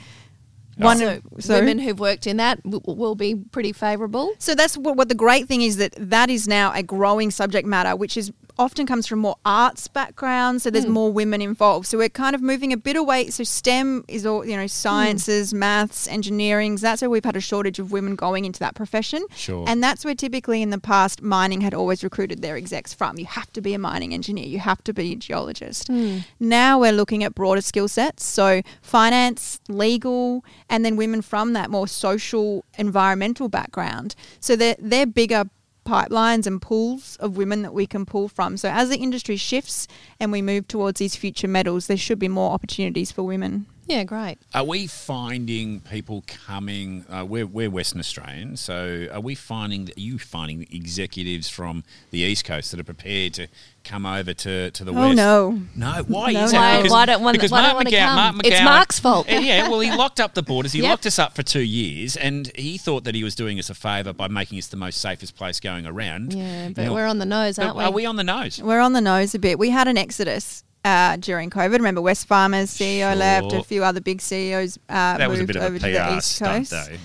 One 0.76 0.98
so, 0.98 1.20
so- 1.38 1.54
women 1.61 1.78
who've 1.78 1.98
worked 2.00 2.26
in 2.26 2.37
that 2.38 2.62
w- 2.64 2.80
will 2.87 3.14
be 3.14 3.35
pretty 3.37 3.72
favourable. 3.72 4.33
So 4.38 4.54
that's 4.57 4.76
what, 4.76 4.96
what 4.96 5.09
the 5.09 5.14
great 5.14 5.46
thing 5.46 5.62
is 5.62 5.76
that 5.76 5.94
that 5.98 6.30
is 6.30 6.48
now 6.48 6.72
a 6.72 6.83
growing 6.83 7.30
subject 7.30 7.66
matter, 7.68 7.94
which 7.94 8.16
is 8.16 8.33
often 8.58 8.86
comes 8.86 9.06
from 9.06 9.18
more 9.20 9.36
arts 9.44 9.88
backgrounds. 9.88 10.62
So 10.62 10.70
there's 10.70 10.84
hmm. 10.84 10.92
more 10.92 11.12
women 11.12 11.42
involved. 11.42 11.86
So 11.86 11.98
we're 11.98 12.08
kind 12.08 12.34
of 12.34 12.42
moving 12.42 12.72
a 12.72 12.76
bit 12.76 12.96
away. 12.96 13.30
So 13.30 13.44
STEM 13.44 14.04
is 14.08 14.24
all 14.24 14.44
you 14.44 14.56
know, 14.56 14.62
hmm. 14.62 14.68
sciences, 14.68 15.52
maths, 15.52 16.06
engineering. 16.08 16.76
That's 16.76 17.02
where 17.02 17.10
we've 17.10 17.24
had 17.24 17.36
a 17.36 17.40
shortage 17.40 17.78
of 17.78 17.92
women 17.92 18.14
going 18.14 18.44
into 18.44 18.60
that 18.60 18.74
profession. 18.74 19.24
Sure. 19.34 19.64
And 19.66 19.82
that's 19.82 20.04
where 20.04 20.14
typically 20.14 20.62
in 20.62 20.70
the 20.70 20.78
past 20.78 21.22
mining 21.22 21.60
had 21.60 21.74
always 21.74 22.04
recruited 22.04 22.42
their 22.42 22.56
execs 22.56 22.94
from. 22.94 23.18
You 23.18 23.26
have 23.26 23.52
to 23.52 23.60
be 23.60 23.74
a 23.74 23.78
mining 23.78 24.14
engineer. 24.14 24.46
You 24.46 24.60
have 24.60 24.82
to 24.84 24.92
be 24.92 25.12
a 25.12 25.16
geologist. 25.16 25.88
Hmm. 25.88 26.18
Now 26.38 26.78
we're 26.78 26.92
looking 26.92 27.24
at 27.24 27.34
broader 27.34 27.60
skill 27.60 27.88
sets. 27.88 28.24
So 28.24 28.62
finance, 28.82 29.60
legal, 29.68 30.44
and 30.68 30.84
then 30.84 30.96
women 30.96 31.22
from 31.22 31.52
that 31.54 31.70
more 31.70 31.88
social, 31.88 32.64
environmental 32.78 33.48
background. 33.48 34.14
So 34.40 34.56
they're, 34.56 34.76
they're 34.78 35.06
bigger 35.06 35.44
pipelines 35.84 36.46
and 36.46 36.60
pools 36.60 37.16
of 37.20 37.36
women 37.36 37.62
that 37.62 37.74
we 37.74 37.86
can 37.86 38.06
pull 38.06 38.28
from. 38.28 38.56
So 38.56 38.68
as 38.68 38.88
the 38.88 38.98
industry 38.98 39.36
shifts 39.36 39.86
and 40.18 40.32
we 40.32 40.42
move 40.42 40.66
towards 40.66 40.98
these 40.98 41.16
future 41.16 41.48
metals, 41.48 41.86
there 41.86 41.96
should 41.96 42.18
be 42.18 42.28
more 42.28 42.52
opportunities 42.52 43.12
for 43.12 43.22
women. 43.22 43.66
Yeah, 43.86 44.04
great. 44.04 44.38
Are 44.54 44.64
we 44.64 44.86
finding 44.86 45.80
people 45.80 46.24
coming? 46.26 47.04
Uh, 47.10 47.24
we're, 47.28 47.46
we're 47.46 47.68
Western 47.68 48.00
Australians, 48.00 48.60
so 48.60 49.08
are 49.12 49.20
we 49.20 49.34
finding? 49.34 49.88
Are 49.90 50.00
you 50.00 50.18
finding 50.18 50.66
executives 50.72 51.48
from 51.50 51.84
the 52.10 52.20
East 52.20 52.44
Coast 52.46 52.70
that 52.70 52.80
are 52.80 52.84
prepared 52.84 53.34
to 53.34 53.48
come 53.84 54.06
over 54.06 54.32
to, 54.32 54.70
to 54.70 54.84
the 54.84 54.90
Oh, 54.92 54.94
West? 54.94 55.16
no. 55.16 55.60
no. 55.76 56.02
Why 56.08 56.32
No, 56.32 56.44
is 56.44 56.52
no. 56.54 56.58
that? 56.60 56.82
Why- 56.84 56.88
why 56.88 57.06
don't 57.06 57.22
one- 57.22 57.34
because 57.34 57.50
why 57.50 57.58
don't 57.60 57.74
Mark 57.74 57.84
wanna 57.84 57.90
McGowan, 57.90 58.14
come? 58.14 58.34
Mark 58.36 58.46
It's 58.46 58.62
Mark's 58.64 58.98
fault. 58.98 59.28
Yeah, 59.28 59.40
yeah, 59.40 59.68
well, 59.68 59.80
he 59.80 59.90
locked 59.96 60.18
up 60.20 60.32
the 60.32 60.42
borders. 60.42 60.72
He 60.72 60.80
Yep. 60.80 60.88
locked 60.88 61.06
us 61.06 61.18
up 61.18 61.34
for 61.34 61.42
two 61.42 61.60
years, 61.60 62.16
and 62.16 62.50
he 62.54 62.78
thought 62.78 63.04
that 63.04 63.14
he 63.14 63.22
was 63.22 63.34
doing 63.34 63.58
us 63.58 63.68
a 63.68 63.74
favour 63.74 64.14
by 64.14 64.28
making 64.28 64.58
us 64.58 64.68
the 64.68 64.78
most 64.78 64.98
safest 65.02 65.36
place 65.36 65.60
going 65.60 65.84
around. 65.86 66.32
Yeah, 66.32 66.70
but 66.74 66.82
You 66.82 66.88
know, 66.88 66.94
we're 66.94 67.06
on 67.06 67.18
the 67.18 67.26
nose, 67.26 67.58
aren't 67.58 67.76
we? 67.76 67.84
Are 67.84 67.90
we 67.90 68.06
on 68.06 68.16
the 68.16 68.24
nose? 68.24 68.62
We're 68.62 68.80
on 68.80 68.94
the 68.94 69.02
nose 69.02 69.34
a 69.34 69.38
bit. 69.38 69.58
We 69.58 69.68
had 69.68 69.88
an 69.88 69.98
exodus 69.98 70.64
uh, 70.84 71.16
during 71.16 71.50
COVID. 71.50 71.72
Remember, 71.72 72.00
Wesfarmers 72.00 72.68
CEO 72.68 73.16
left, 73.16 73.52
a 73.52 73.62
few 73.62 73.82
other 73.82 74.00
big 74.00 74.20
CEOs 74.20 74.78
uh, 74.88 75.18
That 75.18 75.28
was 75.28 75.38
a 75.38 75.42
moved 75.42 75.54
bit 75.54 75.56
of 75.56 75.62
over 75.62 75.76
a 75.76 75.78
to 75.78 75.86
the 75.86 76.16
East 76.16 76.40
Coast. 76.40 76.70
though. 76.70 76.96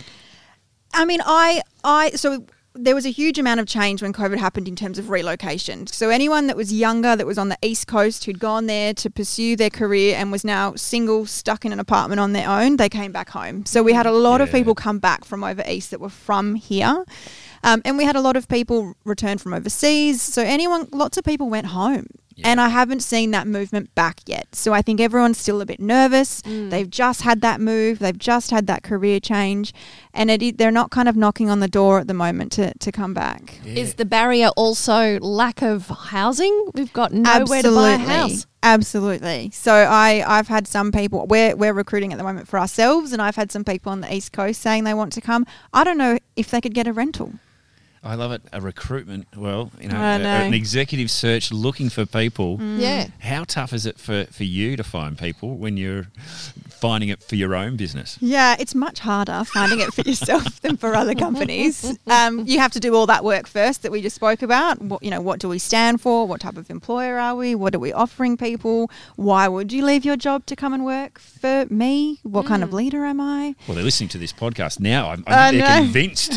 I 0.94 1.06
mean, 1.06 1.22
I, 1.24 1.62
I, 1.84 2.12
so 2.12 2.46
there 2.74 2.96
was 2.96 3.06
a 3.06 3.10
huge 3.10 3.38
amount 3.38 3.60
of 3.60 3.68
change 3.68 4.02
when 4.02 4.14
COVID 4.14 4.38
happened 4.38 4.68
in 4.68 4.76
terms 4.76 4.98
of 5.00 5.10
relocation. 5.10 5.88
So 5.88 6.10
anyone 6.10 6.48
that 6.48 6.56
was 6.56 6.72
younger, 6.72 7.16
that 7.16 7.26
was 7.26 7.38
on 7.38 7.50
the 7.50 7.58
East 7.62 7.88
Coast, 7.88 8.26
who'd 8.26 8.40
gone 8.40 8.68
there 8.68 8.94
to 8.96 9.10
pursue 9.10 9.56
their 9.56 9.70
career 9.70 10.16
and 10.18 10.32
was 10.32 10.44
now 10.44 10.76
single, 10.76 11.26
stuck 11.26 11.66
in 11.66 11.74
an 11.74 11.80
apartment 11.80 12.20
on 12.20 12.34
their 12.34 12.50
own, 12.50 12.78
they 12.78 12.90
came 12.90 13.12
back 13.12 13.30
home. 13.30 13.66
So 13.66 13.84
we 13.84 13.94
had 13.94 14.06
a 14.06 14.12
lot 14.12 14.42
of 14.42 14.52
people 14.52 14.76
come 14.76 15.00
back 15.00 15.26
from 15.26 15.44
over 15.44 15.64
east 15.68 15.92
that 15.92 16.00
were 16.00 16.10
from 16.10 16.56
here. 16.56 17.06
Um, 17.64 17.82
and 17.84 17.98
we 17.98 18.06
had 18.06 18.16
a 18.16 18.22
lot 18.22 18.38
of 18.38 18.48
people 18.48 18.94
return 19.04 19.38
from 19.38 19.54
overseas. 19.54 20.22
So 20.22 20.42
anyone, 20.42 20.88
lots 20.92 21.18
of 21.18 21.24
people 21.24 21.50
went 21.50 21.68
home. 21.68 22.08
And 22.44 22.62
I 22.62 22.70
haven't 22.70 23.02
seen 23.02 23.32
that 23.32 23.48
movement 23.48 23.94
back 23.96 24.22
yet. 24.26 24.54
So 24.56 24.74
I 24.74 24.82
think 24.82 25.00
everyone's 25.00 25.38
still 25.38 25.62
a 25.62 25.66
bit 25.66 25.80
nervous. 25.80 26.42
Mm. 26.44 26.70
They've 26.70 26.90
just 26.90 27.22
had 27.22 27.42
that 27.42 27.60
move. 27.62 28.00
They've 28.00 28.18
just 28.18 28.52
had 28.52 28.68
that 28.68 28.84
career 28.84 29.20
change. 29.20 29.74
And 30.14 30.30
it, 30.30 30.58
they're 30.58 30.72
not 30.72 30.92
kind 30.92 31.08
of 31.08 31.16
knocking 31.16 31.50
on 31.50 31.60
the 31.60 31.68
door 31.68 32.00
at 32.00 32.08
the 32.08 32.14
moment 32.14 32.52
to, 32.54 32.74
to 32.78 32.92
come 32.92 33.14
back. 33.14 33.60
Is 33.66 33.96
the 33.96 34.06
barrier 34.06 34.50
also 34.56 35.20
lack 35.20 35.62
of 35.62 35.88
housing? 35.88 36.72
We've 36.74 36.94
got 36.94 37.14
nowhere 37.14 37.62
to 37.62 37.72
buy 37.72 37.92
a 37.92 37.98
house. 37.98 38.46
Absolutely. 38.62 39.52
So 39.54 39.74
I, 39.74 40.24
I've 40.28 40.50
had 40.50 40.68
some 40.68 40.92
people 40.92 41.26
we're 41.28 41.56
we're 41.56 41.74
recruiting 41.74 42.12
at 42.12 42.18
the 42.18 42.26
moment 42.26 42.48
for 42.48 42.60
ourselves 42.60 43.14
and 43.14 43.22
I've 43.22 43.38
had 43.38 43.52
some 43.52 43.64
people 43.64 43.92
on 43.92 44.02
the 44.02 44.14
East 44.14 44.34
Coast 44.34 44.62
saying 44.62 44.84
they 44.84 44.94
want 44.94 45.14
to 45.14 45.22
come. 45.22 45.46
I 45.74 45.84
don't 45.84 45.98
know 45.98 46.18
if 46.36 46.52
they 46.52 46.60
could 46.60 46.74
get 46.74 46.88
a 46.88 46.94
rental. 46.94 47.34
I 48.04 48.16
love 48.16 48.32
it. 48.32 48.42
A 48.54 48.62
recruitment, 48.62 49.28
well, 49.36 49.72
you 49.82 49.90
know, 49.90 50.00
I 50.00 50.14
a- 50.14 50.20
know. 50.20 50.30
an 50.30 50.54
executive 50.54 51.12
search 51.12 51.52
looking 51.52 51.90
for 51.90 52.06
people. 52.06 52.58
Yeah. 52.62 53.08
How 53.20 53.44
tough 53.44 53.74
is 53.74 53.86
it 53.86 54.00
for, 54.00 54.26
for 54.26 54.44
you 54.46 54.78
to 54.78 54.84
find 54.84 55.18
people 55.18 55.58
when 55.58 55.76
you're 55.76 56.08
finding 56.70 57.10
it 57.10 57.22
for 57.22 57.36
your 57.36 57.54
own 57.56 57.76
business? 57.76 58.18
Yeah, 58.22 58.56
it's 58.58 58.74
much 58.74 59.00
harder 59.00 59.44
finding 59.44 59.82
it 59.82 59.94
for 59.94 60.02
yourself 60.02 60.62
than 60.62 60.78
for 60.78 60.96
other 60.96 61.14
companies. 61.14 61.98
Um, 62.08 62.46
you 62.48 62.60
have 62.60 62.72
to 62.72 62.80
do 62.80 62.96
all 62.96 63.06
that 63.08 63.24
work 63.26 63.48
first 63.48 63.82
that 63.84 63.92
we 63.92 64.02
just 64.02 64.16
spoke 64.16 64.42
about. 64.42 64.82
What, 64.82 65.04
you 65.04 65.12
know, 65.12 65.20
what 65.22 65.40
do 65.40 65.50
we 65.50 65.60
stand 65.60 66.00
for? 66.00 66.26
What 66.26 66.40
type 66.40 66.56
of 66.56 66.70
employer 66.70 67.18
are 67.20 67.36
we? 67.36 67.54
What 67.54 67.76
are 67.76 67.80
we 67.80 67.92
offering 67.92 68.38
people? 68.38 68.90
Why 69.18 69.50
would 69.50 69.74
you 69.74 69.84
leave 69.84 70.06
your 70.06 70.16
job 70.16 70.46
to 70.46 70.56
come 70.56 70.74
and 70.74 70.86
work 70.86 71.20
for 71.20 71.66
me? 71.70 72.20
What 72.24 72.46
kind 72.46 72.64
of 72.64 72.72
leader 72.72 73.04
am 73.04 73.20
I? 73.20 73.56
Well, 73.68 73.76
they're 73.76 73.84
listening 73.84 74.10
to 74.10 74.18
this 74.18 74.32
podcast 74.32 74.80
now. 74.80 75.10
I'm, 75.10 75.24
I 75.28 75.50
I'm 75.50 75.58
they're 75.58 75.68
know. 75.68 75.84
convinced 75.84 76.32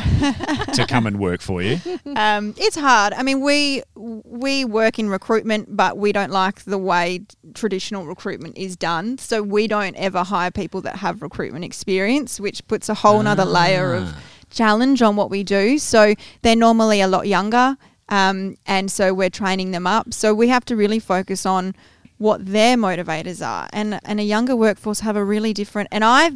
to 0.74 0.86
come 0.88 1.06
and 1.06 1.20
work 1.20 1.40
for 1.40 1.51
you. 1.60 1.80
um, 2.16 2.54
it's 2.56 2.76
hard. 2.76 3.12
I 3.12 3.22
mean, 3.22 3.40
we 3.40 3.82
we 3.94 4.64
work 4.64 4.98
in 4.98 5.08
recruitment, 5.10 5.76
but 5.76 5.98
we 5.98 6.12
don't 6.12 6.30
like 6.30 6.62
the 6.64 6.78
way 6.78 7.26
traditional 7.54 8.06
recruitment 8.06 8.56
is 8.56 8.76
done. 8.76 9.18
So 9.18 9.42
we 9.42 9.66
don't 9.66 9.96
ever 9.96 10.22
hire 10.22 10.50
people 10.50 10.80
that 10.82 10.96
have 10.96 11.20
recruitment 11.20 11.64
experience, 11.64 12.38
which 12.38 12.66
puts 12.68 12.88
a 12.88 12.94
whole 12.94 13.26
other 13.26 13.44
layer 13.44 13.94
of 13.94 14.14
challenge 14.50 15.02
on 15.02 15.16
what 15.16 15.30
we 15.30 15.42
do. 15.42 15.78
So 15.78 16.14
they're 16.42 16.56
normally 16.56 17.00
a 17.00 17.08
lot 17.08 17.26
younger, 17.26 17.76
um, 18.08 18.56
and 18.66 18.90
so 18.90 19.12
we're 19.12 19.30
training 19.30 19.72
them 19.72 19.86
up. 19.86 20.14
So 20.14 20.32
we 20.32 20.48
have 20.48 20.64
to 20.66 20.76
really 20.76 21.00
focus 21.00 21.44
on 21.44 21.74
what 22.18 22.46
their 22.46 22.76
motivators 22.76 23.44
are, 23.44 23.68
and 23.72 23.98
and 24.04 24.20
a 24.20 24.22
younger 24.22 24.54
workforce 24.54 25.00
have 25.00 25.16
a 25.16 25.24
really 25.24 25.52
different. 25.52 25.88
And 25.90 26.04
I 26.04 26.30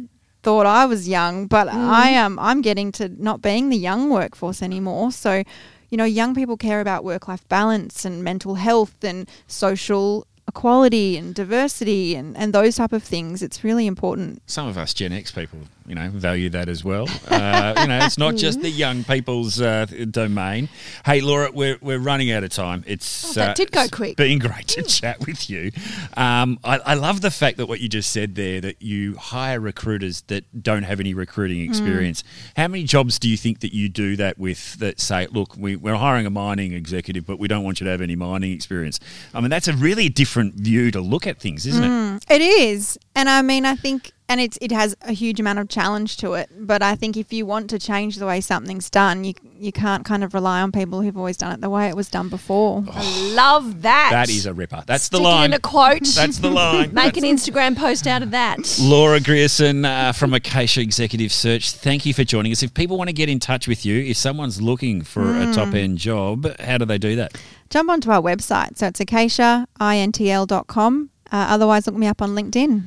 thought 0.47 0.65
I 0.65 0.85
was 0.85 1.09
young, 1.09 1.45
but 1.45 1.67
I 1.67 2.11
mm. 2.11 2.23
am 2.23 2.39
I'm 2.39 2.61
getting 2.61 2.93
to 2.93 3.09
not 3.21 3.41
being 3.41 3.67
the 3.67 3.75
young 3.75 4.09
workforce 4.09 4.63
anymore. 4.63 5.11
So, 5.11 5.43
you 5.89 5.97
know, 5.97 6.05
young 6.05 6.33
people 6.33 6.55
care 6.55 6.79
about 6.79 7.03
work 7.03 7.27
life 7.27 7.45
balance 7.49 8.05
and 8.05 8.23
mental 8.23 8.55
health 8.55 9.03
and 9.03 9.29
social 9.47 10.25
equality 10.47 11.17
and 11.17 11.35
diversity 11.35 12.15
and, 12.15 12.37
and 12.37 12.53
those 12.53 12.77
type 12.77 12.93
of 12.93 13.03
things. 13.03 13.43
It's 13.43 13.61
really 13.65 13.87
important. 13.87 14.41
Some 14.45 14.69
of 14.69 14.77
us 14.77 14.93
Gen 14.93 15.11
X 15.11 15.33
people, 15.33 15.59
you 15.87 15.95
know, 15.95 16.09
value 16.09 16.49
that 16.49 16.69
as 16.69 16.83
well. 16.83 17.07
Uh, 17.29 17.73
you 17.81 17.87
know, 17.87 17.99
it's 18.05 18.17
not 18.17 18.35
just 18.45 18.61
the 18.61 18.69
young 18.69 19.03
people's 19.03 19.59
uh, 19.61 19.85
domain. 20.11 20.69
Hey, 21.05 21.21
Laura, 21.21 21.49
we're, 21.51 21.77
we're 21.81 21.99
running 21.99 22.31
out 22.31 22.43
of 22.43 22.49
time. 22.49 22.83
It's 22.87 23.07
Oh, 23.29 23.33
that 23.33 23.49
uh, 23.49 23.53
did 23.53 23.71
go 23.71 23.81
it's 23.83 23.91
quick. 23.91 24.17
Been 24.17 24.39
great 24.39 24.67
to 24.69 24.83
chat 24.83 25.19
with 25.25 25.49
you. 25.49 25.71
Um, 26.15 26.59
I, 26.63 26.79
I 26.79 26.93
love 26.95 27.21
the 27.21 27.31
fact 27.31 27.57
that 27.57 27.67
what 27.67 27.79
you 27.79 27.89
just 27.89 28.11
said 28.11 28.35
there 28.35 28.59
that 28.61 28.81
you 28.81 29.15
hire 29.15 29.59
recruiters 29.59 30.21
that 30.23 30.63
don't 30.63 30.83
have 30.83 30.99
any 30.99 31.13
recruiting 31.13 31.57
Mm. 31.57 31.69
experience. 31.69 32.23
How 32.55 32.67
many 32.67 32.83
jobs 32.83 33.17
do 33.19 33.29
you 33.29 33.37
think 33.37 33.59
that 33.61 33.73
you 33.73 33.89
do 33.89 34.15
that 34.17 34.37
with 34.37 34.75
that 34.79 34.99
say, 34.99 35.27
look, 35.27 35.55
we, 35.57 35.75
we're 35.75 35.95
hiring 35.95 36.25
a 36.25 36.29
mining 36.29 36.73
executive, 36.73 37.25
but 37.25 37.39
we 37.39 37.47
don't 37.47 37.63
want 37.63 37.79
you 37.79 37.85
to 37.85 37.91
have 37.91 38.01
any 38.01 38.15
mining 38.15 38.51
experience? 38.51 38.99
I 39.33 39.39
mean, 39.41 39.49
that's 39.49 39.67
a 39.67 39.73
really 39.73 40.09
different 40.09 40.55
view 40.55 40.91
to 40.91 40.99
look 41.01 41.25
at 41.27 41.39
things, 41.39 41.65
isn't 41.65 41.83
it? 41.83 42.25
It 42.29 42.41
is. 42.41 42.97
And 43.15 43.29
I 43.29 43.41
mean, 43.41 43.65
I 43.65 43.75
think, 43.75 44.11
and 44.29 44.41
it's, 44.41 44.57
it 44.61 44.71
has 44.71 44.95
a 45.03 45.13
huge 45.13 45.39
amount 45.39 45.59
of 45.59 45.69
challenge 45.69 46.17
to 46.17 46.33
it. 46.33 46.49
But 46.59 46.83
I 46.83 46.95
think 46.95 47.15
if 47.15 47.31
you 47.31 47.45
want 47.45 47.69
to 47.69 47.79
change 47.79 48.17
the 48.17 48.25
way 48.25 48.41
something's 48.41 48.89
done, 48.89 49.23
you, 49.23 49.33
you 49.57 49.71
can't 49.71 50.03
kind 50.03 50.21
of 50.23 50.33
rely 50.33 50.61
on 50.61 50.71
people 50.73 51.01
who've 51.01 51.15
always 51.17 51.37
done 51.37 51.53
it 51.53 51.61
the 51.61 51.69
way 51.69 51.87
it 51.87 51.95
was 51.95 52.09
done 52.09 52.27
before. 52.27 52.83
I 52.91 53.31
love 53.33 53.83
that. 53.83 54.09
That 54.11 54.29
is 54.29 54.45
a 54.45 54.53
ripper. 54.53 54.83
That's 54.85 55.07
the 55.09 55.17
Stick 55.17 55.25
it 55.25 55.29
line. 55.29 55.45
in 55.51 55.53
a 55.53 55.59
quote. 55.59 56.05
That's 56.15 56.39
the 56.39 56.49
line. 56.51 56.93
Make 56.93 57.13
That's- 57.15 57.23
an 57.23 57.37
Instagram 57.53 57.77
post 57.77 58.05
out 58.05 58.21
of 58.21 58.31
that. 58.31 58.77
Laura 58.81 59.21
Grierson 59.21 59.85
uh, 59.85 60.11
from 60.11 60.33
Acacia 60.33 60.81
Executive 60.81 61.31
Search, 61.31 61.71
thank 61.71 62.05
you 62.05 62.13
for 62.13 62.25
joining 62.25 62.51
us. 62.51 62.61
If 62.63 62.73
people 62.73 62.97
want 62.97 63.07
to 63.09 63.13
get 63.13 63.29
in 63.29 63.39
touch 63.39 63.65
with 63.67 63.85
you, 63.85 64.01
if 64.03 64.17
someone's 64.17 64.61
looking 64.61 65.03
for 65.03 65.37
a 65.37 65.53
top 65.53 65.73
end 65.73 65.99
job, 65.99 66.47
how 66.59 66.77
do 66.77 66.83
they 66.85 66.97
do 66.97 67.15
that? 67.15 67.39
Jump 67.69 67.89
onto 67.89 68.11
our 68.11 68.21
website. 68.21 68.77
So 68.77 68.87
it's 68.87 68.99
acaciaintl.com. 68.99 71.09
Uh, 71.29 71.45
otherwise, 71.49 71.85
look 71.87 71.95
me 71.95 72.07
up 72.07 72.21
on 72.21 72.29
LinkedIn. 72.31 72.83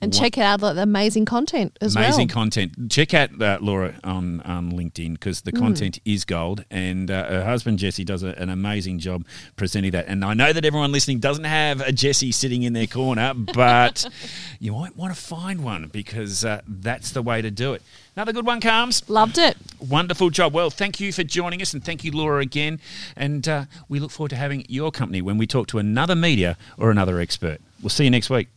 And 0.00 0.12
What- 0.12 0.20
check 0.20 0.38
out 0.38 0.60
the 0.60 0.82
amazing 0.82 1.24
content 1.24 1.78
as 1.80 1.94
Amazing 1.94 2.00
well. 2.00 2.08
Amazing 2.08 2.28
content. 2.28 2.90
Check 2.90 3.14
out 3.14 3.40
uh, 3.40 3.58
Laura 3.60 3.94
on, 4.04 4.40
on 4.42 4.72
LinkedIn 4.72 5.14
because 5.14 5.42
the 5.42 5.52
content 5.52 5.98
is 6.04 6.24
gold. 6.24 6.64
And 6.70 7.10
uh, 7.10 7.24
her 7.26 7.44
husband, 7.44 7.78
Jesse, 7.78 8.04
does 8.04 8.22
a, 8.22 8.38
an 8.38 8.50
amazing 8.50 8.98
job 8.98 9.24
presenting 9.56 9.92
that. 9.92 10.06
And 10.06 10.24
I 10.24 10.34
know 10.34 10.52
that 10.52 10.64
everyone 10.64 10.92
listening 10.92 11.20
doesn't 11.20 11.44
have 11.44 11.80
a 11.80 11.92
Jesse 11.92 12.32
sitting 12.32 12.64
in 12.64 12.72
their 12.72 12.86
corner, 12.86 13.32
but 13.34 14.06
you 14.60 14.72
might 14.72 14.96
want 14.96 15.14
to 15.14 15.20
find 15.20 15.64
one 15.64 15.88
because 15.88 16.44
uh, 16.44 16.60
that's 16.66 17.12
the 17.12 17.22
way 17.22 17.40
to 17.40 17.50
do 17.50 17.72
it. 17.72 17.82
Another 18.16 18.32
good 18.32 18.46
one 18.46 18.60
comes. 18.60 19.08
Loved 19.08 19.38
it. 19.38 19.56
Wonderful 19.80 20.30
job. 20.30 20.52
Well, 20.52 20.70
thank 20.70 21.00
you 21.00 21.12
for 21.12 21.24
joining 21.24 21.60
us, 21.62 21.72
and 21.74 21.84
thank 21.84 22.04
you, 22.04 22.12
Laura, 22.12 22.40
again. 22.40 22.78
And 23.16 23.48
uh, 23.48 23.64
we 23.88 23.98
look 23.98 24.10
forward 24.12 24.28
to 24.30 24.36
having 24.36 24.64
your 24.68 24.92
company 24.92 25.20
when 25.20 25.36
we 25.38 25.46
talk 25.46 25.66
to 25.68 25.78
another 25.78 26.14
media 26.14 26.56
or 26.78 26.90
another 26.90 27.18
expert. 27.18 27.60
We'll 27.82 27.90
see 27.90 28.04
you 28.04 28.10
next 28.10 28.30
week. 28.30 28.48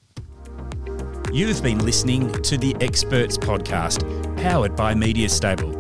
You've 1.34 1.62
been 1.62 1.80
listening 1.80 2.32
to 2.44 2.58
the 2.58 2.74
Experts 2.80 3.38
Podcast, 3.38 4.02
powered 4.38 4.78
by 4.78 4.96
Media 4.96 5.28
Stable. 5.28 5.76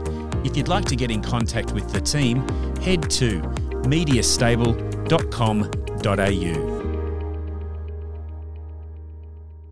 If 0.46 0.58
you'd 0.58 0.68
like 0.68 0.84
to 0.86 0.96
get 0.96 1.10
in 1.10 1.22
contact 1.22 1.72
with 1.72 1.92
the 1.94 2.02
team, 2.02 2.46
head 2.80 3.10
to 3.12 3.40
mediastable.com.au. 3.88 6.77